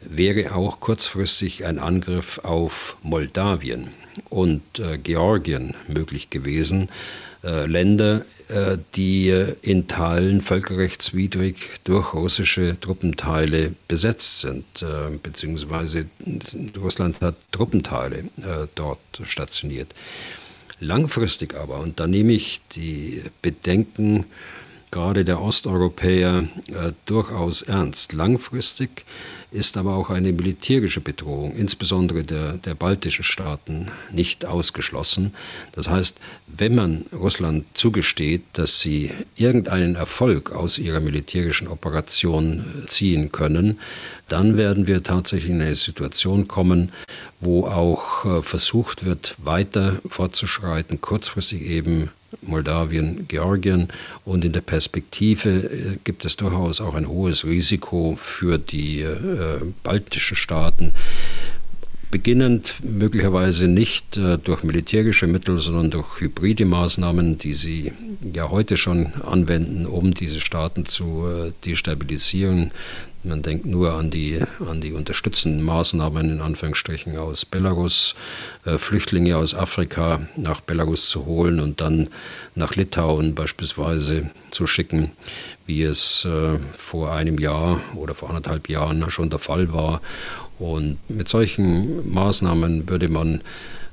wäre 0.00 0.54
auch 0.54 0.80
kurzfristig 0.80 1.64
ein 1.64 1.78
Angriff 1.78 2.38
auf 2.42 2.96
Moldawien 3.02 3.88
und 4.30 4.62
äh, 4.78 4.98
Georgien 4.98 5.74
möglich 5.88 6.30
gewesen, 6.30 6.88
Länder, 7.66 8.24
äh, 8.48 8.76
die 8.96 9.28
in 9.62 9.86
Teilen 9.86 10.40
völkerrechtswidrig 10.40 11.56
durch 11.84 12.12
russische 12.12 12.76
Truppenteile 12.80 13.74
besetzt 13.86 14.40
sind, 14.40 14.64
äh, 14.82 15.16
beziehungsweise 15.22 16.06
Russland 16.76 17.20
hat 17.20 17.36
Truppenteile 17.52 18.24
dort 18.74 18.98
stationiert. 19.24 19.94
Langfristig 20.80 21.54
aber, 21.54 21.78
und 21.78 22.00
da 22.00 22.06
nehme 22.06 22.32
ich 22.32 22.60
die 22.74 23.22
Bedenken 23.42 24.24
gerade 24.90 25.24
der 25.24 25.40
Osteuropäer 25.40 26.48
durchaus 27.06 27.62
ernst, 27.62 28.12
langfristig 28.12 29.04
ist 29.50 29.76
aber 29.76 29.94
auch 29.94 30.10
eine 30.10 30.32
militärische 30.32 31.00
Bedrohung, 31.00 31.54
insbesondere 31.54 32.22
der, 32.22 32.54
der 32.54 32.74
baltischen 32.74 33.24
Staaten, 33.24 33.88
nicht 34.10 34.44
ausgeschlossen. 34.44 35.34
Das 35.72 35.88
heißt, 35.88 36.18
wenn 36.46 36.74
man 36.74 37.06
Russland 37.12 37.64
zugesteht, 37.74 38.42
dass 38.54 38.80
sie 38.80 39.10
irgendeinen 39.36 39.94
Erfolg 39.94 40.52
aus 40.52 40.78
ihrer 40.78 41.00
militärischen 41.00 41.68
Operation 41.68 42.84
ziehen 42.86 43.32
können, 43.32 43.78
dann 44.28 44.58
werden 44.58 44.86
wir 44.86 45.02
tatsächlich 45.02 45.50
in 45.50 45.60
eine 45.60 45.76
Situation 45.76 46.48
kommen, 46.48 46.92
wo 47.40 47.66
auch 47.66 48.24
äh, 48.24 48.42
versucht 48.42 49.04
wird, 49.04 49.36
weiter 49.38 50.00
fortzuschreiten, 50.08 51.00
kurzfristig 51.00 51.62
eben 51.62 52.10
Moldawien, 52.42 53.26
Georgien. 53.28 53.88
Und 54.24 54.44
in 54.44 54.52
der 54.52 54.60
Perspektive 54.60 55.50
äh, 55.50 55.98
gibt 56.04 56.24
es 56.24 56.36
durchaus 56.36 56.80
auch 56.80 56.94
ein 56.94 57.08
hohes 57.08 57.44
Risiko 57.44 58.18
für 58.20 58.58
die 58.58 59.02
äh, 59.02 59.60
baltischen 59.82 60.36
Staaten. 60.36 60.92
Beginnend 62.08 62.76
möglicherweise 62.84 63.66
nicht 63.66 64.16
äh, 64.16 64.38
durch 64.38 64.62
militärische 64.62 65.26
Mittel, 65.26 65.58
sondern 65.58 65.90
durch 65.90 66.20
hybride 66.20 66.64
Maßnahmen, 66.64 67.38
die 67.38 67.54
sie 67.54 67.92
ja 68.32 68.48
heute 68.48 68.76
schon 68.76 69.12
anwenden, 69.24 69.86
um 69.86 70.14
diese 70.14 70.40
Staaten 70.40 70.84
zu 70.84 71.26
äh, 71.26 71.52
destabilisieren. 71.64 72.70
Man 73.26 73.42
denkt 73.42 73.66
nur 73.66 73.94
an 73.94 74.10
die, 74.10 74.38
an 74.60 74.80
die 74.80 74.92
unterstützenden 74.92 75.60
Maßnahmen 75.64 76.30
in 76.30 76.40
Anführungsstrichen 76.40 77.18
aus 77.18 77.44
Belarus, 77.44 78.14
äh, 78.64 78.78
Flüchtlinge 78.78 79.36
aus 79.36 79.52
Afrika 79.52 80.20
nach 80.36 80.60
Belarus 80.60 81.08
zu 81.08 81.26
holen 81.26 81.58
und 81.58 81.80
dann 81.80 82.08
nach 82.54 82.76
Litauen 82.76 83.34
beispielsweise 83.34 84.30
zu 84.52 84.68
schicken, 84.68 85.10
wie 85.66 85.82
es 85.82 86.24
äh, 86.24 86.60
vor 86.78 87.12
einem 87.12 87.38
Jahr 87.38 87.80
oder 87.96 88.14
vor 88.14 88.28
anderthalb 88.28 88.68
Jahren 88.68 89.10
schon 89.10 89.28
der 89.28 89.40
Fall 89.40 89.72
war. 89.72 90.00
Und 90.58 90.98
mit 91.08 91.28
solchen 91.28 92.12
Maßnahmen 92.12 92.88
würde 92.88 93.08
man 93.08 93.42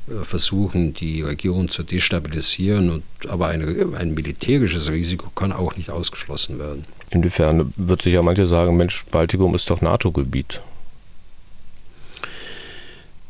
äh, 0.07 0.24
versuchen, 0.24 0.93
die 0.93 1.22
Region 1.22 1.70
zu 1.70 1.84
destabilisieren. 1.84 2.89
Und, 2.89 3.03
aber 3.28 3.47
eine, 3.47 3.88
ein 3.97 4.14
militärisches 4.14 4.89
Risiko 4.89 5.30
kann 5.30 5.51
auch 5.51 5.76
nicht 5.76 5.89
ausgeschlossen 5.89 6.59
werden. 6.59 6.86
Inwiefern 7.09 7.74
wird 7.76 8.01
sich 8.01 8.14
ja 8.14 8.22
manche 8.22 8.47
sagen, 8.47 8.78
Mensch, 8.78 9.05
Baltikum 9.11 9.53
ist 9.55 9.70
doch 9.70 9.82
NATO-Gebiet. 9.82 10.61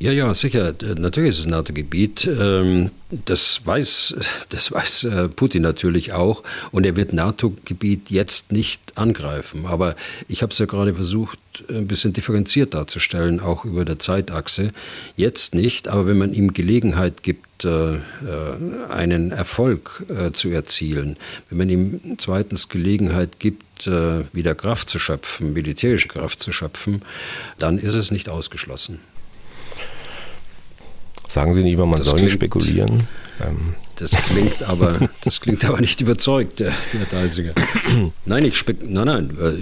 Ja, 0.03 0.11
ja, 0.11 0.33
sicher. 0.33 0.75
Natürlich 0.97 1.29
ist 1.29 1.39
es 1.39 1.45
ein 1.45 1.51
NATO-Gebiet. 1.51 2.27
Ähm, 2.27 2.91
das 3.23 3.61
weiß, 3.63 4.15
das 4.49 4.69
weiß 4.69 5.05
äh, 5.05 5.29
Putin 5.29 5.61
natürlich 5.61 6.11
auch. 6.11 6.43
Und 6.71 6.85
er 6.85 6.97
wird 6.97 7.13
NATO-Gebiet 7.13 8.11
jetzt 8.11 8.51
nicht 8.51 8.81
angreifen. 8.95 9.65
Aber 9.65 9.95
ich 10.27 10.41
habe 10.41 10.51
es 10.51 10.59
ja 10.59 10.65
gerade 10.65 10.93
versucht, 10.93 11.39
ein 11.69 11.87
bisschen 11.87 12.11
differenziert 12.11 12.73
darzustellen, 12.73 13.39
auch 13.39 13.63
über 13.63 13.85
der 13.85 13.97
Zeitachse. 13.97 14.73
Jetzt 15.15 15.55
nicht, 15.55 15.87
aber 15.87 16.05
wenn 16.05 16.17
man 16.17 16.33
ihm 16.33 16.51
Gelegenheit 16.51 17.23
gibt, 17.23 17.63
äh, 17.63 17.95
äh, 17.95 17.99
einen 18.89 19.31
Erfolg 19.31 20.03
zu 20.33 20.49
erzielen, 20.49 21.15
wenn 21.47 21.59
man 21.59 21.69
ihm 21.69 22.01
zweitens 22.17 22.67
Gelegenheit 22.67 23.39
gibt, 23.39 23.63
wieder 23.85 24.55
Kraft 24.55 24.89
zu 24.89 24.99
schöpfen, 24.99 25.53
militärische 25.53 26.07
Kraft 26.07 26.41
zu 26.41 26.51
schöpfen, 26.51 27.03
dann 27.57 27.77
ist 27.77 27.95
es 27.95 28.11
nicht 28.11 28.29
ausgeschlossen. 28.29 28.99
Sagen 31.27 31.53
Sie 31.53 31.63
nicht 31.63 31.73
immer, 31.73 31.85
man 31.85 31.97
das 31.97 32.05
soll 32.05 32.15
klingt, 32.15 32.25
nicht 32.25 32.33
spekulieren. 32.33 33.07
Ähm. 33.41 33.75
Das 33.95 34.11
klingt 34.11 34.63
aber, 34.63 35.09
das 35.23 35.39
klingt 35.39 35.63
aber 35.65 35.79
nicht 35.79 36.01
überzeugt, 36.01 36.59
der, 36.59 36.73
der 36.93 37.05
Deisiger. 37.11 37.53
Nein, 38.25 38.45
ich 38.45 38.57
spek 38.57 38.77
nein, 38.83 39.05
nein, 39.05 39.37
äh, 39.39 39.53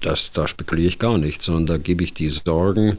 das, 0.00 0.30
da 0.32 0.46
spekuliere 0.46 0.88
ich 0.88 0.98
gar 0.98 1.18
nicht, 1.18 1.42
sondern 1.42 1.66
da 1.66 1.76
gebe 1.78 2.04
ich 2.04 2.14
die 2.14 2.28
Sorgen 2.28 2.98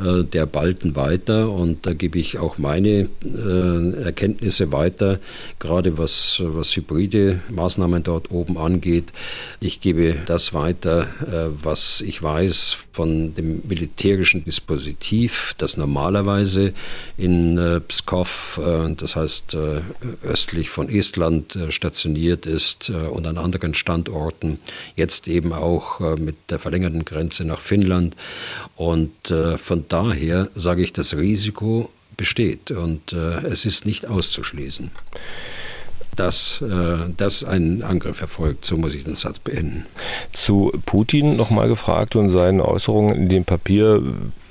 der 0.00 0.46
Balten 0.46 0.96
weiter 0.96 1.50
und 1.50 1.86
da 1.86 1.92
gebe 1.92 2.18
ich 2.18 2.38
auch 2.38 2.58
meine 2.58 3.08
äh, 3.22 4.02
Erkenntnisse 4.02 4.72
weiter, 4.72 5.18
gerade 5.58 5.98
was, 5.98 6.42
was 6.44 6.74
hybride 6.76 7.40
Maßnahmen 7.50 8.02
dort 8.02 8.30
oben 8.30 8.56
angeht. 8.56 9.12
Ich 9.60 9.80
gebe 9.80 10.16
das 10.26 10.54
weiter, 10.54 11.02
äh, 11.26 11.50
was 11.62 12.00
ich 12.00 12.22
weiß 12.22 12.76
von 12.92 13.34
dem 13.34 13.62
militärischen 13.66 14.44
Dispositiv, 14.44 15.54
das 15.58 15.76
normalerweise 15.76 16.72
in 17.16 17.56
äh, 17.56 17.80
Pskov, 17.80 18.60
äh, 18.64 18.94
das 18.94 19.16
heißt 19.16 19.54
äh, 19.54 19.80
östlich 20.26 20.70
von 20.70 20.88
Estland, 20.88 21.58
stationiert 21.68 22.46
ist 22.46 22.90
und 22.90 23.26
an 23.26 23.38
anderen 23.38 23.74
Standorten, 23.74 24.58
jetzt 24.96 25.28
eben 25.28 25.52
auch 25.52 26.00
mit 26.18 26.36
der 26.50 26.58
verlängerten 26.58 27.04
Grenze 27.04 27.44
nach 27.44 27.60
Finnland. 27.60 28.16
Und 28.76 29.10
von 29.56 29.88
daher 29.90 30.48
sage 30.54 30.82
ich, 30.82 30.92
das 30.92 31.16
Risiko 31.16 31.90
besteht 32.16 32.70
und 32.70 33.12
äh, 33.12 33.46
es 33.46 33.64
ist 33.64 33.86
nicht 33.86 34.06
auszuschließen, 34.06 34.90
dass, 36.16 36.62
äh, 36.62 37.10
dass 37.16 37.44
ein 37.44 37.82
Angriff 37.82 38.20
erfolgt. 38.20 38.64
So 38.66 38.76
muss 38.76 38.94
ich 38.94 39.04
den 39.04 39.16
Satz 39.16 39.38
beenden. 39.38 39.86
Zu 40.32 40.72
Putin 40.86 41.36
nochmal 41.36 41.68
gefragt 41.68 42.16
und 42.16 42.28
seinen 42.28 42.60
Äußerungen 42.60 43.14
in 43.16 43.28
dem 43.28 43.44
Papier 43.44 44.02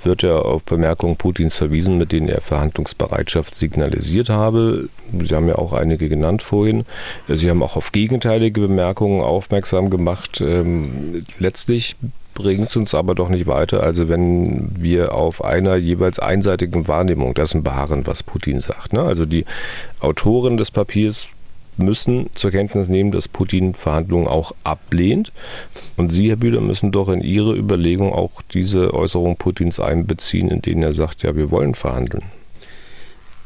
wird 0.04 0.24
ja 0.24 0.38
auf 0.38 0.64
Bemerkungen 0.64 1.18
Putins 1.18 1.58
verwiesen, 1.58 1.98
mit 1.98 2.12
denen 2.12 2.30
er 2.30 2.42
Verhandlungsbereitschaft 2.42 3.54
signalisiert 3.54 4.30
habe. 4.30 4.90
Sie 5.22 5.36
haben 5.36 5.48
ja 5.48 5.56
auch 5.56 5.74
einige 5.74 6.10
genannt 6.10 6.42
vorhin. 6.42 6.86
Sie 7.28 7.50
haben 7.50 7.62
auch 7.62 7.76
auf 7.76 7.92
gegenteilige 7.92 8.62
Bemerkungen 8.62 9.22
aufmerksam 9.22 9.90
gemacht. 9.90 10.42
Ähm, 10.42 11.24
letztlich 11.38 11.96
bringt 12.40 12.70
es 12.70 12.78
uns 12.78 12.96
aber 12.96 13.16
doch 13.16 13.30
nicht 13.30 13.48
weiter, 13.48 13.84
also 13.84 14.08
wenn 14.08 14.72
wir 14.82 15.14
auf 15.14 15.44
einer 15.44 15.76
jeweils 15.76 16.20
einseitigen 16.20 16.88
Wahrnehmung 16.88 17.34
dessen 17.34 17.64
beharren, 17.64 18.08
was 18.08 18.24
Putin 18.24 18.62
sagt. 18.62 18.94
Ne? 18.94 19.02
Also 19.02 19.26
die 19.26 19.46
Autoren 20.00 20.56
des 20.56 20.72
Papiers 20.72 21.28
müssen 21.76 22.30
zur 22.36 22.52
Kenntnis 22.52 22.88
nehmen, 22.88 23.12
dass 23.12 23.28
Putin 23.28 23.74
Verhandlungen 23.74 24.28
auch 24.28 24.54
ablehnt. 24.64 25.32
Und 25.98 26.12
Sie, 26.12 26.30
Herr 26.30 26.38
Bühler, 26.38 26.62
müssen 26.62 26.92
doch 26.92 27.10
in 27.10 27.22
Ihre 27.22 27.56
Überlegung 27.56 28.14
auch 28.14 28.42
diese 28.54 28.94
Äußerung 28.94 29.36
Putins 29.36 29.80
einbeziehen, 29.80 30.50
in 30.50 30.62
denen 30.62 30.84
er 30.84 30.94
sagt, 30.94 31.24
ja, 31.24 31.36
wir 31.36 31.52
wollen 31.52 31.76
verhandeln. 31.76 32.24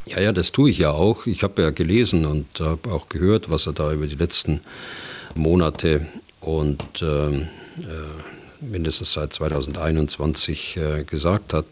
Ja, 0.06 0.20
ja, 0.20 0.32
das 0.32 0.52
tue 0.52 0.70
ich 0.70 0.80
ja 0.80 0.91
auch. 0.91 1.26
Ich 1.26 1.44
habe 1.44 1.62
ja 1.64 1.70
gelesen 1.72 2.26
und 2.26 2.60
habe 2.60 2.91
auch 2.91 3.10
gehört, 3.10 3.50
was 3.50 3.68
er 3.68 3.74
da 3.74 3.91
über 3.91 4.06
die 4.06 4.16
letzten 4.16 4.62
Monate 5.36 6.06
und 6.41 6.84
ähm, 7.02 7.48
äh, 7.80 8.43
mindestens 8.70 9.14
seit 9.14 9.34
2021 9.34 10.78
äh, 10.78 11.03
gesagt 11.03 11.53
hat 11.53 11.66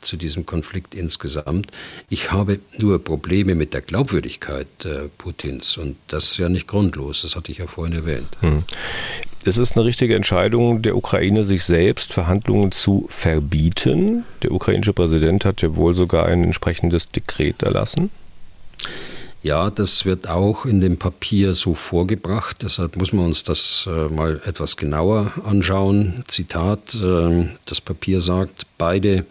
zu 0.00 0.16
diesem 0.16 0.46
Konflikt 0.46 0.94
insgesamt. 0.94 1.68
Ich 2.08 2.32
habe 2.32 2.58
nur 2.76 3.02
Probleme 3.02 3.54
mit 3.54 3.72
der 3.72 3.82
Glaubwürdigkeit 3.82 4.66
äh, 4.84 5.08
Putins 5.16 5.76
und 5.76 5.96
das 6.08 6.32
ist 6.32 6.38
ja 6.38 6.48
nicht 6.48 6.66
grundlos, 6.66 7.22
das 7.22 7.36
hatte 7.36 7.52
ich 7.52 7.58
ja 7.58 7.66
vorhin 7.66 7.94
erwähnt. 7.94 8.28
Hm. 8.40 8.64
Es 9.44 9.58
ist 9.58 9.76
eine 9.76 9.84
richtige 9.84 10.14
Entscheidung 10.14 10.82
der 10.82 10.96
Ukraine, 10.96 11.44
sich 11.44 11.64
selbst 11.64 12.12
Verhandlungen 12.12 12.70
zu 12.70 13.06
verbieten. 13.08 14.24
Der 14.42 14.52
ukrainische 14.52 14.92
Präsident 14.92 15.44
hat 15.44 15.62
ja 15.62 15.74
wohl 15.74 15.94
sogar 15.94 16.26
ein 16.26 16.44
entsprechendes 16.44 17.10
Dekret 17.10 17.62
erlassen. 17.62 18.10
Ja, 19.42 19.70
das 19.70 20.06
wird 20.06 20.28
auch 20.28 20.66
in 20.66 20.80
dem 20.80 20.98
Papier 20.98 21.54
so 21.54 21.74
vorgebracht. 21.74 22.62
Deshalb 22.62 22.94
muss 22.94 23.12
man 23.12 23.26
uns 23.26 23.42
das 23.42 23.88
äh, 23.90 24.08
mal 24.08 24.40
etwas 24.46 24.76
genauer 24.76 25.32
anschauen. 25.44 26.22
Zitat, 26.28 26.94
äh, 26.94 27.48
das 27.66 27.80
Papier 27.80 28.20
sagt, 28.20 28.66
beide 28.78 29.26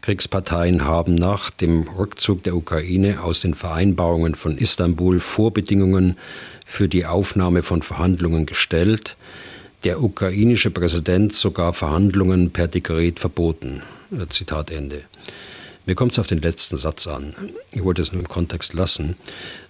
Kriegsparteien 0.00 0.86
haben 0.86 1.14
nach 1.14 1.50
dem 1.50 1.82
Rückzug 1.82 2.42
der 2.42 2.56
Ukraine 2.56 3.22
aus 3.22 3.40
den 3.40 3.54
Vereinbarungen 3.54 4.34
von 4.34 4.56
Istanbul 4.56 5.20
Vorbedingungen 5.20 6.16
für 6.64 6.88
die 6.88 7.04
Aufnahme 7.04 7.62
von 7.62 7.82
Verhandlungen 7.82 8.46
gestellt. 8.46 9.14
Der 9.84 10.02
ukrainische 10.02 10.70
Präsident 10.70 11.34
sogar 11.34 11.74
Verhandlungen 11.74 12.50
per 12.50 12.66
Dekret 12.66 13.20
verboten. 13.20 13.82
Äh, 14.10 14.26
Zitat 14.30 14.70
Ende. 14.70 15.02
Mir 15.86 15.94
kommt 15.94 16.12
es 16.12 16.18
auf 16.18 16.26
den 16.26 16.40
letzten 16.40 16.76
Satz 16.76 17.06
an. 17.06 17.34
Ich 17.72 17.84
wollte 17.84 18.00
es 18.00 18.12
nur 18.12 18.22
im 18.22 18.28
Kontext 18.28 18.72
lassen. 18.72 19.16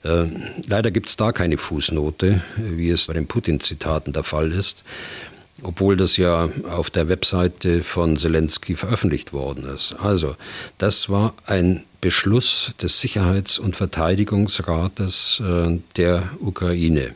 Äh, 0.05 0.27
leider 0.67 0.91
gibt 0.91 1.09
es 1.09 1.17
da 1.17 1.33
keine 1.33 1.59
Fußnote, 1.59 2.43
wie 2.57 2.91
es 2.91 3.09
bei 3.09 3.15
den 3.15 3.27
Putin-Zitaten 3.27 4.13
der 4.13 4.23
Fall 4.23 4.53
ist, 4.53 4.85
obwohl 5.63 5.97
das 5.97 6.17
ja 6.17 6.49
auf 6.71 6.91
der 6.91 7.09
Webseite 7.09 7.83
von 7.83 8.17
Zelensky 8.17 8.77
veröffentlicht 8.77 9.33
worden 9.33 9.65
ist. 9.65 9.95
Also, 10.01 10.37
das 10.79 11.09
war 11.09 11.35
ein 11.47 11.83
Beschluss 12.01 12.75
des 12.81 13.01
Sicherheits- 13.01 13.59
und 13.59 13.75
Verteidigungsrates 13.75 15.43
äh, 15.45 15.79
der 15.97 16.31
Ukraine, 16.39 17.15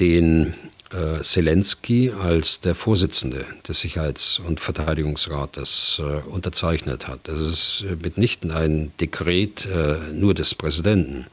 den 0.00 0.54
äh, 0.92 1.22
Zelensky 1.22 2.12
als 2.12 2.60
der 2.60 2.74
Vorsitzende 2.74 3.44
des 3.66 3.80
Sicherheits- 3.80 4.38
und 4.38 4.60
Verteidigungsrates 4.60 6.00
äh, 6.00 6.28
unterzeichnet 6.28 7.08
hat. 7.08 7.20
Das 7.24 7.40
ist 7.40 7.84
mitnichten 8.02 8.50
ein 8.50 8.92
Dekret 9.00 9.66
äh, 9.66 10.12
nur 10.12 10.34
des 10.34 10.54
Präsidenten. 10.54 11.26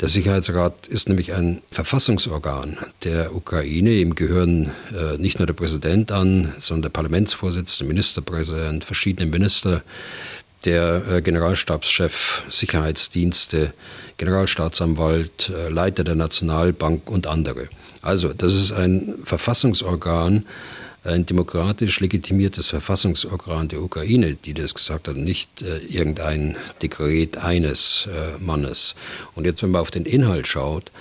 Der 0.00 0.08
Sicherheitsrat 0.08 0.88
ist 0.88 1.08
nämlich 1.08 1.32
ein 1.32 1.62
Verfassungsorgan 1.70 2.78
der 3.04 3.34
Ukraine. 3.34 3.92
Ihm 3.92 4.14
gehören 4.14 4.72
äh, 4.92 5.18
nicht 5.18 5.38
nur 5.38 5.46
der 5.46 5.54
Präsident 5.54 6.12
an, 6.12 6.54
sondern 6.58 6.82
der 6.82 6.90
Parlamentsvorsitzende, 6.90 7.88
Ministerpräsident, 7.88 8.84
verschiedene 8.84 9.30
Minister 9.30 9.82
der 10.64 11.02
äh, 11.08 11.22
Generalstabschef 11.22 12.44
Sicherheitsdienste, 12.48 13.72
Generalstaatsanwalt, 14.16 15.50
äh, 15.50 15.68
Leiter 15.68 16.04
der 16.04 16.16
Nationalbank 16.16 17.08
und 17.08 17.26
andere. 17.26 17.68
Also, 18.06 18.32
das 18.32 18.54
ist 18.54 18.70
ein 18.70 19.14
Verfassungsorgan, 19.24 20.46
ein 21.02 21.26
demokratisch 21.26 21.98
legitimiertes 22.00 22.68
Verfassungsorgan 22.68 23.68
der 23.68 23.82
Ukraine, 23.82 24.34
die 24.34 24.54
das 24.54 24.74
gesagt 24.74 25.08
hat, 25.08 25.16
nicht 25.16 25.62
äh, 25.62 25.78
irgendein 25.78 26.56
Dekret 26.82 27.36
eines 27.36 28.08
äh, 28.08 28.38
Mannes. 28.40 28.94
Und 29.34 29.44
jetzt, 29.44 29.62
wenn 29.62 29.72
man 29.72 29.82
auf 29.82 29.90
den 29.90 30.04
Inhalt 30.04 30.46
schaut, 30.46 30.92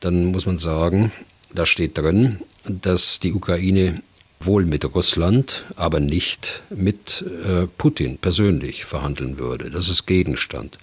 dann 0.00 0.32
muss 0.32 0.46
man 0.46 0.58
sagen, 0.58 1.12
da 1.54 1.66
steht 1.66 1.98
drin, 1.98 2.40
dass 2.64 3.20
die 3.20 3.32
Ukraine 3.32 4.02
wohl 4.40 4.64
mit 4.64 4.84
Russland, 4.94 5.64
aber 5.76 6.00
nicht 6.00 6.62
mit 6.70 7.24
äh, 7.46 7.66
Putin 7.78 8.18
persönlich 8.18 8.86
verhandeln 8.86 9.38
würde. 9.38 9.70
Das 9.70 9.88
ist 9.88 10.06
Gegenstand. 10.06 10.78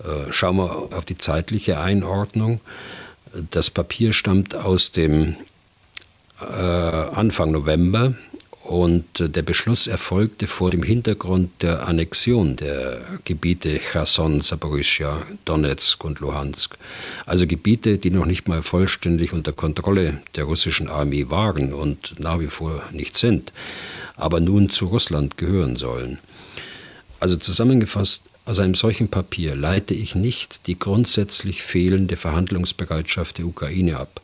Äh, 0.00 0.32
schauen 0.32 0.56
wir 0.56 0.88
auf 0.92 1.04
die 1.04 1.18
zeitliche 1.18 1.78
Einordnung. 1.80 2.60
Das 3.50 3.70
Papier 3.70 4.12
stammt 4.12 4.54
aus 4.54 4.92
dem 4.92 5.36
äh, 6.40 6.44
Anfang 6.44 7.50
November 7.50 8.14
und 8.68 9.04
der 9.18 9.40
Beschluss 9.40 9.86
erfolgte 9.86 10.46
vor 10.46 10.70
dem 10.70 10.82
Hintergrund 10.82 11.62
der 11.62 11.88
Annexion 11.88 12.56
der 12.56 13.00
Gebiete 13.24 13.78
Cherson, 13.78 14.42
Saporischja, 14.42 15.22
Donetsk 15.46 16.04
und 16.04 16.20
Luhansk. 16.20 16.76
Also 17.24 17.46
Gebiete, 17.46 17.96
die 17.96 18.10
noch 18.10 18.26
nicht 18.26 18.46
mal 18.46 18.62
vollständig 18.62 19.32
unter 19.32 19.52
Kontrolle 19.52 20.20
der 20.36 20.44
russischen 20.44 20.88
Armee 20.88 21.30
waren 21.30 21.72
und 21.72 22.20
nach 22.20 22.40
wie 22.40 22.48
vor 22.48 22.82
nicht 22.92 23.16
sind, 23.16 23.54
aber 24.16 24.38
nun 24.38 24.68
zu 24.68 24.86
Russland 24.88 25.38
gehören 25.38 25.76
sollen. 25.76 26.18
Also 27.20 27.36
zusammengefasst, 27.36 28.24
aus 28.48 28.60
einem 28.60 28.74
solchen 28.74 29.08
Papier 29.08 29.54
leite 29.54 29.92
ich 29.92 30.14
nicht 30.14 30.66
die 30.66 30.78
grundsätzlich 30.78 31.62
fehlende 31.62 32.16
Verhandlungsbereitschaft 32.16 33.36
der 33.36 33.44
Ukraine 33.44 33.98
ab 33.98 34.22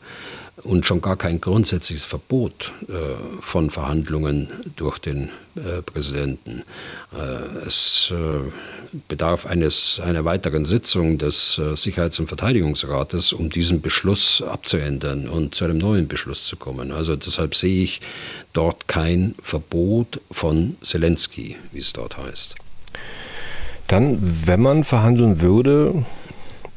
und 0.63 0.87
schon 0.87 1.03
gar 1.03 1.17
kein 1.17 1.43
grundsätzliches 1.43 2.05
Verbot 2.05 2.73
äh, 2.89 2.93
von 3.41 3.69
Verhandlungen 3.69 4.49
durch 4.77 4.99
den 4.99 5.29
äh, 5.57 5.83
Präsidenten. 5.83 6.63
Äh, 7.13 7.67
es 7.67 8.15
äh, 8.17 8.51
bedarf 9.09 9.45
eines, 9.45 10.01
einer 10.01 10.25
weiteren 10.25 10.65
Sitzung 10.65 11.19
des 11.19 11.59
äh, 11.59 11.77
Sicherheits- 11.77 12.19
und 12.19 12.29
Verteidigungsrates, 12.29 13.35
um 13.35 13.51
diesen 13.51 13.83
Beschluss 13.83 14.41
abzuändern 14.41 15.29
und 15.29 15.55
zu 15.55 15.67
einem 15.67 15.77
neuen 15.77 16.09
Beschluss 16.09 16.47
zu 16.47 16.57
kommen. 16.57 16.93
Also 16.93 17.15
deshalb 17.15 17.55
sehe 17.55 17.83
ich 17.83 18.01
dort 18.55 18.89
kein 18.89 19.35
Verbot 19.43 20.23
von 20.31 20.77
Zelensky, 20.81 21.59
wie 21.73 21.81
es 21.81 21.93
dort 21.93 22.17
heißt. 22.17 22.55
Dann, 23.89 24.19
wenn 24.21 24.63
man 24.63 24.85
verhandeln 24.85 25.41
würde, 25.41 26.05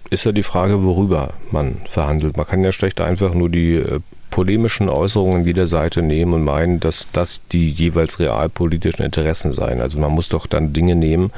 ist 0.09 0.25
ja 0.25 0.31
die 0.31 0.43
Frage, 0.43 0.83
worüber 0.83 1.33
man 1.51 1.77
verhandelt. 1.85 2.37
Man 2.37 2.45
kann 2.45 2.63
ja 2.63 2.71
schlecht 2.71 3.01
einfach 3.01 3.33
nur 3.33 3.49
die 3.49 3.75
äh, 3.75 3.99
polemischen 4.29 4.89
Äußerungen 4.89 5.45
jeder 5.45 5.67
Seite 5.67 6.01
nehmen 6.01 6.33
und 6.33 6.43
meinen, 6.43 6.79
dass 6.79 7.07
das 7.11 7.41
die 7.51 7.69
jeweils 7.69 8.19
realpolitischen 8.19 9.03
Interessen 9.03 9.51
seien. 9.51 9.81
Also 9.81 9.99
man 9.99 10.11
muss 10.11 10.29
doch 10.29 10.47
dann 10.47 10.73
Dinge 10.73 10.95
nehmen, 10.95 11.31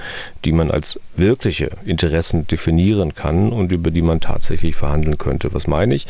die 0.43 0.51
man 0.51 0.69
als 0.69 0.99
wirkliche 1.15 1.71
Interessen 1.85 2.45
definieren 2.47 3.15
kann 3.15 3.51
und 3.51 3.71
über 3.71 3.91
die 3.91 4.01
man 4.01 4.19
tatsächlich 4.19 4.75
verhandeln 4.75 5.17
könnte. 5.17 5.53
Was 5.53 5.65
meine 5.65 5.95
ich? 5.95 6.07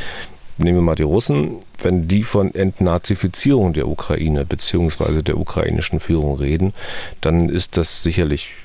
Nehmen 0.57 0.79
wir 0.79 0.81
mal 0.81 0.95
die 0.95 1.03
Russen, 1.03 1.57
wenn 1.81 2.07
die 2.07 2.23
von 2.23 2.53
Entnazifizierung 2.53 3.71
der 3.73 3.87
Ukraine 3.87 4.45
bzw. 4.45 5.21
der 5.21 5.37
ukrainischen 5.37 5.99
Führung 5.99 6.35
reden, 6.37 6.73
dann 7.21 7.49
ist 7.49 7.77
das 7.77 8.03
sicherlich 8.03 8.55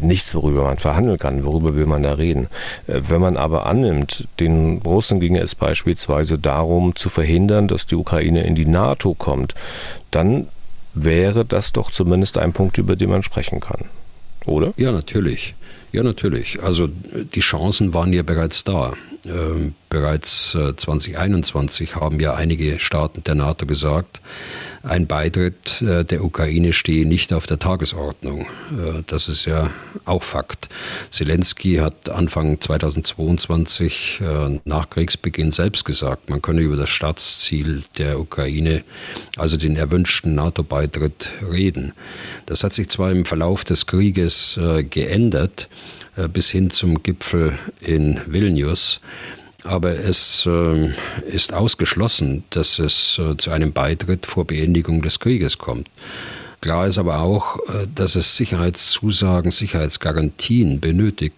nichts, 0.00 0.34
worüber 0.34 0.64
man 0.64 0.78
verhandeln 0.78 1.18
kann. 1.18 1.44
Worüber 1.44 1.74
will 1.74 1.86
man 1.86 2.02
da 2.02 2.14
reden? 2.14 2.48
Äh, 2.86 3.00
wenn 3.08 3.20
man 3.20 3.36
aber 3.36 3.66
annimmt, 3.66 4.28
den 4.40 4.78
Russen 4.78 5.20
ginge 5.20 5.40
es 5.40 5.54
beispielsweise 5.54 6.38
darum, 6.38 6.94
zu 6.96 7.08
verhindern, 7.08 7.68
dass 7.68 7.86
die 7.86 7.96
Ukraine 7.96 8.44
in 8.44 8.54
die 8.54 8.66
NATO 8.66 9.14
kommt, 9.14 9.54
dann 10.10 10.48
wäre 10.94 11.44
das 11.44 11.72
doch 11.72 11.90
zumindest 11.90 12.38
ein 12.38 12.52
Punkt, 12.52 12.78
über 12.78 12.96
den 12.96 13.10
man 13.10 13.22
sprechen 13.22 13.60
kann. 13.60 13.86
Oder? 14.46 14.72
Ja, 14.76 14.92
natürlich. 14.92 15.54
Ja, 15.92 16.02
natürlich. 16.02 16.62
Also 16.62 16.88
die 16.88 17.40
Chancen 17.40 17.94
waren 17.94 18.12
ja 18.12 18.22
bereits 18.22 18.64
da. 18.64 18.94
Ähm, 19.24 19.74
bereits 19.94 20.50
2021 20.50 21.90
äh, 21.90 21.94
haben 21.94 22.18
ja 22.18 22.34
einige 22.34 22.80
Staaten 22.80 23.22
der 23.22 23.36
NATO 23.36 23.64
gesagt, 23.64 24.20
ein 24.82 25.06
Beitritt 25.06 25.82
äh, 25.82 26.04
der 26.04 26.24
Ukraine 26.24 26.72
stehe 26.72 27.06
nicht 27.06 27.32
auf 27.32 27.46
der 27.46 27.60
Tagesordnung. 27.60 28.40
Äh, 28.72 29.04
das 29.06 29.28
ist 29.28 29.44
ja 29.44 29.70
auch 30.04 30.24
Fakt. 30.24 30.68
Zelensky 31.10 31.76
hat 31.76 32.08
Anfang 32.08 32.60
2022 32.60 34.20
nach 34.64 34.90
Kriegsbeginn 34.90 35.52
selbst 35.52 35.84
gesagt, 35.84 36.28
man 36.28 36.42
könne 36.42 36.62
über 36.62 36.76
das 36.76 36.90
Staatsziel 36.90 37.84
der 37.96 38.18
Ukraine, 38.18 38.82
also 39.36 39.56
den 39.56 39.76
erwünschten 39.76 40.34
NATO-Beitritt, 40.34 41.30
reden. 41.50 41.92
Das 42.46 42.64
hat 42.64 42.72
sich 42.72 42.88
zwar 42.88 43.12
im 43.12 43.24
Verlauf 43.24 43.64
des 43.64 43.86
Krieges 43.86 44.58
geändert, 44.90 45.68
bis 46.32 46.50
hin 46.50 46.70
zum 46.70 47.02
Gipfel 47.02 47.58
in 47.80 48.20
Vilnius. 48.26 49.00
Aber 49.64 49.98
es 49.98 50.46
äh, 50.46 50.90
ist 51.26 51.54
ausgeschlossen, 51.54 52.44
dass 52.50 52.78
es 52.78 53.18
äh, 53.18 53.36
zu 53.38 53.50
einem 53.50 53.72
Beitritt 53.72 54.26
vor 54.26 54.46
Beendigung 54.46 55.00
des 55.00 55.18
Krieges 55.18 55.58
kommt. 55.58 55.88
Klar 56.60 56.86
ist 56.86 56.96
aber 56.96 57.20
auch, 57.20 57.58
dass 57.94 58.14
es 58.14 58.38
Sicherheitszusagen, 58.38 59.50
Sicherheitsgarantien 59.50 60.80
benötigt, 60.80 61.36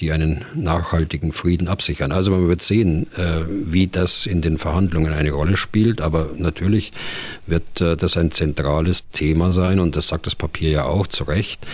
die 0.00 0.10
einen 0.10 0.44
nachhaltigen 0.56 1.30
Frieden 1.30 1.68
absichern. 1.68 2.10
Also 2.10 2.32
man 2.32 2.48
wird 2.48 2.64
sehen, 2.64 3.06
wie 3.48 3.86
das 3.86 4.26
in 4.26 4.40
den 4.40 4.58
Verhandlungen 4.58 5.12
eine 5.12 5.30
Rolle 5.30 5.56
spielt. 5.56 6.00
Aber 6.00 6.30
natürlich 6.36 6.90
wird 7.46 7.62
das 7.80 8.16
ein 8.16 8.32
zentrales 8.32 9.06
Thema 9.10 9.52
sein 9.52 9.78
und 9.78 9.94
das 9.94 10.08
sagt 10.08 10.26
das 10.26 10.34
Papier 10.34 10.70
ja 10.70 10.84
auch 10.86 11.06
zu 11.06 11.22
Recht 11.22 11.64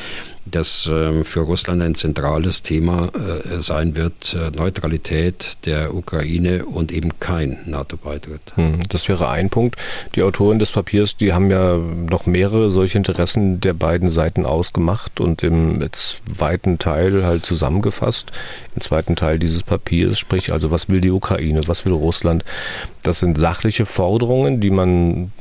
das 0.44 0.88
ähm, 0.90 1.24
für 1.24 1.40
Russland 1.40 1.82
ein 1.82 1.94
zentrales 1.94 2.62
Thema 2.62 3.10
äh, 3.14 3.60
sein 3.60 3.96
wird, 3.96 4.34
äh, 4.34 4.50
Neutralität 4.50 5.56
der 5.64 5.94
Ukraine 5.94 6.64
und 6.64 6.90
eben 6.90 7.20
kein 7.20 7.58
NATO-Beitritt. 7.66 8.40
Hm, 8.56 8.80
das 8.88 9.08
wäre 9.08 9.28
ein 9.28 9.50
Punkt. 9.50 9.76
Die 10.14 10.22
Autoren 10.22 10.58
des 10.58 10.72
Papiers, 10.72 11.16
die 11.16 11.32
haben 11.32 11.50
ja 11.50 11.76
noch 11.76 12.26
mehrere 12.26 12.70
solche 12.70 12.98
Interessen 12.98 13.60
der 13.60 13.72
beiden 13.72 14.10
Seiten 14.10 14.44
ausgemacht 14.44 15.20
und 15.20 15.42
im 15.42 15.86
zweiten 15.92 16.78
Teil 16.78 17.24
halt 17.24 17.46
zusammengefasst. 17.46 18.32
Im 18.74 18.80
zweiten 18.80 19.16
Teil 19.16 19.38
dieses 19.38 19.62
Papiers, 19.62 20.18
sprich 20.18 20.52
also 20.52 20.70
was 20.70 20.88
will 20.88 21.00
die 21.00 21.10
Ukraine, 21.10 21.66
was 21.68 21.86
will 21.86 21.92
Russland. 21.92 22.44
Das 23.02 23.20
sind 23.20 23.38
sachliche 23.38 23.86
Forderungen, 23.86 24.60
die 24.60 24.70
man 24.70 25.32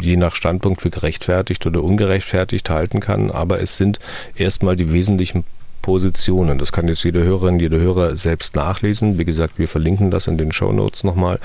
je 0.00 0.16
nach 0.16 0.34
Standpunkt 0.34 0.82
für 0.82 0.90
gerechtfertigt 0.90 1.66
oder 1.66 1.82
ungerechtfertigt 1.82 2.70
halten 2.70 3.00
kann, 3.00 3.30
aber 3.30 3.60
es 3.60 3.76
sind 3.76 3.98
erstmal 4.40 4.76
die 4.76 4.92
wesentlichen 4.92 5.44
Positionen. 5.82 6.58
Das 6.58 6.72
kann 6.72 6.88
jetzt 6.88 7.04
jede 7.04 7.22
Hörerin, 7.22 7.60
jede 7.60 7.80
Hörer 7.80 8.16
selbst 8.16 8.54
nachlesen. 8.54 9.18
Wie 9.18 9.24
gesagt, 9.24 9.58
wir 9.58 9.68
verlinken 9.68 10.10
das 10.10 10.26
in 10.26 10.38
den 10.38 10.52
Show 10.52 10.72
Notes 10.72 11.04
nochmal. 11.04 11.38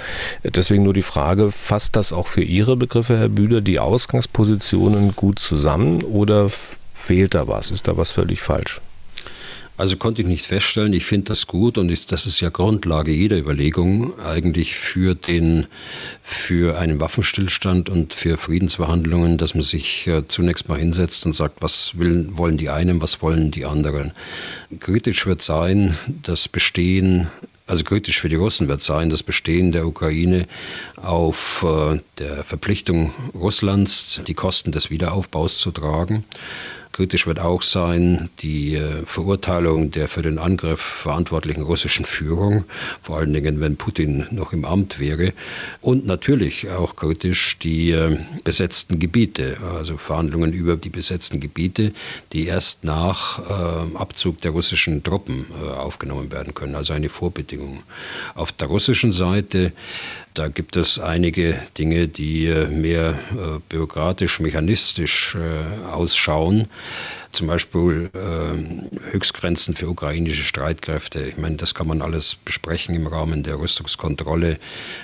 Deswegen 0.43 0.83
nur 0.83 0.93
die 0.93 1.01
Frage, 1.01 1.51
fasst 1.51 1.95
das 1.95 2.11
auch 2.11 2.27
für 2.27 2.43
Ihre 2.43 2.75
Begriffe, 2.75 3.17
Herr 3.17 3.29
Bühler, 3.29 3.61
die 3.61 3.79
Ausgangspositionen 3.79 5.15
gut 5.15 5.39
zusammen 5.39 6.03
oder 6.03 6.49
fehlt 6.93 7.35
da 7.35 7.47
was? 7.47 7.71
Ist 7.71 7.87
da 7.87 7.97
was 7.97 8.11
völlig 8.11 8.41
falsch? 8.41 8.81
Also 9.77 9.97
konnte 9.97 10.21
ich 10.21 10.27
nicht 10.27 10.45
feststellen. 10.45 10.93
Ich 10.93 11.05
finde 11.05 11.25
das 11.25 11.47
gut 11.47 11.77
und 11.77 11.89
ich, 11.89 12.05
das 12.05 12.25
ist 12.25 12.39
ja 12.39 12.49
Grundlage 12.49 13.11
jeder 13.11 13.37
Überlegung 13.37 14.17
eigentlich 14.19 14.75
für 14.75 15.15
den, 15.15 15.67
für 16.23 16.77
einen 16.77 17.01
Waffenstillstand 17.01 17.89
und 17.89 18.13
für 18.13 18.37
Friedensverhandlungen, 18.37 19.37
dass 19.37 19.53
man 19.53 19.63
sich 19.63 20.07
äh, 20.07 20.25
zunächst 20.29 20.69
mal 20.69 20.79
hinsetzt 20.79 21.25
und 21.25 21.33
sagt, 21.33 21.61
was 21.61 21.97
will, 21.97 22.29
wollen 22.31 22.55
die 22.55 22.69
einen, 22.69 23.01
was 23.01 23.21
wollen 23.21 23.51
die 23.51 23.65
anderen. 23.65 24.13
Kritisch 24.79 25.25
wird 25.25 25.43
sein, 25.43 25.97
das 26.23 26.47
Bestehen 26.47 27.27
also 27.67 27.83
kritisch 27.83 28.21
für 28.21 28.29
die 28.29 28.35
Russen 28.35 28.67
wird 28.67 28.83
sein, 28.83 29.09
das 29.09 29.23
Bestehen 29.23 29.71
der 29.71 29.87
Ukraine 29.87 30.47
auf 30.97 31.65
äh, 31.67 31.99
der 32.19 32.43
Verpflichtung 32.43 33.11
Russlands, 33.33 34.21
die 34.27 34.35
Kosten 34.35 34.71
des 34.71 34.91
Wiederaufbaus 34.91 35.57
zu 35.57 35.71
tragen. 35.71 36.25
Kritisch 36.95 37.27
wird 37.27 37.39
auch 37.41 37.61
sein 37.61 38.29
die 38.39 38.75
äh, 38.75 39.05
Verurteilung 39.05 39.91
der 39.91 40.07
für 40.07 40.21
den 40.21 40.37
Angriff 40.37 40.79
verantwortlichen 40.79 41.61
russischen 41.61 42.05
Führung, 42.05 42.63
vor 43.01 43.17
allen 43.17 43.33
Dingen, 43.33 43.59
wenn 43.59 43.75
Putin 43.75 44.27
noch 44.31 44.53
im 44.53 44.63
Amt 44.63 44.97
wäre. 44.97 45.33
Und 45.81 46.05
natürlich 46.05 46.69
auch 46.69 46.95
kritisch 46.95 47.59
die 47.59 47.91
äh, 47.91 48.17
besetzten 48.45 48.97
Gebiete, 48.97 49.57
also 49.75 49.97
Verhandlungen 49.97 50.53
über 50.53 50.77
die 50.77 50.87
besetzten 50.87 51.41
Gebiete, 51.41 51.91
die 52.31 52.45
erst 52.45 52.85
nach 52.85 53.39
äh, 53.39 53.97
Abzug 53.97 54.39
der 54.39 54.51
russischen 54.51 55.03
Truppen 55.03 55.47
aufgenommen 55.77 56.31
werden 56.31 56.53
können, 56.53 56.75
also 56.75 56.93
eine 56.93 57.09
Vorbedingung. 57.09 57.83
Auf 58.35 58.53
der 58.53 58.69
russischen 58.69 59.11
Seite 59.11 59.73
da 60.35 60.49
gibt 60.49 60.75
es 60.75 60.99
einige 60.99 61.59
Dinge, 61.77 62.07
die 62.07 62.53
mehr 62.69 63.11
äh, 63.31 63.59
bürokratisch, 63.69 64.39
mechanistisch 64.39 65.35
äh, 65.35 65.87
ausschauen 65.87 66.67
zum 67.35 67.47
Beispiel 67.47 68.09
äh, 68.13 69.11
Höchstgrenzen 69.11 69.75
für 69.75 69.89
ukrainische 69.89 70.43
Streitkräfte. 70.43 71.21
Ich 71.21 71.37
meine, 71.37 71.57
das 71.57 71.73
kann 71.73 71.87
man 71.87 72.01
alles 72.01 72.35
besprechen 72.35 72.95
im 72.95 73.07
Rahmen 73.07 73.43
der 73.43 73.59
Rüstungskontrolle. 73.59 74.57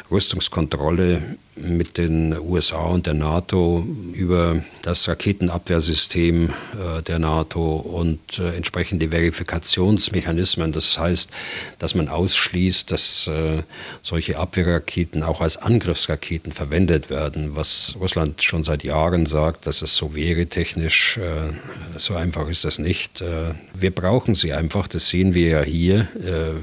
Rüstungskontrolle 0.09 1.37
mit 1.55 1.97
den 1.97 2.37
USA 2.39 2.85
und 2.85 3.05
der 3.07 3.13
NATO 3.13 3.85
über 4.13 4.63
das 4.81 5.07
Raketenabwehrsystem 5.07 6.49
äh, 6.49 7.01
der 7.03 7.19
NATO 7.19 7.75
und 7.75 8.39
äh, 8.39 8.55
entsprechende 8.55 9.09
Verifikationsmechanismen. 9.09 10.71
Das 10.71 10.97
heißt, 10.97 11.29
dass 11.77 11.93
man 11.93 12.07
ausschließt, 12.07 12.89
dass 12.89 13.27
äh, 13.27 13.63
solche 14.01 14.39
Abwehrraketen 14.39 15.23
auch 15.23 15.41
als 15.41 15.57
Angriffsraketen 15.57 16.53
verwendet 16.53 17.09
werden, 17.09 17.55
was 17.55 17.95
Russland 17.99 18.41
schon 18.41 18.63
seit 18.63 18.83
Jahren 18.83 19.25
sagt, 19.25 19.67
dass 19.67 19.81
es 19.81 19.95
so 19.95 20.15
wäre 20.15 20.45
technisch 20.45 21.17
äh, 21.17 21.51
so 21.97 22.15
einfach 22.21 22.47
ist 22.47 22.63
das 22.63 22.79
nicht. 22.79 23.21
Äh, 23.21 23.53
wir 23.73 23.91
brauchen 23.91 24.35
sie 24.35 24.53
einfach. 24.53 24.87
Das 24.87 25.09
sehen 25.09 25.33
wir 25.33 25.47
ja 25.47 25.61
hier, 25.63 26.07
äh, 26.15 26.61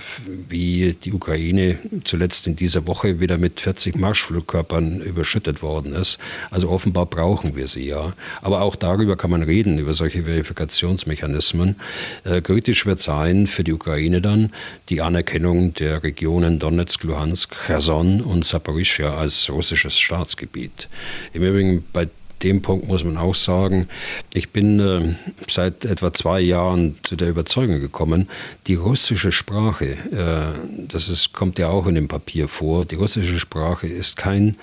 wie 0.49 0.95
die 0.95 1.13
Ukraine 1.13 1.79
zuletzt 2.05 2.47
in 2.47 2.57
dieser 2.57 2.87
Woche 2.87 3.21
wieder 3.21 3.37
mit 3.37 3.61
40 3.61 3.97
Marschflugkörpern 3.97 5.01
überschüttet 5.01 5.61
worden 5.63 5.93
ist. 5.93 6.19
Also 6.51 6.71
offenbar 6.71 7.07
brauchen 7.07 7.57
wir 7.57 7.69
sie 7.69 7.87
ja. 7.87 8.15
Aber 8.41 8.63
auch 8.63 8.77
darüber 8.77 9.17
kann 9.17 9.31
man 9.31 9.43
reden, 9.43 9.79
über 9.79 9.93
solche 9.93 10.25
Verifikationsmechanismen. 10.25 11.77
Äh, 12.25 12.41
kritisch 12.41 12.87
wird 12.87 13.03
sein 13.03 13.47
für 13.47 13.65
die 13.65 13.73
Ukraine 13.73 14.21
dann 14.21 14.53
die 14.89 15.03
Anerkennung 15.03 15.75
der 15.75 16.03
Regionen 16.03 16.59
Donetsk, 16.59 17.05
Luhansk, 17.05 17.55
Cherson 17.67 18.21
und 18.21 18.47
Saporischia 18.47 19.17
als 19.17 19.51
russisches 19.51 19.99
Staatsgebiet. 19.99 20.89
Im 21.33 21.43
Übrigen 21.43 21.85
bei 21.93 22.09
dem 22.43 22.62
Punkt 22.62 22.89
muss 22.89 23.05
man 23.05 23.16
auch 23.16 23.34
sagen, 23.34 23.89
ich 24.32 24.51
bin 24.51 24.80
äh, 24.80 25.14
seit 25.49 25.84
etwa 25.84 26.12
zwei 26.12 26.41
Jahren 26.41 26.97
zu 27.03 27.16
der 27.16 27.28
Überzeugung 27.28 27.80
gekommen, 27.80 28.28
die 28.66 28.74
russische 28.74 29.32
Sprache, 29.32 29.97
äh, 30.12 30.86
das 30.86 31.09
ist, 31.09 31.32
kommt 31.32 31.59
ja 31.59 31.68
auch 31.68 31.86
in 31.86 31.95
dem 31.95 32.09
Papier 32.09 32.49
vor, 32.49 32.84
die 32.84 32.97
russische 32.97 33.39
Sprache 33.39 33.86
ist 33.86 34.16
kein 34.16 34.57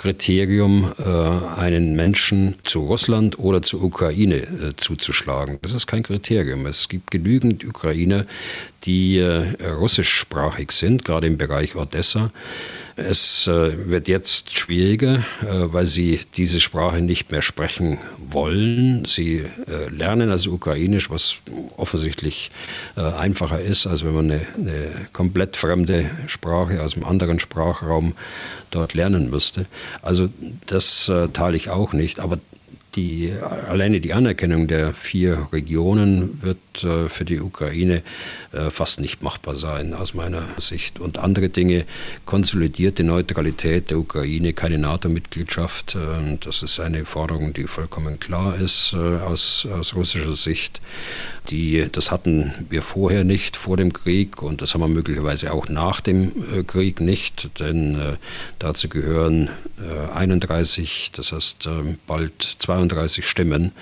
Kriterium, 0.00 0.94
äh, 0.98 1.60
einen 1.60 1.94
Menschen 1.94 2.54
zu 2.64 2.86
Russland 2.86 3.38
oder 3.38 3.60
zur 3.60 3.82
Ukraine 3.82 4.36
äh, 4.36 4.72
zuzuschlagen. 4.78 5.58
Das 5.60 5.74
ist 5.74 5.86
kein 5.86 6.02
Kriterium. 6.02 6.64
Es 6.64 6.88
gibt 6.88 7.10
genügend 7.10 7.66
Ukrainer, 7.66 8.24
die 8.84 9.18
äh, 9.18 9.44
russischsprachig 9.66 10.72
sind, 10.72 11.04
gerade 11.04 11.26
im 11.26 11.36
Bereich 11.36 11.76
Odessa. 11.76 12.30
Es 13.08 13.46
äh, 13.46 13.88
wird 13.90 14.08
jetzt 14.08 14.58
schwieriger, 14.58 15.24
äh, 15.42 15.72
weil 15.72 15.86
sie 15.86 16.20
diese 16.36 16.60
Sprache 16.60 17.00
nicht 17.00 17.30
mehr 17.30 17.40
sprechen 17.40 17.98
wollen. 18.18 19.04
Sie 19.06 19.38
äh, 19.38 19.88
lernen 19.88 20.30
also 20.30 20.52
Ukrainisch, 20.52 21.10
was 21.10 21.36
offensichtlich 21.76 22.50
einfacher 22.96 23.60
ist, 23.60 23.86
als 23.86 24.04
wenn 24.04 24.14
man 24.14 24.30
eine, 24.30 24.46
eine 24.56 25.08
komplett 25.12 25.56
fremde 25.56 26.10
Sprache 26.26 26.82
aus 26.82 26.94
einem 26.94 27.04
anderen 27.04 27.38
Sprachraum 27.38 28.14
dort 28.70 28.94
lernen 28.94 29.30
müsste. 29.30 29.66
Also 30.02 30.28
das 30.66 31.10
teile 31.32 31.56
ich 31.56 31.70
auch 31.70 31.92
nicht. 31.92 32.20
Aber 32.20 32.38
die, 32.94 33.32
alleine 33.68 34.00
die 34.00 34.12
Anerkennung 34.12 34.66
der 34.66 34.92
vier 34.94 35.48
Regionen 35.52 36.42
wird 36.42 36.58
äh, 36.82 37.08
für 37.08 37.24
die 37.24 37.40
Ukraine 37.40 38.02
äh, 38.52 38.70
fast 38.70 39.00
nicht 39.00 39.22
machbar 39.22 39.54
sein, 39.54 39.94
aus 39.94 40.14
meiner 40.14 40.42
Sicht. 40.56 40.98
Und 40.98 41.18
andere 41.18 41.48
Dinge, 41.48 41.84
konsolidierte 42.26 43.04
Neutralität 43.04 43.90
der 43.90 43.98
Ukraine, 43.98 44.52
keine 44.52 44.78
NATO-Mitgliedschaft, 44.78 45.94
äh, 45.94 46.38
das 46.40 46.62
ist 46.62 46.80
eine 46.80 47.04
Forderung, 47.04 47.52
die 47.52 47.66
vollkommen 47.66 48.18
klar 48.18 48.56
ist 48.56 48.94
aus, 48.94 49.66
aus 49.66 49.94
russischer 49.94 50.34
Sicht. 50.34 50.80
Die, 51.50 51.86
das 51.90 52.10
hatten 52.10 52.52
wir 52.68 52.82
vorher 52.82 53.24
nicht, 53.24 53.56
vor 53.56 53.76
dem 53.76 53.92
Krieg, 53.92 54.42
und 54.42 54.62
das 54.62 54.74
haben 54.74 54.80
wir 54.80 54.88
möglicherweise 54.88 55.52
auch 55.52 55.68
nach 55.68 56.00
dem 56.00 56.32
Krieg 56.66 57.00
nicht, 57.00 57.50
denn 57.58 58.16
dazu 58.58 58.88
gehören 58.88 59.48
31, 60.14 61.12
das 61.14 61.32
heißt 61.32 61.68
bald 62.06 62.42
32 62.88 63.26
Stimmen 63.26 63.72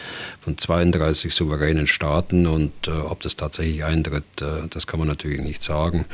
von 0.40 0.58
32 0.58 1.32
souveränen 1.32 1.86
Staaten 1.86 2.46
und 2.46 2.72
äh, 2.88 2.90
ob 2.90 3.20
das 3.20 3.36
tatsächlich 3.36 3.84
eintritt, 3.84 4.24
äh, 4.40 4.66
das 4.70 4.86
kann 4.86 4.98
man 4.98 5.08
natürlich 5.08 5.40
nicht 5.40 5.62
sagen. 5.62 6.04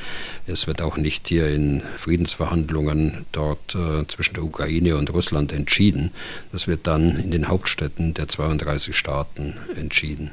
Es 0.47 0.67
wird 0.67 0.83
auch 0.83 0.97
nicht 0.97 1.29
hier 1.29 1.49
in 1.49 1.83
Friedensverhandlungen 1.99 3.27
dort 3.33 3.75
äh, 3.75 4.07
zwischen 4.07 4.35
der 4.35 4.45
Ukraine 4.45 4.97
und 4.97 5.13
Russland 5.13 5.53
entschieden. 5.53 6.11
Das 6.53 6.69
wird 6.69 6.87
dann 6.87 7.17
in 7.19 7.31
den 7.31 7.49
Hauptstädten 7.49 8.15
der 8.15 8.29
32 8.29 8.97
Staaten 8.97 9.55
entschieden. 9.77 10.31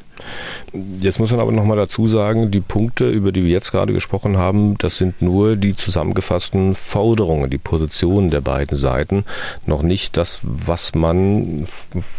Jetzt 1.00 1.20
muss 1.20 1.32
man 1.32 1.40
aber 1.40 1.52
noch 1.52 1.66
mal 1.66 1.76
dazu 1.76 2.08
sagen, 2.08 2.52
die 2.52 2.62
Punkte, 2.62 3.10
über 3.10 3.32
die 3.32 3.44
wir 3.44 3.52
jetzt 3.52 3.72
gerade 3.72 3.94
gesprochen 3.94 4.38
haben, 4.38 4.78
das 4.78 4.98
sind 4.98 5.22
nur 5.22 5.56
die 5.56 5.76
zusammengefassten 5.76 6.76
Forderungen, 6.76 7.50
die 7.50 7.58
Positionen 7.58 8.30
der 8.30 8.42
beiden 8.42 8.78
Seiten, 8.78 9.26
noch 9.66 9.82
nicht 9.82 10.18
das, 10.18 10.40
was 10.44 10.96
man, 10.96 11.66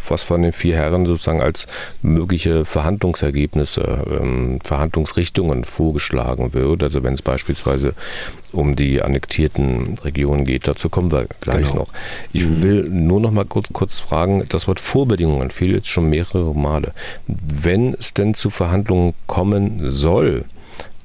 was 0.08 0.22
von 0.22 0.42
den 0.42 0.52
vier 0.52 0.76
Herren 0.76 1.06
sozusagen 1.06 1.42
als 1.42 1.66
mögliche 2.02 2.64
Verhandlungsergebnisse 2.64 4.04
ähm, 4.20 4.58
Verhandlungsrichtungen 4.62 5.64
vorgeschlagen 5.64 6.54
wird. 6.54 6.82
Also 6.82 7.02
wenn 7.02 7.14
es 7.14 7.22
beispielsweise 7.22 7.94
um 8.52 8.76
die 8.76 9.02
annektierten 9.02 9.94
Regionen 10.04 10.44
geht. 10.44 10.66
Dazu 10.68 10.88
kommen 10.88 11.12
wir 11.12 11.26
gleich 11.40 11.66
genau. 11.68 11.74
noch. 11.74 11.88
Ich 12.32 12.46
mhm. 12.46 12.62
will 12.62 12.82
nur 12.88 13.20
noch 13.20 13.30
mal 13.30 13.44
kurz, 13.44 13.68
kurz 13.72 14.00
fragen, 14.00 14.44
das 14.48 14.68
Wort 14.68 14.80
Vorbedingungen 14.80 15.50
fiel 15.50 15.74
jetzt 15.74 15.88
schon 15.88 16.08
mehrere 16.08 16.54
Male. 16.54 16.92
Wenn 17.26 17.94
es 17.94 18.14
denn 18.14 18.34
zu 18.34 18.50
Verhandlungen 18.50 19.14
kommen 19.26 19.90
soll, 19.90 20.44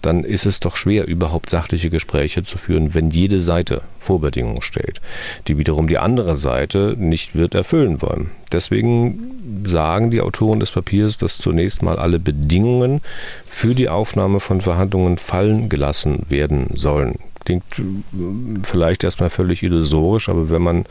dann 0.01 0.23
ist 0.23 0.45
es 0.45 0.59
doch 0.59 0.75
schwer, 0.75 1.07
überhaupt 1.07 1.49
sachliche 1.49 1.89
Gespräche 1.89 2.43
zu 2.43 2.57
führen, 2.57 2.93
wenn 2.93 3.09
jede 3.09 3.41
Seite 3.41 3.81
Vorbedingungen 3.99 4.61
stellt, 4.61 5.01
die 5.47 5.57
wiederum 5.57 5.87
die 5.87 5.97
andere 5.97 6.35
Seite 6.35 6.95
nicht 6.97 7.35
wird 7.35 7.55
erfüllen 7.55 8.01
wollen. 8.01 8.31
Deswegen 8.51 9.63
sagen 9.65 10.11
die 10.11 10.21
Autoren 10.21 10.59
des 10.59 10.71
Papiers, 10.71 11.17
dass 11.17 11.39
zunächst 11.39 11.81
mal 11.81 11.97
alle 11.97 12.19
Bedingungen 12.19 13.01
für 13.45 13.75
die 13.75 13.89
Aufnahme 13.89 14.39
von 14.39 14.61
Verhandlungen 14.61 15.17
fallen 15.17 15.67
gelassen 15.67 16.25
werden 16.29 16.67
sollen. 16.75 17.19
Klingt 17.47 17.63
äh, 17.79 18.59
vielleicht 18.63 19.05
erstmal 19.05 19.29
völlig 19.29 19.63
illusorisch, 19.63 20.27
aber 20.27 20.49
wenn 20.49 20.61
man 20.61 20.83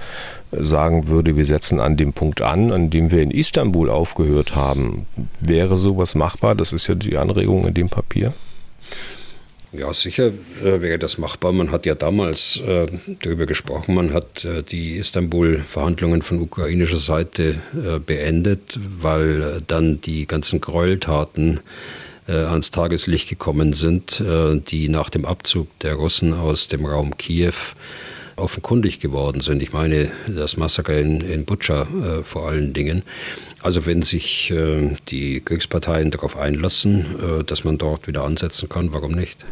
sagen 0.53 1.09
würde, 1.09 1.37
wir 1.37 1.45
setzen 1.45 1.81
an 1.81 1.99
dem 1.99 2.15
Punkt 2.15 2.41
an, 2.41 2.73
an 2.73 2.89
dem 2.89 3.13
wir 3.13 3.21
in 3.21 3.31
Istanbul 3.31 3.91
aufgehört 3.91 4.57
haben, 4.57 5.05
wäre 5.39 5.77
sowas 5.77 6.15
machbar? 6.15 6.55
Das 6.55 6.73
ist 6.73 6.87
ja 6.87 6.95
die 6.95 7.19
Anregung 7.19 7.67
in 7.67 7.75
dem 7.75 7.91
Papier. 7.91 8.33
Ja, 9.73 9.93
sicher 9.93 10.29
äh, 10.65 10.81
wäre 10.81 10.99
das 10.99 11.19
machbar. 11.19 11.53
Man 11.53 11.73
hat 11.73 11.85
ja 11.85 11.95
damals 11.95 12.59
äh, 12.67 12.87
darüber 13.21 13.45
gesprochen, 13.45 13.95
man 13.95 14.15
hat 14.15 14.47
äh, 14.47 14.63
die 14.63 14.97
Istanbul-Verhandlungen 14.97 16.23
von 16.23 16.41
ukrainischer 16.41 16.97
Seite 16.97 17.57
äh, 17.75 17.99
beendet, 17.99 18.79
weil 18.99 19.43
äh, 19.43 19.61
dann 19.67 20.01
die 20.01 20.27
ganzen 20.27 20.63
Gräueltaten 20.63 21.61
ans 22.27 22.71
Tageslicht 22.71 23.29
gekommen 23.29 23.73
sind, 23.73 24.21
die 24.21 24.89
nach 24.89 25.11
dem 25.11 25.25
Abzug 25.25 25.69
der 25.81 25.95
Russen 25.95 26.33
aus 26.35 26.69
dem 26.69 26.85
Raum 26.85 27.17
Kiew 27.17 27.53
offenkundig 28.35 28.99
geworden 29.01 29.41
sind. 29.41 29.63
Ich 29.63 29.73
meine 29.73 30.11
das 30.27 30.57
Massaker 30.57 30.99
in, 30.99 31.21
in 31.21 31.45
Butscha 31.45 31.87
vor 32.25 32.49
allen 32.49 32.73
Dingen. 32.73 33.03
Also 33.67 33.85
wenn 33.85 34.03
sich 34.03 34.53
äh, 34.53 34.95
die 35.09 35.41
Kriegsparteien 35.41 36.13
darauf 36.13 36.37
einlassen, 36.37 37.41
äh, 37.41 37.43
dass 37.43 37.65
man 37.65 37.79
dort 37.79 38.07
wieder 38.07 38.23
ansetzen 38.23 38.69
kann, 38.69 38.93
warum 38.93 39.11
nicht? 39.11 39.45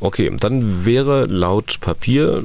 Okay, 0.00 0.32
dann 0.40 0.86
wäre 0.86 1.26
laut 1.26 1.80
Papier 1.80 2.42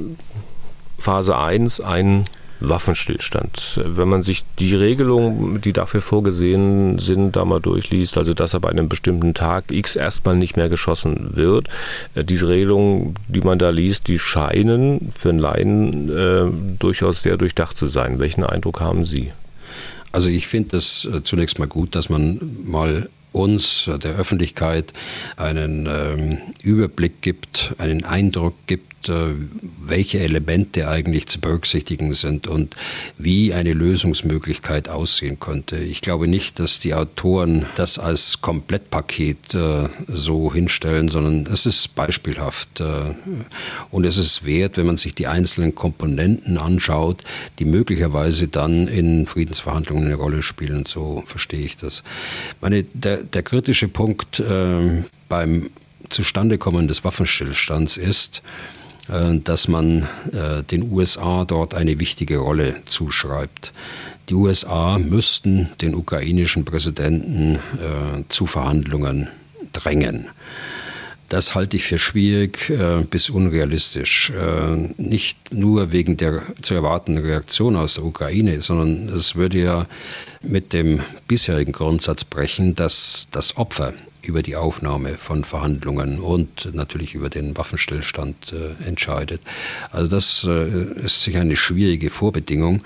Phase 0.98 1.38
1 1.38 1.80
ein 1.80 2.24
Waffenstillstand. 2.68 3.80
Wenn 3.84 4.08
man 4.08 4.22
sich 4.22 4.44
die 4.58 4.74
Regelungen, 4.74 5.60
die 5.60 5.72
dafür 5.72 6.00
vorgesehen 6.00 6.98
sind, 6.98 7.36
da 7.36 7.44
mal 7.44 7.60
durchliest, 7.60 8.18
also 8.18 8.34
dass 8.34 8.54
ab 8.54 8.66
einem 8.66 8.88
bestimmten 8.88 9.34
Tag 9.34 9.70
X 9.70 9.96
erstmal 9.96 10.36
nicht 10.36 10.56
mehr 10.56 10.68
geschossen 10.68 11.36
wird, 11.36 11.68
äh, 12.14 12.24
diese 12.24 12.48
Regelungen, 12.48 13.14
die 13.28 13.40
man 13.40 13.58
da 13.58 13.70
liest, 13.70 14.08
die 14.08 14.18
scheinen 14.18 15.12
für 15.14 15.30
einen 15.30 15.38
Laien 15.38 16.08
äh, 16.08 16.78
durchaus 16.78 17.22
sehr 17.22 17.36
durchdacht 17.36 17.76
zu 17.76 17.86
sein. 17.86 18.18
Welchen 18.18 18.44
Eindruck 18.44 18.80
haben 18.80 19.04
Sie? 19.04 19.32
Also 20.12 20.28
ich 20.28 20.46
finde 20.46 20.76
es 20.76 21.04
äh, 21.04 21.22
zunächst 21.22 21.58
mal 21.58 21.66
gut, 21.66 21.94
dass 21.96 22.08
man 22.08 22.38
mal 22.64 23.08
uns, 23.34 23.88
äh, 23.88 23.98
der 23.98 24.16
Öffentlichkeit, 24.16 24.92
einen 25.36 25.86
ähm, 25.86 26.38
Überblick 26.62 27.20
gibt, 27.20 27.74
einen 27.78 28.04
Eindruck 28.04 28.54
gibt, 28.66 28.93
äh, 29.08 29.34
welche 29.86 30.20
Elemente 30.20 30.88
eigentlich 30.88 31.26
zu 31.26 31.40
berücksichtigen 31.40 32.14
sind 32.14 32.46
und 32.46 32.76
wie 33.18 33.52
eine 33.52 33.72
Lösungsmöglichkeit 33.72 34.88
aussehen 34.88 35.38
könnte. 35.40 35.76
Ich 35.76 36.00
glaube 36.00 36.28
nicht, 36.28 36.58
dass 36.58 36.78
die 36.78 36.94
Autoren 36.94 37.66
das 37.76 37.98
als 37.98 38.40
Komplettpaket 38.40 39.54
äh, 39.54 39.88
so 40.08 40.52
hinstellen, 40.52 41.08
sondern 41.08 41.46
es 41.52 41.66
ist 41.66 41.94
beispielhaft 41.94 42.80
äh, 42.80 43.14
und 43.90 44.06
es 44.06 44.16
ist 44.16 44.44
wert, 44.44 44.76
wenn 44.76 44.86
man 44.86 44.96
sich 44.96 45.14
die 45.14 45.26
einzelnen 45.26 45.74
Komponenten 45.74 46.58
anschaut, 46.58 47.22
die 47.58 47.64
möglicherweise 47.64 48.48
dann 48.48 48.88
in 48.88 49.26
Friedensverhandlungen 49.26 50.06
eine 50.06 50.14
Rolle 50.14 50.42
spielen. 50.42 50.86
So 50.86 51.24
verstehe 51.26 51.64
ich 51.64 51.76
das. 51.76 52.02
Meine, 52.60 52.84
der, 52.92 53.18
der 53.18 53.42
kritische 53.42 53.88
Punkt 53.88 54.40
äh, 54.40 55.02
beim 55.28 55.70
Zustandekommen 56.08 56.88
des 56.88 57.04
Waffenstillstands 57.04 57.96
ist, 57.96 58.42
dass 59.08 59.68
man 59.68 60.08
äh, 60.32 60.62
den 60.62 60.90
USA 60.90 61.44
dort 61.44 61.74
eine 61.74 62.00
wichtige 62.00 62.38
Rolle 62.38 62.76
zuschreibt. 62.86 63.72
Die 64.30 64.34
USA 64.34 64.98
müssten 64.98 65.68
den 65.82 65.94
ukrainischen 65.94 66.64
Präsidenten 66.64 67.56
äh, 67.56 68.22
zu 68.28 68.46
Verhandlungen 68.46 69.28
drängen. 69.72 70.28
Das 71.28 71.54
halte 71.54 71.76
ich 71.76 71.84
für 71.84 71.98
schwierig 71.98 72.70
bis 73.10 73.30
unrealistisch. 73.30 74.30
nicht 74.98 75.52
nur 75.52 75.90
wegen 75.90 76.18
der 76.18 76.42
zu 76.60 76.74
erwartenden 76.74 77.24
Reaktion 77.24 77.76
aus 77.76 77.94
der 77.94 78.04
Ukraine, 78.04 78.60
sondern 78.60 79.08
es 79.08 79.34
würde 79.34 79.58
ja 79.58 79.86
mit 80.42 80.74
dem 80.74 81.00
bisherigen 81.26 81.72
Grundsatz 81.72 82.24
brechen, 82.24 82.76
dass 82.76 83.26
das 83.32 83.56
Opfer 83.56 83.94
über 84.26 84.42
die 84.42 84.56
Aufnahme 84.56 85.16
von 85.18 85.44
Verhandlungen 85.44 86.18
und 86.18 86.74
natürlich 86.74 87.14
über 87.14 87.28
den 87.28 87.56
Waffenstillstand 87.56 88.52
äh, 88.52 88.86
entscheidet. 88.86 89.40
Also 89.90 90.08
das 90.08 90.44
äh, 90.48 91.04
ist 91.04 91.22
sicher 91.22 91.40
eine 91.40 91.56
schwierige 91.56 92.10
Vorbedingung. 92.10 92.82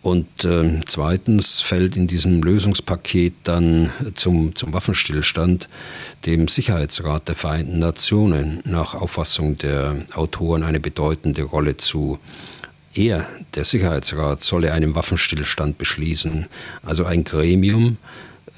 Und 0.00 0.44
äh, 0.44 0.80
zweitens 0.86 1.60
fällt 1.60 1.96
in 1.96 2.06
diesem 2.06 2.40
Lösungspaket 2.42 3.34
dann 3.44 3.90
zum, 4.14 4.54
zum 4.54 4.72
Waffenstillstand 4.72 5.68
dem 6.24 6.46
Sicherheitsrat 6.46 7.28
der 7.28 7.34
Vereinten 7.34 7.80
Nationen 7.80 8.60
nach 8.64 8.94
Auffassung 8.94 9.58
der 9.58 9.96
Autoren 10.14 10.62
eine 10.62 10.78
bedeutende 10.78 11.42
Rolle 11.42 11.76
zu. 11.76 12.18
er, 12.94 13.26
der 13.54 13.64
Sicherheitsrat, 13.64 14.42
solle 14.42 14.72
einen 14.72 14.94
Waffenstillstand 14.94 15.78
beschließen. 15.78 16.46
Also 16.82 17.04
ein 17.04 17.24
Gremium, 17.24 17.96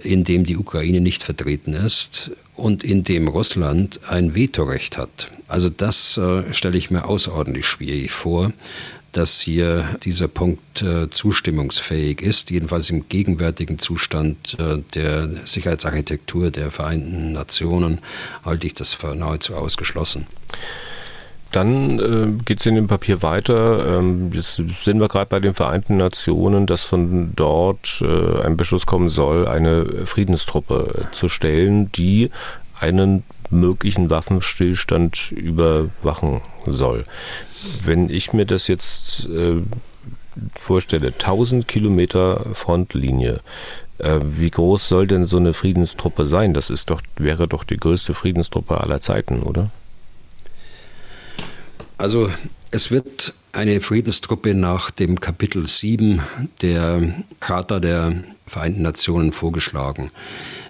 in 0.03 0.25
dem 0.25 0.45
die 0.45 0.57
Ukraine 0.57 1.01
nicht 1.01 1.23
vertreten 1.23 1.75
ist 1.75 2.31
und 2.57 2.85
in 2.85 3.05
dem 3.05 3.29
Russland 3.29 4.01
ein 4.09 4.35
Vetorecht 4.35 4.99
hat. 4.99 5.31
Also 5.49 5.69
das 5.69 6.17
äh, 6.17 6.53
stelle 6.53 6.79
ich 6.79 6.91
mir 6.91 7.07
außerordentlich 7.07 7.67
schwierig 7.67 8.11
vor, 8.11 8.53
dass 9.13 9.41
hier 9.41 9.99
dieser 10.05 10.29
Punkt 10.29 10.83
äh, 10.83 11.11
zustimmungsfähig 11.11 12.23
ist, 12.23 12.51
jedenfalls 12.51 12.91
im 12.91 13.09
gegenwärtigen 13.09 13.79
Zustand 13.79 14.57
äh, 14.59 14.79
der 14.95 15.31
Sicherheitsarchitektur 15.45 16.51
der 16.51 16.71
Vereinten 16.71 17.33
Nationen 17.33 17.99
halte 18.45 18.67
ich 18.67 18.75
das 18.75 18.93
für 18.93 19.15
nahezu 19.15 19.55
ausgeschlossen. 19.57 20.27
Dann 21.53 21.99
äh, 21.99 22.43
geht 22.45 22.61
es 22.61 22.67
in 22.67 22.77
dem 22.77 22.87
Papier 22.87 23.23
weiter. 23.23 23.99
Ähm, 23.99 24.31
jetzt 24.33 24.57
sind 24.57 25.01
wir 25.01 25.09
gerade 25.09 25.27
bei 25.27 25.41
den 25.41 25.55
Vereinten 25.55 25.97
Nationen, 25.97 26.67
dass 26.67 26.85
von 26.85 27.33
dort 27.35 28.03
äh, 28.03 28.43
ein 28.43 28.57
Beschluss 28.57 28.87
kommen 28.87 29.09
soll, 29.09 29.49
eine 29.49 30.07
Friedenstruppe 30.07 31.07
zu 31.11 31.29
stellen, 31.29 31.91
die 31.93 32.31
einen 32.79 33.25
möglichen 33.51 34.11
Waffenstillstand 34.11 35.33
überwachen 35.33 36.41
soll. 36.67 37.05
Wenn 37.85 38.09
ich 38.09 38.33
mir 38.33 38.47
das 38.47 38.69
jetzt 38.69 39.27
äh, 39.27 39.57
vorstelle, 40.55 41.09
1000 41.09 41.67
Kilometer 41.67 42.47
Frontlinie, 42.53 43.41
äh, 43.99 44.21
wie 44.23 44.51
groß 44.51 44.89
soll 44.89 45.07
denn 45.07 45.25
so 45.25 45.37
eine 45.37 45.53
Friedenstruppe 45.53 46.27
sein? 46.27 46.55
Das 46.55 46.71
ist 46.71 46.91
doch, 46.91 47.03
wäre 47.17 47.49
doch 47.49 47.65
die 47.65 47.77
größte 47.77 48.15
Friedenstruppe 48.15 48.81
aller 48.81 49.01
Zeiten, 49.01 49.43
oder? 49.43 49.71
Also 52.01 52.31
es 52.71 52.91
wird 52.91 53.35
eine 53.53 53.83
Friedenstruppe 53.83 54.55
nach 54.55 54.91
dem 54.91 55.21
Kapitel 55.21 55.67
7 55.67 56.23
der 56.63 57.13
Charta 57.41 57.79
der 57.79 58.25
Vereinten 58.47 58.81
Nationen 58.81 59.33
vorgeschlagen. 59.33 60.11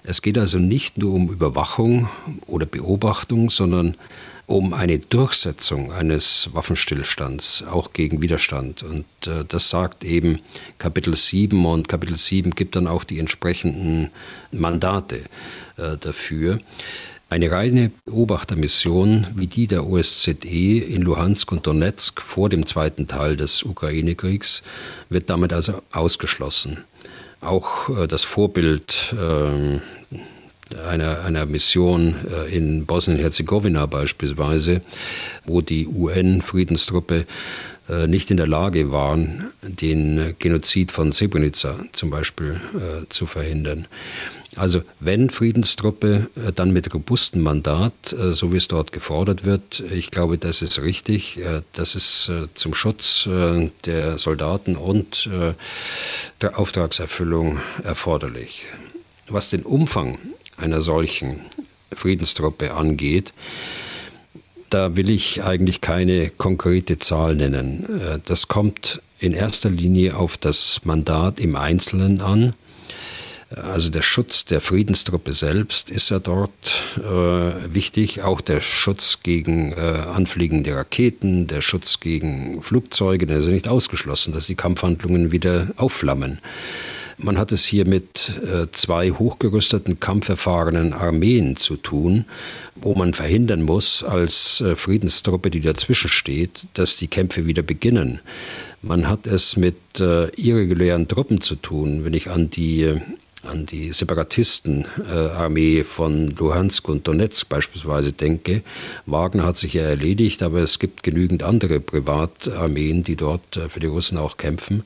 Es 0.03 0.21
geht 0.21 0.37
also 0.37 0.59
nicht 0.59 0.97
nur 0.97 1.13
um 1.13 1.29
Überwachung 1.29 2.09
oder 2.47 2.65
Beobachtung, 2.65 3.49
sondern 3.49 3.95
um 4.45 4.73
eine 4.73 4.99
Durchsetzung 4.99 5.93
eines 5.93 6.49
Waffenstillstands, 6.51 7.63
auch 7.63 7.93
gegen 7.93 8.21
Widerstand. 8.21 8.83
Und 8.83 9.05
äh, 9.25 9.45
das 9.47 9.69
sagt 9.69 10.03
eben 10.03 10.41
Kapitel 10.79 11.15
7 11.15 11.65
und 11.65 11.87
Kapitel 11.87 12.17
7 12.17 12.51
gibt 12.51 12.75
dann 12.75 12.87
auch 12.87 13.05
die 13.05 13.19
entsprechenden 13.19 14.09
Mandate 14.51 15.21
äh, 15.77 15.95
dafür. 15.97 16.59
Eine 17.31 17.49
reine 17.49 17.91
Beobachtermission 18.03 19.25
wie 19.35 19.47
die 19.47 19.65
der 19.65 19.87
OSZE 19.87 20.33
in 20.43 21.01
Luhansk 21.01 21.49
und 21.53 21.65
Donetsk 21.65 22.21
vor 22.21 22.49
dem 22.49 22.67
zweiten 22.67 23.07
Teil 23.07 23.37
des 23.37 23.63
Ukraine-Kriegs 23.63 24.63
wird 25.07 25.29
damit 25.29 25.53
also 25.53 25.81
ausgeschlossen. 25.93 26.83
Auch 27.39 27.87
äh, 27.87 28.07
das 28.09 28.25
Vorbild 28.25 29.15
äh, 29.17 30.75
einer, 30.85 31.21
einer 31.21 31.45
Mission 31.45 32.15
äh, 32.29 32.53
in 32.53 32.85
Bosnien-Herzegowina 32.85 33.85
beispielsweise, 33.85 34.81
wo 35.45 35.61
die 35.61 35.87
UN-Friedenstruppe 35.87 37.25
äh, 37.87 38.07
nicht 38.07 38.29
in 38.29 38.35
der 38.35 38.47
Lage 38.47 38.91
waren, 38.91 39.51
den 39.61 40.35
Genozid 40.37 40.91
von 40.91 41.13
Srebrenica 41.13 41.79
zum 41.93 42.09
Beispiel 42.09 42.59
zu 43.07 43.25
verhindern. 43.25 43.87
Also 44.57 44.81
wenn 44.99 45.29
Friedenstruppe, 45.29 46.27
äh, 46.35 46.51
dann 46.51 46.71
mit 46.71 46.93
robustem 46.93 47.41
Mandat, 47.41 47.93
äh, 48.11 48.33
so 48.33 48.51
wie 48.51 48.57
es 48.57 48.67
dort 48.67 48.91
gefordert 48.91 49.45
wird. 49.45 49.81
Ich 49.91 50.11
glaube, 50.11 50.37
das 50.37 50.61
ist 50.61 50.81
richtig. 50.81 51.39
Äh, 51.39 51.61
das 51.73 51.95
ist 51.95 52.29
zum 52.55 52.73
Schutz 52.73 53.27
der 53.85 54.17
Soldaten 54.17 54.75
und 54.75 55.29
der 56.41 56.59
Auftragserfüllung 56.59 57.59
erforderlich. 57.83 58.65
Was 59.27 59.49
den 59.49 59.63
Umfang 59.63 60.17
einer 60.57 60.81
solchen 60.81 61.41
Friedenstruppe 61.93 62.73
angeht, 62.73 63.33
da 64.69 64.95
will 64.95 65.09
ich 65.09 65.43
eigentlich 65.43 65.81
keine 65.81 66.29
konkrete 66.29 66.97
Zahl 66.97 67.35
nennen. 67.35 68.21
Das 68.25 68.47
kommt 68.47 69.01
in 69.19 69.33
erster 69.33 69.69
Linie 69.69 70.15
auf 70.15 70.37
das 70.37 70.81
Mandat 70.83 71.39
im 71.39 71.55
Einzelnen 71.55 72.21
an. 72.21 72.53
Also 73.55 73.89
der 73.89 74.01
Schutz 74.01 74.45
der 74.45 74.61
Friedenstruppe 74.61 75.33
selbst 75.33 75.89
ist 75.89 76.09
ja 76.09 76.19
dort 76.19 76.97
äh, 76.97 77.73
wichtig, 77.73 78.21
auch 78.21 78.39
der 78.39 78.61
Schutz 78.61 79.23
gegen 79.23 79.73
äh, 79.73 79.75
anfliegende 79.75 80.73
Raketen, 80.73 81.47
der 81.47 81.61
Schutz 81.61 81.99
gegen 81.99 82.61
Flugzeuge, 82.61 83.25
der 83.25 83.37
ist 83.37 83.47
ja 83.47 83.51
nicht 83.51 83.67
ausgeschlossen, 83.67 84.31
dass 84.31 84.47
die 84.47 84.55
Kampfhandlungen 84.55 85.33
wieder 85.33 85.67
aufflammen. 85.75 86.39
Man 87.17 87.37
hat 87.37 87.51
es 87.51 87.65
hier 87.65 87.85
mit 87.85 88.39
äh, 88.41 88.67
zwei 88.71 89.11
hochgerüsteten, 89.11 89.99
kampferfahrenen 89.99 90.93
Armeen 90.93 91.57
zu 91.57 91.75
tun, 91.75 92.25
wo 92.75 92.95
man 92.95 93.13
verhindern 93.13 93.63
muss, 93.63 94.03
als 94.03 94.61
äh, 94.61 94.75
Friedenstruppe, 94.75 95.51
die 95.51 95.61
dazwischen 95.61 96.09
steht, 96.09 96.67
dass 96.73 96.97
die 96.97 97.07
Kämpfe 97.07 97.45
wieder 97.45 97.63
beginnen. 97.63 98.21
Man 98.81 99.07
hat 99.07 99.27
es 99.27 99.57
mit 99.57 99.75
äh, 99.99 100.29
irregulären 100.29 101.07
Truppen 101.07 101.41
zu 101.41 101.55
tun. 101.55 102.05
Wenn 102.05 102.13
ich 102.15 102.29
an 102.29 102.49
die 102.49 102.95
an 103.43 103.65
die 103.65 103.91
Separatistenarmee 103.91 105.83
von 105.83 106.29
Luhansk 106.29 106.87
und 106.89 107.07
Donetsk 107.07 107.49
beispielsweise 107.49 108.13
denke. 108.13 108.61
Wagner 109.05 109.45
hat 109.45 109.57
sich 109.57 109.73
ja 109.73 109.83
erledigt, 109.83 110.43
aber 110.43 110.59
es 110.59 110.77
gibt 110.79 111.01
genügend 111.03 111.41
andere 111.41 111.79
Privatarmeen, 111.79 113.03
die 113.03 113.15
dort 113.15 113.57
äh, 113.57 113.69
für 113.69 113.79
die 113.79 113.87
Russen 113.87 114.17
auch 114.17 114.37
kämpfen. 114.37 114.83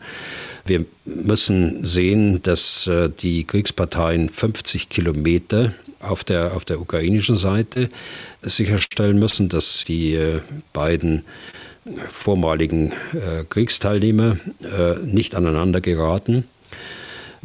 Wir 0.66 0.86
müssen 1.04 1.84
sehen, 1.84 2.42
dass 2.44 2.88
äh, 2.88 3.10
die 3.10 3.44
Kriegsparteien 3.44 4.30
50 4.30 4.90
Kilometer 4.90 5.74
auf 6.00 6.24
der, 6.24 6.56
auf 6.56 6.64
der 6.66 6.80
ukrainischen 6.80 7.36
Seite 7.36 7.90
sicherstellen 8.42 9.20
müssen, 9.20 9.50
dass 9.50 9.84
die 9.84 10.14
äh, 10.14 10.42
beiden 10.72 11.24
vormaligen 12.12 12.94
Kriegsteilnehmer 13.52 14.38
nicht 15.06 15.36
aneinander 15.36 15.82
geraten. 15.82 16.46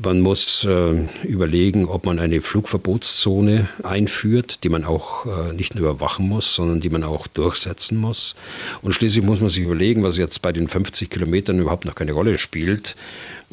Man 0.02 0.20
muss 0.20 0.64
äh, 0.64 1.06
überlegen, 1.24 1.84
ob 1.84 2.06
man 2.06 2.18
eine 2.18 2.40
Flugverbotszone 2.40 3.68
einführt, 3.82 4.64
die 4.64 4.70
man 4.70 4.84
auch 4.84 5.26
äh, 5.26 5.52
nicht 5.52 5.74
nur 5.74 5.90
überwachen 5.90 6.26
muss, 6.26 6.54
sondern 6.54 6.80
die 6.80 6.88
man 6.88 7.02
auch 7.02 7.26
durchsetzen 7.26 7.98
muss. 7.98 8.34
Und 8.80 8.92
schließlich 8.92 9.22
muss 9.22 9.40
man 9.40 9.50
sich 9.50 9.62
überlegen, 9.62 10.02
was 10.02 10.16
jetzt 10.16 10.40
bei 10.40 10.52
den 10.52 10.68
50 10.68 11.10
Kilometern 11.10 11.58
überhaupt 11.58 11.84
noch 11.84 11.94
keine 11.94 12.12
Rolle 12.12 12.38
spielt, 12.38 12.96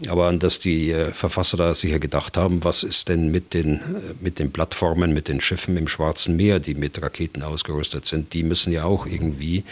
aber 0.08 0.28
an 0.28 0.40
das 0.40 0.60
die 0.60 0.92
äh, 0.92 1.12
Verfasser 1.12 1.58
da 1.58 1.74
sicher 1.74 2.00
gedacht 2.00 2.38
haben, 2.38 2.64
was 2.64 2.84
ist 2.84 3.10
denn 3.10 3.30
mit 3.30 3.54
den, 3.54 3.74
äh, 3.74 3.80
mit 4.22 4.40
den 4.40 4.52
Plattformen, 4.52 5.14
mit 5.14 5.28
den 5.28 5.42
Schiffen 5.42 5.76
im 5.76 5.90
Schwarzen 5.90 6.38
Meer, 6.38 6.62
die 6.62 6.76
mit 6.76 7.02
Raketen 7.02 7.44
ausgerüstet 7.44 8.06
sind, 8.06 8.34
die 8.34 8.44
müssen 8.44 8.72
ja 8.72 8.86
auch 8.86 9.06
irgendwie 9.06 9.66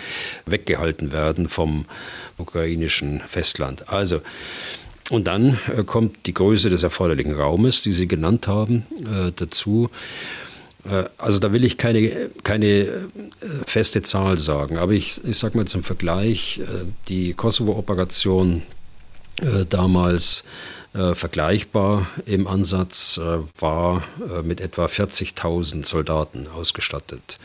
weggehalten 0.46 1.14
werden 1.14 1.48
vom 1.48 1.86
ukrainischen 2.38 3.22
Festland. 3.22 3.88
Also 3.88 4.20
und 5.12 5.26
dann 5.26 5.60
äh, 5.76 5.84
kommt 5.84 6.26
die 6.26 6.34
Größe 6.34 6.70
des 6.70 6.84
erforderlichen 6.84 7.34
Raumes, 7.34 7.82
die 7.82 7.94
Sie 7.94 8.08
genannt 8.08 8.48
haben, 8.48 8.86
äh, 9.02 9.32
dazu. 9.36 9.90
Äh, 10.84 11.06
also 11.18 11.40
da 11.40 11.54
will 11.54 11.64
ich 11.64 11.78
keine, 11.78 12.30
keine 12.44 13.10
feste 13.66 14.02
Zahl 14.02 14.40
sagen, 14.40 14.78
aber 14.78 14.94
ich, 14.94 15.24
ich 15.26 15.38
sage 15.38 15.58
mal 15.58 15.66
zum 15.66 15.84
Vergleich, 15.84 16.62
die 17.08 17.34
Kosovo-Operation 17.34 18.64
damals 19.70 20.44
vergleichbar 20.94 22.08
im 22.26 22.48
Ansatz 22.48 23.20
war 23.60 24.04
mit 24.44 24.62
etwa 24.62 24.86
40.000 24.86 25.86
Soldaten 25.86 26.48
ausgestattet 26.48 27.38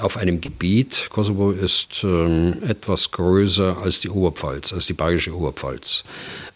auf 0.00 0.16
einem 0.16 0.40
Gebiet. 0.40 1.08
Kosovo 1.10 1.50
ist 1.50 2.04
ähm, 2.04 2.56
etwas 2.66 3.10
größer 3.10 3.78
als 3.78 4.00
die 4.00 4.10
Oberpfalz, 4.10 4.72
als 4.72 4.86
die 4.86 4.92
bayerische 4.92 5.34
Oberpfalz. 5.34 6.04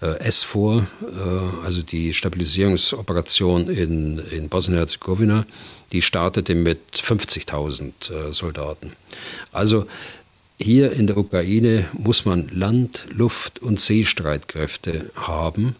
Äh, 0.01 0.31
SVOR, 0.31 0.87
äh, 1.01 1.65
also 1.65 1.83
die 1.83 2.13
Stabilisierungsoperation 2.13 3.69
in, 3.69 4.19
in 4.19 4.49
Bosnien-Herzegowina, 4.49 5.47
die 5.93 6.03
startete 6.03 6.55
mit 6.55 6.81
50.000 6.95 7.93
äh, 8.11 8.33
Soldaten. 8.33 8.93
Also 9.53 9.87
hier 10.59 10.93
in 10.93 11.07
der 11.07 11.17
Ukraine 11.17 11.89
muss 11.93 12.25
man 12.25 12.49
Land-, 12.49 13.07
Luft- 13.13 13.61
und 13.61 13.81
Seestreitkräfte 13.81 15.11
haben. 15.17 15.75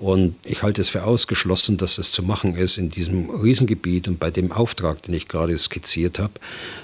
Und 0.00 0.34
ich 0.44 0.62
halte 0.62 0.80
es 0.80 0.88
für 0.88 1.04
ausgeschlossen, 1.04 1.76
dass 1.76 1.98
es 1.98 2.10
zu 2.10 2.22
machen 2.22 2.56
ist 2.56 2.78
in 2.78 2.88
diesem 2.88 3.28
Riesengebiet 3.28 4.08
und 4.08 4.18
bei 4.18 4.30
dem 4.30 4.50
Auftrag, 4.50 5.02
den 5.02 5.12
ich 5.14 5.28
gerade 5.28 5.56
skizziert 5.58 6.18
habe, 6.18 6.32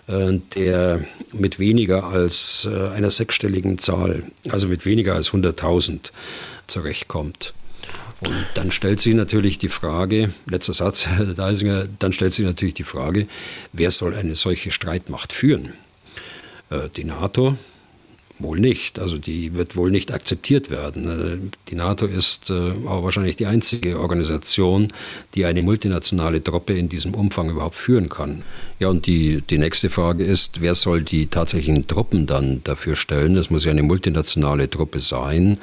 äh, 0.07 0.39
der 0.55 1.03
mit 1.33 1.59
weniger 1.59 2.05
als 2.05 2.69
äh, 2.71 2.89
einer 2.91 3.11
sechsstelligen 3.11 3.79
Zahl, 3.79 4.25
also 4.51 4.69
mit 4.69 4.85
weniger 4.85 5.15
als 5.15 5.31
100.000 5.31 6.11
zurechtkommt. 6.67 7.55
Und 8.21 8.35
dann 8.53 8.71
stellt 8.71 9.01
sich 9.01 9.15
natürlich 9.15 9.59
die 9.59 9.69
Frage, 9.69 10.35
letzter 10.45 10.75
Satz, 10.75 11.07
Herr 11.07 11.25
Deisinger, 11.25 11.89
dann 11.99 12.13
stellt 12.13 12.35
sich 12.35 12.45
natürlich 12.45 12.75
die 12.75 12.85
Frage, 12.85 13.29
wer 13.73 13.91
soll 13.91 14.15
eine 14.15 14.35
solche 14.35 14.71
Streitmacht 14.71 15.33
führen? 15.33 15.73
Äh, 16.69 16.91
die 16.95 17.05
NATO, 17.05 17.57
Wohl 18.39 18.61
nicht. 18.61 18.99
Also 18.99 19.17
die 19.17 19.55
wird 19.55 19.77
wohl 19.77 19.91
nicht 19.91 20.13
akzeptiert 20.13 20.71
werden. 20.71 21.51
Äh, 21.51 21.51
die 21.71 21.75
NATO 21.75 22.05
ist 22.05 22.51
äh, 22.51 22.55
aber 22.55 23.05
wahrscheinlich 23.05 23.37
die 23.37 23.47
einzige 23.47 23.99
Organisation, 23.99 24.89
die 25.35 25.47
eine 25.47 25.63
multinationale 25.63 26.45
Truppe 26.45 26.75
in 26.75 26.91
diesem 26.91 27.15
Umfang 27.15 27.49
überhaupt 27.49 27.77
führen 27.77 28.11
kann. 28.11 28.43
Ja, 28.79 28.89
und 28.89 29.07
die, 29.07 29.41
die 29.41 29.57
nächste 29.57 29.89
Frage 29.89 30.23
ist, 30.23 30.61
wer 30.61 30.75
soll 30.75 31.03
die 31.03 31.29
tatsächlichen 31.29 31.87
Truppen 31.87 32.27
dann 32.27 32.61
dafür 32.65 32.95
stellen? 32.95 33.37
Es 33.37 33.49
muss 33.49 33.65
ja 33.65 33.71
eine 33.71 33.83
multinationale 33.83 34.69
Truppe 34.69 34.99
sein, 35.01 35.57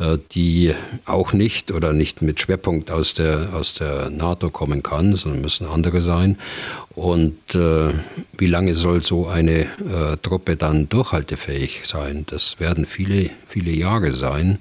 äh, 0.00 0.18
die 0.32 0.74
auch 1.04 1.32
nicht 1.32 1.70
oder 1.70 1.92
nicht 1.92 2.22
mit 2.22 2.40
Schwerpunkt 2.40 2.90
aus 2.90 3.14
der, 3.14 3.50
aus 3.54 3.74
der 3.74 4.10
NATO 4.10 4.50
kommen 4.50 4.82
kann, 4.82 5.14
sondern 5.14 5.42
müssen 5.42 5.66
andere 5.68 6.02
sein. 6.02 6.38
Und 6.96 7.54
äh, 7.54 7.92
wie 8.38 8.46
lange 8.46 8.74
soll 8.74 9.02
so 9.02 9.26
eine 9.26 9.60
äh, 9.60 10.16
Truppe 10.22 10.56
dann 10.56 10.88
durchhaltefähig 10.88 11.82
sein? 11.84 12.24
Das 12.26 12.58
werden 12.58 12.86
viele, 12.86 13.28
viele 13.48 13.70
Jahre 13.70 14.12
sein, 14.12 14.58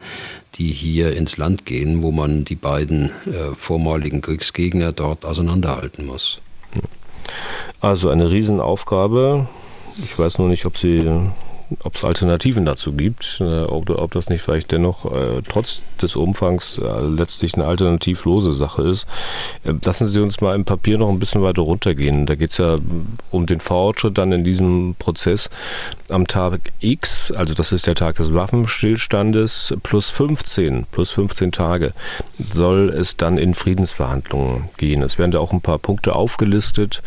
die 0.56 0.72
hier 0.72 1.16
ins 1.16 1.38
Land 1.38 1.66
gehen, 1.66 2.02
wo 2.02 2.12
man 2.12 2.44
die 2.44 2.56
beiden 2.56 3.12
äh, 3.26 3.56
vormaligen 3.56 4.20
Kriegsgegner 4.22 4.92
dort 4.92 5.24
auseinanderhalten 5.24 6.06
muss. 6.06 6.42
Also 7.80 8.10
eine 8.10 8.30
Riesenaufgabe. 8.30 9.48
Ich 10.04 10.20
weiß 10.20 10.38
nur 10.38 10.50
nicht, 10.50 10.66
ob 10.66 10.78
sie 10.78 11.10
ob 11.84 11.96
es 11.96 12.04
Alternativen 12.04 12.66
dazu 12.66 12.94
gibt, 12.94 13.40
äh, 13.42 13.64
ob, 13.64 13.90
ob, 13.90 14.12
das 14.12 14.30
nicht 14.30 14.42
vielleicht 14.42 14.72
dennoch 14.72 15.12
äh, 15.12 15.42
trotz 15.48 15.82
des 16.02 16.16
Umfangs 16.16 16.78
äh, 16.78 17.02
letztlich 17.02 17.56
eine 17.56 17.66
alternativlose 17.66 18.54
Sache 18.54 18.84
ist. 18.84 19.08
Äh, 19.64 19.74
lassen 19.84 20.08
Sie 20.08 20.22
uns 20.22 20.42
mal 20.42 20.56
im 20.56 20.66
Papier 20.66 20.98
noch 20.98 21.10
ein 21.10 21.20
bisschen 21.20 21.42
weiter 21.42 21.64
runtergehen. 21.64 22.26
Da 22.26 22.36
geht 22.36 22.52
es 22.52 22.58
ja 22.58 22.78
um 23.32 23.46
den 23.46 23.60
Fortschritt 23.60 24.18
dann 24.18 24.32
in 24.32 24.44
diesem 24.44 24.96
Prozess 25.00 25.50
am 26.10 26.28
Tag 26.28 26.72
X, 26.80 27.32
also 27.32 27.54
das 27.54 27.72
ist 27.72 27.88
der 27.88 27.96
Tag 27.96 28.16
des 28.16 28.34
Waffenstillstandes, 28.34 29.76
plus 29.84 30.10
15, 30.10 30.86
plus 30.92 31.12
15 31.12 31.52
Tage 31.52 31.94
soll 32.38 32.90
es 32.90 33.18
dann 33.18 33.38
in 33.38 33.54
Friedensverhandlungen 33.54 34.70
gehen. 34.78 35.02
Es 35.02 35.18
werden 35.18 35.32
da 35.32 35.40
auch 35.40 35.52
ein 35.52 35.62
paar 35.62 35.80
Punkte 35.80 36.16
aufgelistet, 36.16 37.02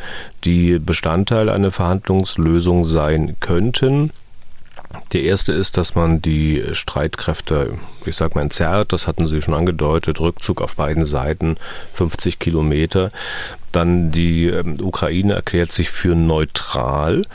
die 0.44 0.78
Bestandteil 0.78 1.48
einer 1.48 1.70
Verhandlungslösung 1.70 2.84
sein 2.84 3.36
könnten. 3.40 4.10
Der 5.12 5.22
erste 5.22 5.52
ist, 5.52 5.76
dass 5.76 5.94
man 5.94 6.22
die 6.22 6.62
Streitkräfte, 6.72 7.78
ich 8.04 8.16
sag 8.16 8.34
mal, 8.34 8.42
entzerrt. 8.42 8.92
Das 8.92 9.06
hatten 9.06 9.26
Sie 9.26 9.42
schon 9.42 9.54
angedeutet. 9.54 10.20
Rückzug 10.20 10.62
auf 10.62 10.76
beiden 10.76 11.04
Seiten, 11.04 11.56
50 11.94 12.38
Kilometer. 12.38 13.10
Dann 13.72 14.10
die 14.10 14.46
ähm, 14.46 14.74
Ukraine 14.80 15.34
erklärt 15.34 15.72
sich 15.72 15.90
für 15.90 16.14
neutral, 16.14 17.26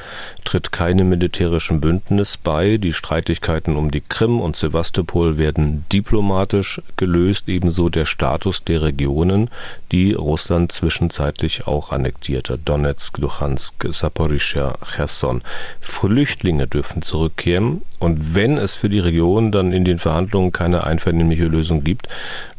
tritt 0.43 0.71
keinem 0.71 1.09
militärischen 1.09 1.79
Bündnis 1.79 2.37
bei. 2.37 2.77
Die 2.77 2.93
Streitigkeiten 2.93 3.75
um 3.75 3.91
die 3.91 4.01
Krim 4.01 4.41
und 4.41 4.55
Sevastopol 4.55 5.37
werden 5.37 5.85
diplomatisch 5.91 6.81
gelöst, 6.97 7.47
ebenso 7.47 7.89
der 7.89 8.05
Status 8.05 8.63
der 8.63 8.81
Regionen, 8.81 9.49
die 9.91 10.13
Russland 10.13 10.71
zwischenzeitlich 10.71 11.67
auch 11.67 11.91
annektierte. 11.91 12.57
Donetsk, 12.57 13.17
Luhansk, 13.19 13.87
Saporischschja, 13.89 14.73
Cherson. 14.95 15.41
Flüchtlinge 15.81 16.67
dürfen 16.67 17.01
zurückkehren 17.01 17.81
und 17.99 18.35
wenn 18.35 18.57
es 18.57 18.75
für 18.75 18.89
die 18.89 18.99
Region 18.99 19.51
dann 19.51 19.71
in 19.71 19.85
den 19.85 19.99
Verhandlungen 19.99 20.51
keine 20.51 20.83
einvernehmliche 20.83 21.45
Lösung 21.45 21.83
gibt, 21.83 22.07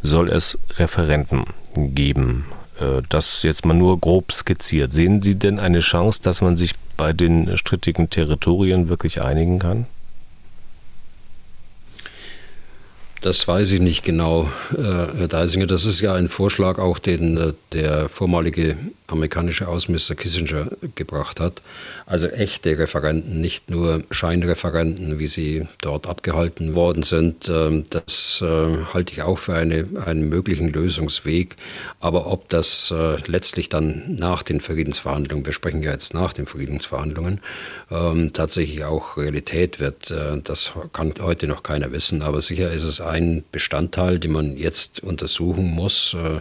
soll 0.02 0.28
es 0.28 0.58
Referenten 0.78 1.44
geben. 1.74 2.44
Äh, 2.80 3.02
das 3.08 3.42
jetzt 3.42 3.64
mal 3.64 3.74
nur 3.74 3.98
grob 4.00 4.32
skizziert. 4.32 4.92
Sehen 4.92 5.22
Sie 5.22 5.36
denn 5.36 5.58
eine 5.58 5.80
Chance, 5.80 6.20
dass 6.22 6.40
man 6.40 6.56
sich 6.56 6.72
bei 6.96 7.12
den 7.12 7.56
strittigen 7.56 8.10
Territorien 8.10 8.88
wirklich 8.88 9.22
einigen 9.22 9.58
kann? 9.58 9.86
Das 13.24 13.48
weiß 13.48 13.72
ich 13.72 13.80
nicht 13.80 14.04
genau, 14.04 14.50
äh, 14.76 14.82
Herr 14.82 15.28
Deisinger. 15.28 15.66
Das 15.66 15.86
ist 15.86 15.98
ja 16.02 16.12
ein 16.12 16.28
Vorschlag, 16.28 16.78
auch 16.78 16.98
den 16.98 17.38
äh, 17.38 17.52
der 17.72 18.10
vormalige 18.10 18.76
amerikanische 19.06 19.66
Außenminister 19.66 20.14
Kissinger 20.14 20.68
gebracht 20.94 21.40
hat. 21.40 21.62
Also 22.04 22.26
echte 22.26 22.76
Referenten, 22.78 23.40
nicht 23.40 23.70
nur 23.70 24.02
Scheinreferenten, 24.10 25.18
wie 25.18 25.26
sie 25.26 25.66
dort 25.80 26.06
abgehalten 26.06 26.74
worden 26.74 27.02
sind. 27.02 27.48
Ähm, 27.48 27.84
das 27.88 28.42
äh, 28.42 28.84
halte 28.92 29.14
ich 29.14 29.22
auch 29.22 29.38
für 29.38 29.54
eine, 29.54 29.88
einen 30.04 30.28
möglichen 30.28 30.68
Lösungsweg. 30.68 31.56
Aber 32.00 32.26
ob 32.26 32.50
das 32.50 32.92
letztlich 33.26 33.70
dann 33.70 34.16
nach 34.18 34.42
den 34.42 34.60
Friedensverhandlungen, 34.60 35.46
wir 35.46 35.54
sprechen 35.54 35.82
ja 35.82 35.92
jetzt 35.92 36.12
nach 36.12 36.34
den 36.34 36.44
Friedensverhandlungen, 36.44 37.40
ähm, 37.90 38.34
tatsächlich 38.34 38.84
auch 38.84 39.16
Realität 39.16 39.80
wird, 39.80 40.12
das 40.44 40.72
kann 40.92 41.14
heute 41.20 41.46
noch 41.46 41.62
keiner 41.62 41.92
wissen. 41.92 42.20
Aber 42.22 42.40
sicher 42.40 42.70
ist 42.70 42.84
es 42.84 43.00
ein 43.00 43.13
Bestandteil, 43.50 44.18
den 44.18 44.32
man 44.32 44.56
jetzt 44.56 45.02
untersuchen 45.02 45.70
muss. 45.70 46.14
Äh, 46.14 46.40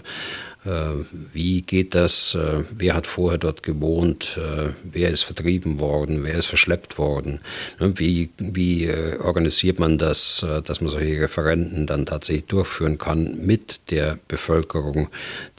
wie 1.33 1.61
geht 1.61 1.93
das? 1.93 2.35
Äh, 2.35 2.63
wer 2.71 2.95
hat 2.95 3.05
vorher 3.05 3.37
dort 3.37 3.63
gewohnt? 3.63 4.37
Äh, 4.37 4.69
wer 4.83 5.09
ist 5.09 5.23
vertrieben 5.23 5.79
worden? 5.79 6.23
Wer 6.23 6.35
ist 6.35 6.45
verschleppt 6.45 6.97
worden? 6.97 7.39
Ne, 7.79 7.99
wie, 7.99 8.29
wie 8.37 8.89
organisiert 9.19 9.79
man 9.79 9.97
das, 9.97 10.45
dass 10.65 10.81
man 10.81 10.89
solche 10.89 11.21
Referenten 11.21 11.85
dann 11.85 12.05
tatsächlich 12.05 12.45
durchführen 12.45 12.97
kann 12.97 13.45
mit 13.45 13.91
der 13.91 14.19
Bevölkerung, 14.27 15.09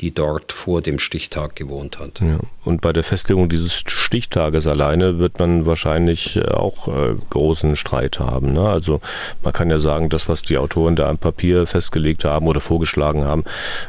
die 0.01 0.13
dort 0.13 0.53
vor 0.53 0.81
dem 0.81 0.99
Stichtag 0.99 1.57
gewohnt 1.57 1.99
hat? 1.99 2.21
Ja. 2.21 2.39
Und 2.65 2.81
bei 2.81 2.93
der 2.93 3.05
Festlegung 3.05 3.49
dieses 3.49 3.75
Stichtages 3.75 4.67
alleine 4.67 5.19
wird 5.19 5.39
man 5.39 5.67
wahrscheinlich 5.67 6.43
auch 6.49 6.89
großen 7.31 7.77
Streit 7.77 8.21
haben. 8.21 8.53
Ne? 8.53 8.67
Also 8.67 9.01
man 9.43 9.53
kann 9.53 9.71
ja 9.71 9.79
sagen, 9.79 10.09
das, 10.09 10.29
was 10.29 10.43
die 10.43 10.57
Autoren 10.57 10.97
da 10.97 11.09
am 11.09 11.19
Papier 11.19 11.67
festgelegt 11.67 12.25
haben 12.25 12.47
oder 12.47 12.61
vorgeschlagen 12.61 13.25
haben, 13.25 13.45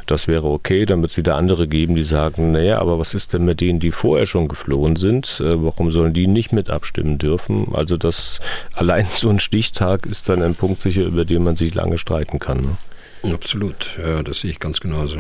das 0.08 0.28
wäre 0.28 0.50
okay, 0.50 0.86
damit 0.86 1.05
wird 1.06 1.12
es 1.12 1.18
wieder 1.18 1.36
andere 1.36 1.68
geben, 1.68 1.94
die 1.94 2.02
sagen, 2.02 2.52
naja, 2.52 2.80
aber 2.80 2.98
was 2.98 3.14
ist 3.14 3.34
denn 3.34 3.46
mit 3.46 3.62
denen, 3.62 3.80
die 3.80 3.92
vorher 3.92 4.26
schon 4.26 4.48
geflohen 4.48 4.96
sind? 4.96 5.40
Äh, 5.40 5.64
warum 5.64 5.92
sollen 5.92 6.14
die 6.14 6.26
nicht 6.26 6.52
mit 6.52 6.72
abstimmen 6.72 7.20
dürfen? 7.20 7.76
Also 7.76 7.96
das 7.96 8.40
allein 8.74 9.06
so 9.14 9.30
ein 9.30 9.40
Stichtag 9.40 10.08
ist 10.08 10.30
dann 10.30 10.42
ein 10.42 10.56
Punkt 10.56 10.82
sicher, 10.82 11.04
über 11.04 11.24
den 11.24 11.44
man 11.44 11.58
sich 11.58 11.76
lange 11.76 12.00
streiten 12.00 12.40
kann. 12.40 12.62
Ne? 12.62 12.78
Absolut, 13.24 13.98
ja, 14.02 14.22
das 14.22 14.42
sehe 14.42 14.52
ich 14.52 14.60
ganz 14.60 14.80
genauso. 14.80 15.18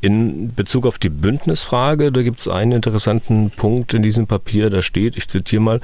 In 0.00 0.54
Bezug 0.54 0.86
auf 0.86 0.98
die 0.98 1.08
Bündnisfrage, 1.08 2.10
da 2.10 2.22
gibt 2.22 2.40
es 2.40 2.48
einen 2.48 2.72
interessanten 2.72 3.50
Punkt 3.50 3.94
in 3.94 4.02
diesem 4.02 4.26
Papier, 4.26 4.70
da 4.70 4.82
steht, 4.82 5.16
ich 5.16 5.28
zitiere 5.28 5.62
mal, 5.62 5.80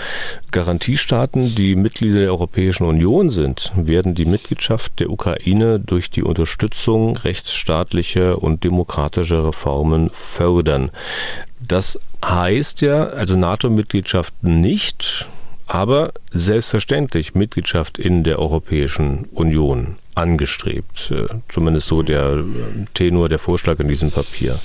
Garantiestaaten, 0.50 1.54
die 1.54 1.76
Mitglieder 1.76 2.20
der 2.20 2.30
Europäischen 2.30 2.86
Union 2.86 3.30
sind, 3.30 3.72
werden 3.76 4.14
die 4.14 4.24
Mitgliedschaft 4.24 4.98
der 4.98 5.10
Ukraine 5.10 5.78
durch 5.78 6.10
die 6.10 6.22
Unterstützung 6.22 7.16
rechtsstaatlicher 7.16 8.42
und 8.42 8.64
demokratischer 8.64 9.46
Reformen 9.46 10.10
fördern. 10.12 10.90
Das 11.60 12.00
heißt 12.24 12.80
ja, 12.80 13.04
also 13.08 13.36
NATO-Mitgliedschaft 13.36 14.34
nicht, 14.42 15.28
aber 15.66 16.12
selbstverständlich 16.32 17.34
Mitgliedschaft 17.34 17.98
in 17.98 18.24
der 18.24 18.38
Europäischen 18.38 19.26
Union 19.32 19.96
angestrebt. 20.16 21.10
Äh, 21.10 21.26
zumindest 21.48 21.86
so 21.86 22.02
der 22.02 22.38
äh, 22.38 22.44
Tenor, 22.94 23.28
der 23.28 23.38
Vorschlag 23.38 23.78
in 23.78 23.88
diesem 23.88 24.10
Papier. 24.10 24.58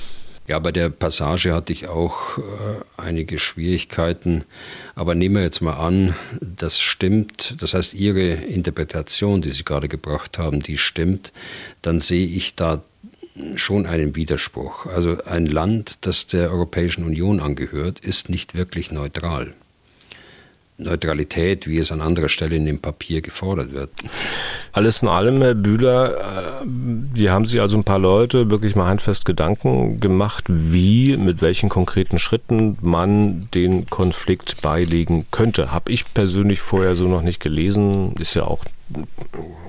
Ja, 0.48 0.58
bei 0.58 0.72
der 0.72 0.90
Passage 0.90 1.54
hatte 1.54 1.72
ich 1.72 1.88
auch 1.88 2.38
äh, 2.38 2.42
einige 2.96 3.38
Schwierigkeiten. 3.38 4.44
Aber 4.96 5.14
nehmen 5.14 5.36
wir 5.36 5.42
jetzt 5.42 5.60
mal 5.60 5.74
an, 5.74 6.16
das 6.40 6.80
stimmt. 6.80 7.62
Das 7.62 7.74
heißt, 7.74 7.94
Ihre 7.94 8.22
Interpretation, 8.22 9.40
die 9.40 9.50
Sie 9.50 9.64
gerade 9.64 9.88
gebracht 9.88 10.38
haben, 10.38 10.60
die 10.60 10.78
stimmt. 10.78 11.32
Dann 11.80 12.00
sehe 12.00 12.26
ich 12.26 12.56
da 12.56 12.82
schon 13.54 13.86
einen 13.86 14.16
Widerspruch. 14.16 14.86
Also 14.86 15.18
ein 15.24 15.46
Land, 15.46 15.98
das 16.02 16.26
der 16.26 16.50
Europäischen 16.50 17.04
Union 17.04 17.40
angehört, 17.40 18.00
ist 18.00 18.28
nicht 18.28 18.54
wirklich 18.54 18.90
neutral. 18.90 19.54
Neutralität, 20.78 21.66
wie 21.66 21.78
es 21.78 21.92
an 21.92 22.00
anderer 22.00 22.28
Stelle 22.28 22.56
in 22.56 22.64
dem 22.64 22.78
Papier 22.78 23.20
gefordert 23.20 23.72
wird. 23.72 23.90
Alles 24.72 25.02
in 25.02 25.08
allem, 25.08 25.42
Herr 25.42 25.54
Bühler, 25.54 26.62
Sie 27.14 27.26
äh, 27.26 27.30
haben 27.30 27.44
sich 27.44 27.60
also 27.60 27.76
ein 27.76 27.84
paar 27.84 27.98
Leute 27.98 28.50
wirklich 28.50 28.74
mal 28.74 28.86
handfest 28.86 29.24
Gedanken 29.24 30.00
gemacht, 30.00 30.44
wie, 30.48 31.16
mit 31.16 31.42
welchen 31.42 31.68
konkreten 31.68 32.18
Schritten 32.18 32.78
man 32.80 33.40
den 33.54 33.86
Konflikt 33.86 34.62
beilegen 34.62 35.26
könnte. 35.30 35.72
Habe 35.72 35.92
ich 35.92 36.12
persönlich 36.14 36.60
vorher 36.60 36.96
so 36.96 37.06
noch 37.06 37.22
nicht 37.22 37.40
gelesen, 37.40 38.14
ist 38.18 38.34
ja 38.34 38.44
auch 38.44 38.64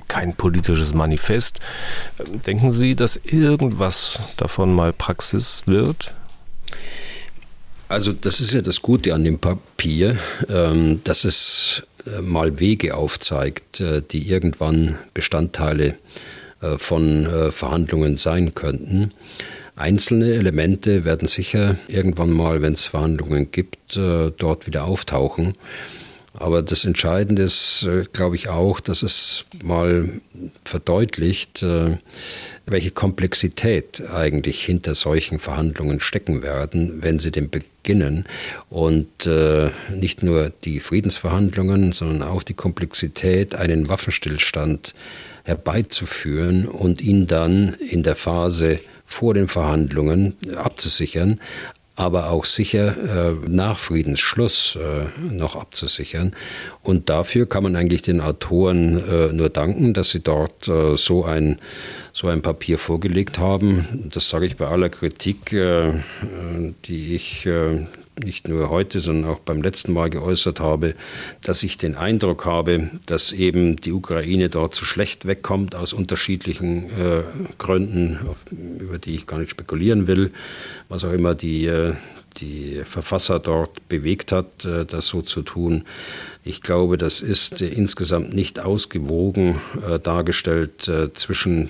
kein 0.07 0.35
politisches 0.35 0.93
Manifest. 0.93 1.59
Denken 2.45 2.71
Sie, 2.71 2.95
dass 2.95 3.17
irgendwas 3.17 4.19
davon 4.37 4.73
mal 4.73 4.93
Praxis 4.93 5.63
wird? 5.65 6.13
Also 7.93 8.11
das 8.11 8.39
ist 8.39 8.51
ja 8.51 8.63
das 8.63 8.81
Gute 8.81 9.13
an 9.13 9.23
dem 9.23 9.37
Papier, 9.37 10.17
ähm, 10.49 11.01
dass 11.03 11.25
es 11.25 11.83
äh, 12.07 12.21
mal 12.21 12.59
Wege 12.59 12.95
aufzeigt, 12.97 13.81
äh, 13.81 14.01
die 14.01 14.27
irgendwann 14.27 14.97
Bestandteile 15.13 15.93
äh, 16.61 16.79
von 16.79 17.51
Verhandlungen 17.51 18.17
sein 18.17 18.55
könnten. 18.55 19.11
Einzelne 19.75 20.33
Elemente 20.33 21.05
werden 21.05 21.27
sicher 21.27 21.77
irgendwann 21.87 22.31
mal, 22.31 22.63
wenn 22.63 22.73
es 22.73 22.87
Verhandlungen 22.87 23.51
gibt, 23.51 23.95
dort 23.95 24.67
wieder 24.67 24.85
auftauchen. 24.85 25.53
Aber 26.33 26.61
das 26.61 26.85
Entscheidende 26.85 27.43
ist, 27.43 27.87
glaube 28.11 28.35
ich, 28.35 28.49
auch, 28.49 28.79
dass 28.79 29.01
es 29.01 29.45
mal 29.63 30.09
verdeutlicht, 30.63 31.65
welche 32.65 32.91
Komplexität 32.91 34.03
eigentlich 34.13 34.63
hinter 34.63 34.93
solchen 34.93 35.39
Verhandlungen 35.39 35.99
stecken 35.99 36.43
werden, 36.43 37.01
wenn 37.01 37.17
sie 37.17 37.31
denn 37.31 37.49
beginnen. 37.83 38.25
Und 38.69 39.27
äh, 39.27 39.69
nicht 39.93 40.23
nur 40.23 40.51
die 40.63 40.79
Friedensverhandlungen, 40.79 41.91
sondern 41.91 42.27
auch 42.27 42.43
die 42.43 42.53
Komplexität, 42.53 43.55
einen 43.55 43.89
Waffenstillstand 43.89 44.93
herbeizuführen 45.43 46.67
und 46.67 47.01
ihn 47.01 47.27
dann 47.27 47.73
in 47.73 48.01
der 48.01 48.15
Phase 48.15 48.77
vor 49.05 49.33
den 49.33 49.49
Verhandlungen 49.49 50.37
abzusichern, 50.55 51.41
aber 51.95 52.31
auch 52.31 52.45
sicher 52.45 53.29
äh, 53.29 53.33
nach 53.47 53.77
Friedensschluss 53.77 54.77
äh, 54.77 55.05
noch 55.21 55.55
abzusichern. 55.55 56.35
Und 56.81 57.09
dafür 57.09 57.47
kann 57.47 57.63
man 57.63 57.75
eigentlich 57.75 58.01
den 58.01 58.19
Autoren 58.19 58.97
äh, 59.07 59.31
nur 59.31 59.49
danken, 59.49 59.93
dass 59.93 60.09
sie 60.09 60.21
dort 60.21 60.67
äh, 60.67 60.95
so, 60.95 61.23
ein, 61.23 61.59
so 62.11 62.27
ein 62.27 62.41
Papier 62.41 62.79
vorgelegt 62.79 63.37
haben. 63.37 64.09
Das 64.11 64.29
sage 64.29 64.47
ich 64.47 64.57
bei 64.57 64.67
aller 64.67 64.89
Kritik, 64.89 65.53
äh, 65.53 65.89
äh, 65.89 65.93
die 66.85 67.15
ich 67.15 67.47
nicht 68.23 68.47
nur 68.47 68.69
heute, 68.69 68.99
sondern 68.99 69.31
auch 69.31 69.39
beim 69.39 69.61
letzten 69.61 69.93
Mal 69.93 70.09
geäußert 70.09 70.59
habe, 70.59 70.95
dass 71.41 71.63
ich 71.63 71.77
den 71.77 71.95
Eindruck 71.95 72.45
habe, 72.45 72.89
dass 73.05 73.31
eben 73.31 73.75
die 73.75 73.91
Ukraine 73.91 74.49
dort 74.49 74.75
zu 74.75 74.85
schlecht 74.85 75.25
wegkommt 75.25 75.75
aus 75.75 75.93
unterschiedlichen 75.93 76.89
äh, 76.89 77.23
Gründen, 77.57 78.19
über 78.79 78.97
die 78.97 79.15
ich 79.15 79.27
gar 79.27 79.39
nicht 79.39 79.51
spekulieren 79.51 80.07
will, 80.07 80.31
was 80.89 81.03
auch 81.03 81.11
immer 81.13 81.35
die, 81.35 81.65
äh, 81.65 81.93
die 82.37 82.81
Verfasser 82.85 83.39
dort 83.39 83.87
bewegt 83.89 84.31
hat, 84.31 84.65
äh, 84.65 84.85
das 84.85 85.07
so 85.07 85.21
zu 85.21 85.41
tun. 85.41 85.85
Ich 86.43 86.61
glaube, 86.61 86.97
das 86.97 87.21
ist 87.21 87.61
äh, 87.61 87.67
insgesamt 87.67 88.33
nicht 88.33 88.59
ausgewogen 88.59 89.61
dargestellt 90.03 90.89
zwischen 91.13 91.69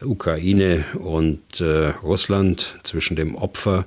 Ukraine 0.00 0.84
und 0.98 1.62
Russland, 2.02 2.78
zwischen 2.82 3.16
dem 3.16 3.34
Opfer 3.34 3.78
und 3.80 3.84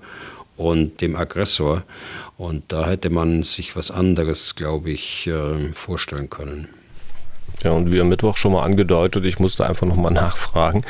dem 0.57 1.15
Aggressor. 1.15 1.83
Und 2.37 2.71
da 2.71 2.87
hätte 2.87 3.09
man 3.09 3.43
sich 3.43 3.75
was 3.75 3.91
anderes, 3.91 4.55
glaube 4.55 4.91
ich, 4.91 5.27
äh, 5.27 5.73
vorstellen 5.73 6.29
können. 6.29 6.67
Ja, 7.63 7.71
und 7.71 7.91
wie 7.91 7.99
am 7.99 8.09
Mittwoch 8.09 8.37
schon 8.37 8.51
mal 8.51 8.63
angedeutet, 8.63 9.25
ich 9.25 9.39
musste 9.39 9.65
einfach 9.67 9.87
nochmal 9.87 10.11
nachfragen, 10.13 10.83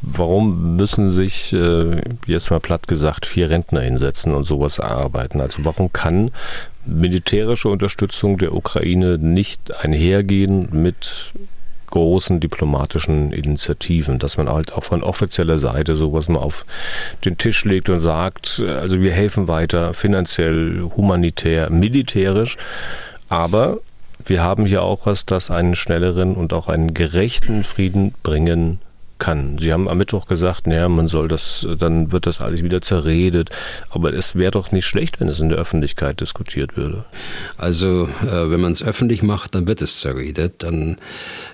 warum 0.00 0.76
müssen 0.76 1.10
sich, 1.10 1.52
äh, 1.52 2.00
jetzt 2.26 2.50
mal 2.50 2.60
platt 2.60 2.86
gesagt, 2.86 3.26
vier 3.26 3.50
Rentner 3.50 3.80
hinsetzen 3.80 4.34
und 4.34 4.44
sowas 4.44 4.78
erarbeiten? 4.78 5.40
Also 5.40 5.64
warum 5.64 5.92
kann 5.92 6.30
militärische 6.84 7.68
Unterstützung 7.68 8.38
der 8.38 8.54
Ukraine 8.54 9.18
nicht 9.18 9.74
einhergehen 9.74 10.68
mit 10.72 11.32
großen 11.92 12.40
diplomatischen 12.40 13.32
Initiativen, 13.32 14.18
dass 14.18 14.36
man 14.36 14.48
halt 14.48 14.72
auch 14.72 14.82
von 14.82 15.02
offizieller 15.02 15.58
Seite 15.58 15.94
sowas 15.94 16.28
mal 16.28 16.40
auf 16.40 16.64
den 17.24 17.38
Tisch 17.38 17.64
legt 17.64 17.88
und 17.90 18.00
sagt, 18.00 18.64
also 18.66 19.00
wir 19.00 19.12
helfen 19.12 19.46
weiter 19.46 19.94
finanziell, 19.94 20.90
humanitär, 20.96 21.70
militärisch, 21.70 22.56
aber 23.28 23.78
wir 24.24 24.42
haben 24.42 24.66
hier 24.66 24.82
auch 24.82 25.06
was, 25.06 25.26
das 25.26 25.50
einen 25.50 25.74
schnelleren 25.74 26.34
und 26.34 26.52
auch 26.52 26.68
einen 26.68 26.94
gerechten 26.94 27.62
Frieden 27.62 28.14
bringen 28.22 28.78
kann. 29.22 29.56
Sie 29.58 29.72
haben 29.72 29.88
am 29.88 29.98
Mittwoch 29.98 30.26
gesagt, 30.26 30.66
naja, 30.66 30.88
man 30.88 31.06
soll 31.06 31.28
das, 31.28 31.64
dann 31.78 32.10
wird 32.10 32.26
das 32.26 32.40
alles 32.40 32.64
wieder 32.64 32.82
zerredet. 32.82 33.50
Aber 33.88 34.12
es 34.12 34.34
wäre 34.34 34.50
doch 34.50 34.72
nicht 34.72 34.84
schlecht, 34.84 35.20
wenn 35.20 35.28
es 35.28 35.38
in 35.38 35.48
der 35.48 35.58
Öffentlichkeit 35.58 36.20
diskutiert 36.20 36.76
würde. 36.76 37.04
Also, 37.56 38.08
äh, 38.22 38.50
wenn 38.50 38.60
man 38.60 38.72
es 38.72 38.82
öffentlich 38.82 39.22
macht, 39.22 39.54
dann 39.54 39.68
wird 39.68 39.80
es 39.80 40.00
zerredet, 40.00 40.54
dann 40.64 40.96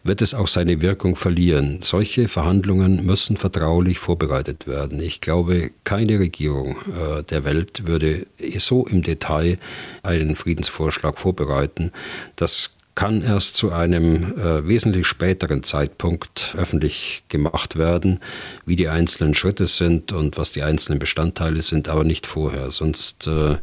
wird 0.02 0.22
es 0.22 0.32
auch 0.32 0.46
seine 0.46 0.80
Wirkung 0.80 1.14
verlieren. 1.14 1.80
Solche 1.82 2.26
Verhandlungen 2.26 3.04
müssen 3.04 3.36
vertraulich 3.36 3.98
vorbereitet 3.98 4.66
werden. 4.66 4.98
Ich 5.00 5.20
glaube, 5.20 5.70
keine 5.84 6.18
Regierung 6.18 6.78
äh, 6.86 7.22
der 7.24 7.44
Welt 7.44 7.86
würde 7.86 8.26
so 8.56 8.86
im 8.86 9.02
Detail 9.02 9.58
einen 10.02 10.36
Friedensvorschlag 10.36 11.18
vorbereiten. 11.18 11.92
Das 12.34 12.70
kann 12.99 13.22
erst 13.22 13.55
zu 13.55 13.70
einem 13.70 14.36
äh, 14.40 14.66
wesentlich 14.66 15.07
späteren 15.07 15.62
Zeitpunkt 15.62 16.57
öffentlich 16.59 17.22
gemacht 17.28 17.78
werden, 17.78 18.18
wie 18.66 18.74
die 18.74 18.88
einzelnen 18.88 19.34
Schritte 19.34 19.68
sind 19.68 20.11
und 20.11 20.36
was 20.36 20.51
die 20.51 20.64
einzelnen 20.64 20.99
Bestandteile 20.99 21.62
sind, 21.62 21.88
aber 21.88 22.03
nicht 22.03 22.26
vorher. 22.26 22.72
Sonst 22.72 23.28
äh, 23.28 23.59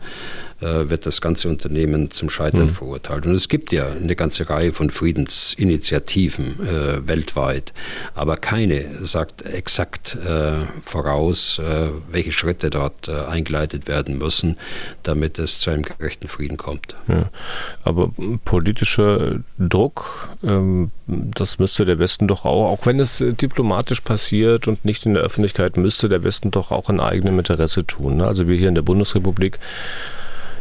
wird 0.59 1.05
das 1.05 1.21
ganze 1.21 1.49
Unternehmen 1.49 2.11
zum 2.11 2.29
Scheitern 2.29 2.67
mhm. 2.67 2.73
verurteilt. 2.73 3.25
Und 3.25 3.33
es 3.33 3.49
gibt 3.49 3.73
ja 3.73 3.87
eine 3.87 4.15
ganze 4.15 4.49
Reihe 4.49 4.71
von 4.71 4.89
Friedensinitiativen 4.89 6.65
äh, 6.65 7.07
weltweit, 7.07 7.73
aber 8.13 8.37
keine 8.37 9.05
sagt 9.05 9.45
exakt 9.45 10.15
äh, 10.15 10.65
voraus, 10.83 11.59
äh, 11.59 11.89
welche 12.11 12.31
Schritte 12.31 12.69
dort 12.69 13.07
äh, 13.07 13.25
eingeleitet 13.25 13.87
werden 13.87 14.17
müssen, 14.17 14.57
damit 15.03 15.39
es 15.39 15.59
zu 15.59 15.71
einem 15.71 15.83
gerechten 15.83 16.27
Frieden 16.27 16.57
kommt. 16.57 16.95
Ja. 17.07 17.29
Aber 17.83 18.11
politischer 18.45 19.39
Druck, 19.59 20.29
ähm, 20.43 20.91
das 21.07 21.59
müsste 21.59 21.85
der 21.85 21.99
Westen 21.99 22.27
doch 22.27 22.45
auch, 22.45 22.71
auch 22.71 22.85
wenn 22.85 22.99
es 22.99 23.21
äh, 23.21 23.33
diplomatisch 23.33 24.01
passiert 24.01 24.67
und 24.67 24.85
nicht 24.85 25.05
in 25.05 25.13
der 25.13 25.23
Öffentlichkeit, 25.23 25.77
müsste 25.77 26.09
der 26.09 26.23
Westen 26.23 26.51
doch 26.51 26.71
auch 26.71 26.89
in 26.89 26.99
eigenem 26.99 27.37
Interesse 27.39 27.85
tun. 27.85 28.17
Ne? 28.17 28.27
Also 28.27 28.47
wir 28.47 28.57
hier 28.57 28.69
in 28.69 28.75
der 28.75 28.81
Bundesrepublik 28.81 29.59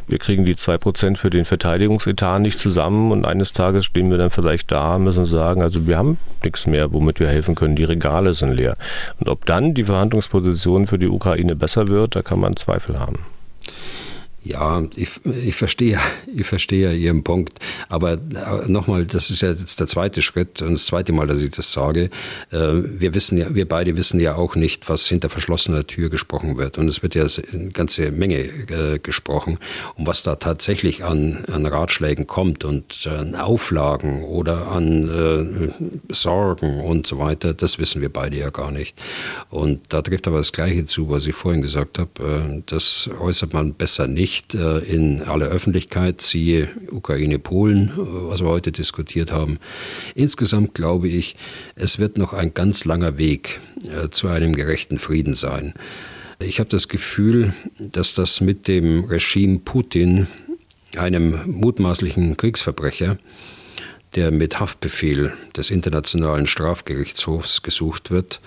wir 0.06 0.18
kriegen 0.18 0.44
die 0.44 0.54
2% 0.54 1.16
für 1.16 1.30
den 1.30 1.44
Verteidigungsetat 1.44 2.40
nicht 2.40 2.58
zusammen 2.58 3.12
und 3.12 3.24
eines 3.24 3.52
Tages 3.52 3.84
stehen 3.84 4.10
wir 4.10 4.18
dann 4.18 4.30
vielleicht 4.30 4.70
da, 4.70 4.98
müssen 4.98 5.24
sagen, 5.24 5.62
also 5.62 5.86
wir 5.86 5.98
haben 5.98 6.18
nichts 6.42 6.66
mehr, 6.66 6.92
womit 6.92 7.20
wir 7.20 7.28
helfen 7.28 7.54
können, 7.54 7.76
die 7.76 7.84
Regale 7.84 8.34
sind 8.34 8.52
leer. 8.52 8.76
Und 9.18 9.28
ob 9.28 9.46
dann 9.46 9.74
die 9.74 9.84
Verhandlungsposition 9.84 10.86
für 10.86 10.98
die 10.98 11.08
Ukraine 11.08 11.56
besser 11.56 11.88
wird, 11.88 12.16
da 12.16 12.22
kann 12.22 12.40
man 12.40 12.56
Zweifel 12.56 12.98
haben. 12.98 13.20
Ja, 14.44 14.84
ich, 14.94 15.08
ich 15.24 15.54
verstehe, 15.54 15.98
ich 16.34 16.46
verstehe 16.46 16.94
Ihren 16.94 17.24
Punkt. 17.24 17.58
Aber 17.88 18.12
äh, 18.12 18.18
nochmal, 18.68 19.06
das 19.06 19.30
ist 19.30 19.40
ja 19.40 19.50
jetzt 19.50 19.80
der 19.80 19.86
zweite 19.86 20.20
Schritt 20.20 20.60
und 20.60 20.72
das 20.72 20.84
zweite 20.84 21.12
Mal, 21.12 21.26
dass 21.26 21.42
ich 21.42 21.50
das 21.50 21.72
sage. 21.72 22.10
Äh, 22.50 22.58
wir 22.74 23.14
wissen 23.14 23.38
ja, 23.38 23.54
wir 23.54 23.66
beide 23.66 23.96
wissen 23.96 24.20
ja 24.20 24.34
auch 24.34 24.54
nicht, 24.54 24.88
was 24.90 25.08
hinter 25.08 25.30
verschlossener 25.30 25.86
Tür 25.86 26.10
gesprochen 26.10 26.58
wird. 26.58 26.76
Und 26.76 26.88
es 26.88 27.02
wird 27.02 27.14
ja 27.14 27.24
eine 27.52 27.70
ganze 27.70 28.10
Menge 28.10 28.36
äh, 28.36 28.98
gesprochen. 28.98 29.58
Und 29.94 30.06
was 30.06 30.22
da 30.22 30.36
tatsächlich 30.36 31.04
an, 31.04 31.46
an 31.50 31.64
Ratschlägen 31.64 32.26
kommt 32.26 32.64
und 32.66 33.06
an 33.06 33.34
Auflagen 33.34 34.24
oder 34.24 34.68
an 34.68 35.72
Sorgen 36.10 36.80
und 36.80 37.06
so 37.06 37.18
weiter, 37.18 37.54
das 37.54 37.78
wissen 37.78 38.02
wir 38.02 38.10
beide 38.10 38.36
ja 38.36 38.50
gar 38.50 38.70
nicht. 38.70 39.00
Und 39.48 39.80
da 39.88 40.02
trifft 40.02 40.28
aber 40.28 40.38
das 40.38 40.52
Gleiche 40.52 40.84
zu, 40.86 41.08
was 41.08 41.26
ich 41.26 41.34
vorhin 41.34 41.62
gesagt 41.62 41.98
habe. 41.98 42.62
Das 42.66 43.08
äußert 43.18 43.52
man 43.54 43.74
besser 43.74 44.06
nicht 44.06 44.33
nicht 44.34 44.54
äh, 44.56 44.78
in 44.78 45.22
aller 45.22 45.46
Öffentlichkeit, 45.46 46.20
siehe 46.20 46.68
Ukraine, 46.90 47.38
Polen, 47.38 47.90
äh, 47.90 47.92
was 47.96 48.40
wir 48.40 48.48
heute 48.48 48.72
diskutiert 48.72 49.30
haben. 49.30 49.60
Insgesamt 50.16 50.74
glaube 50.74 51.06
ich, 51.06 51.36
es 51.76 52.00
wird 52.00 52.18
noch 52.18 52.32
ein 52.32 52.52
ganz 52.52 52.84
langer 52.84 53.16
Weg 53.16 53.60
äh, 53.86 54.08
zu 54.10 54.26
einem 54.26 54.56
gerechten 54.56 54.98
Frieden 54.98 55.34
sein. 55.34 55.72
Ich 56.40 56.58
habe 56.58 56.68
das 56.68 56.88
Gefühl, 56.88 57.54
dass 57.78 58.14
das 58.14 58.40
mit 58.40 58.66
dem 58.66 59.04
Regime 59.04 59.60
Putin, 59.60 60.26
einem 60.96 61.38
mutmaßlichen 61.46 62.36
Kriegsverbrecher, 62.36 63.18
der 64.16 64.32
mit 64.32 64.58
Haftbefehl 64.58 65.32
des 65.56 65.70
Internationalen 65.70 66.48
Strafgerichtshofs 66.48 67.62
gesucht 67.62 68.10
wird, 68.10 68.40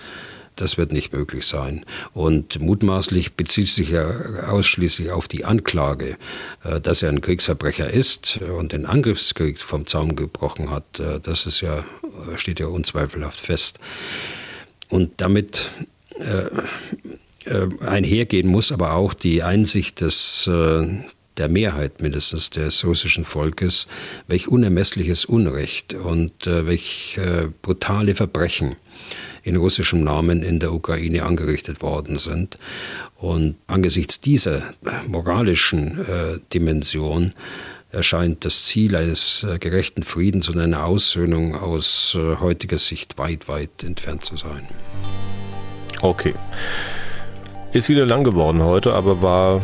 das 0.60 0.78
wird 0.78 0.92
nicht 0.92 1.12
möglich 1.12 1.46
sein. 1.46 1.84
Und 2.14 2.60
mutmaßlich 2.60 3.34
bezieht 3.34 3.68
sich 3.68 3.92
er 3.92 4.48
ausschließlich 4.50 5.10
auf 5.10 5.28
die 5.28 5.44
Anklage, 5.44 6.16
äh, 6.64 6.80
dass 6.80 7.02
er 7.02 7.10
ein 7.10 7.20
Kriegsverbrecher 7.20 7.90
ist 7.90 8.40
und 8.58 8.72
den 8.72 8.86
Angriffskrieg 8.86 9.58
vom 9.58 9.86
Zaum 9.86 10.16
gebrochen 10.16 10.70
hat. 10.70 11.00
Äh, 11.00 11.20
das 11.20 11.46
ist 11.46 11.60
ja, 11.60 11.84
steht 12.36 12.60
ja 12.60 12.66
unzweifelhaft 12.66 13.40
fest. 13.40 13.78
Und 14.88 15.20
damit 15.20 15.70
äh, 16.18 16.46
einhergehen 17.84 18.48
muss 18.48 18.72
aber 18.72 18.92
auch 18.94 19.14
die 19.14 19.42
Einsicht 19.42 20.00
des 20.00 20.48
der 21.38 21.48
Mehrheit 21.48 22.02
mindestens 22.02 22.50
des 22.50 22.84
russischen 22.84 23.24
Volkes, 23.24 23.86
welch 24.26 24.48
unermessliches 24.48 25.24
Unrecht 25.24 25.94
und 25.94 26.46
äh, 26.46 26.66
welch 26.66 27.18
äh, 27.18 27.48
brutale 27.62 28.14
Verbrechen 28.14 28.76
in 29.42 29.56
russischem 29.56 30.02
Namen 30.02 30.42
in 30.42 30.58
der 30.58 30.72
Ukraine 30.72 31.24
angerichtet 31.24 31.82
worden 31.82 32.16
sind. 32.16 32.58
Und 33.16 33.56
angesichts 33.66 34.20
dieser 34.20 34.62
moralischen 35.06 36.00
äh, 36.00 36.38
Dimension 36.52 37.32
erscheint 37.90 38.44
das 38.44 38.66
Ziel 38.66 38.94
eines 38.96 39.44
äh, 39.44 39.58
gerechten 39.58 40.02
Friedens 40.02 40.48
und 40.48 40.58
einer 40.58 40.84
Aussöhnung 40.84 41.54
aus 41.54 42.16
äh, 42.18 42.36
heutiger 42.36 42.78
Sicht 42.78 43.18
weit, 43.18 43.48
weit 43.48 43.82
entfernt 43.82 44.24
zu 44.24 44.36
sein. 44.36 44.66
Okay. 46.02 46.34
Ist 47.72 47.88
wieder 47.88 48.06
lang 48.06 48.24
geworden 48.24 48.64
heute, 48.64 48.94
aber 48.94 49.22
war 49.22 49.62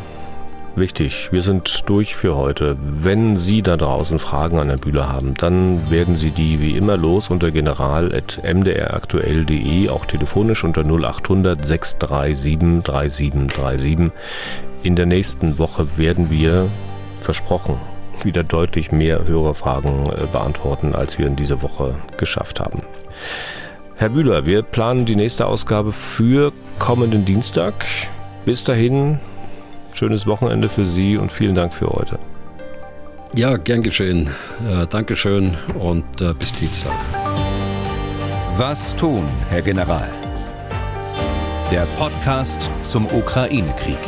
wichtig, 0.77 1.31
wir 1.33 1.43
sind 1.43 1.89
durch 1.89 2.15
für 2.17 2.37
heute. 2.37 2.77
Wenn 2.81 3.37
Sie 3.37 3.63
da 3.63 3.77
draußen 3.77 4.19
Fragen 4.19 4.59
an 4.59 4.67
Herrn 4.69 4.81
Bühler 4.81 5.13
haben, 5.13 5.35
dann 5.35 5.91
werden 5.91 6.17
Sie 6.17 6.31
die 6.31 6.61
wie 6.61 6.77
immer 6.77 6.97
los 6.97 7.29
unter 7.31 7.51
general.mdraktuell.de, 7.51 9.89
auch 9.89 10.07
telefonisch 10.07 10.63
unter 10.65 10.83
0800 10.83 11.65
637 11.65 12.83
3737. 12.83 14.11
In 14.83 14.97
der 14.97 15.07
nächsten 15.07 15.59
Woche 15.59 15.87
werden 15.97 16.31
wir, 16.31 16.67
versprochen, 17.21 17.77
wieder 18.23 18.45
deutlich 18.45 18.93
mehr 18.93 19.27
Hörerfragen 19.27 20.07
äh, 20.07 20.27
beantworten, 20.31 20.95
als 20.95 21.19
wir 21.19 21.27
in 21.27 21.37
dieser 21.37 21.63
Woche 21.63 21.97
geschafft 22.17 22.61
haben. 22.61 22.83
Herr 23.97 24.09
Bühler, 24.09 24.47
wir 24.47 24.63
planen 24.63 25.05
die 25.05 25.17
nächste 25.17 25.47
Ausgabe 25.47 25.93
für 25.93 26.53
kommenden 26.79 27.25
Dienstag. 27.25 27.75
Bis 28.45 28.65
dahin, 28.65 29.19
schönes 29.95 30.27
Wochenende 30.27 30.69
für 30.69 30.87
Sie 30.87 31.17
und 31.17 31.33
vielen 31.33 31.55
Dank 31.55 31.73
für 31.73 31.87
heute. 31.87 32.19
Ja, 33.35 33.57
gern 33.57 33.83
geschehen. 33.83 34.31
Äh, 34.69 34.87
Dankeschön 34.87 35.57
und 35.79 36.21
äh, 36.21 36.35
bis 36.35 36.53
Dienstag. 36.53 36.93
Was 38.57 38.95
tun, 38.95 39.25
Herr 39.51 39.63
General? 39.63 40.09
Der 41.73 41.87
Podcast 41.99 42.71
zum 42.83 43.07
Ukraine-Krieg. 43.07 43.99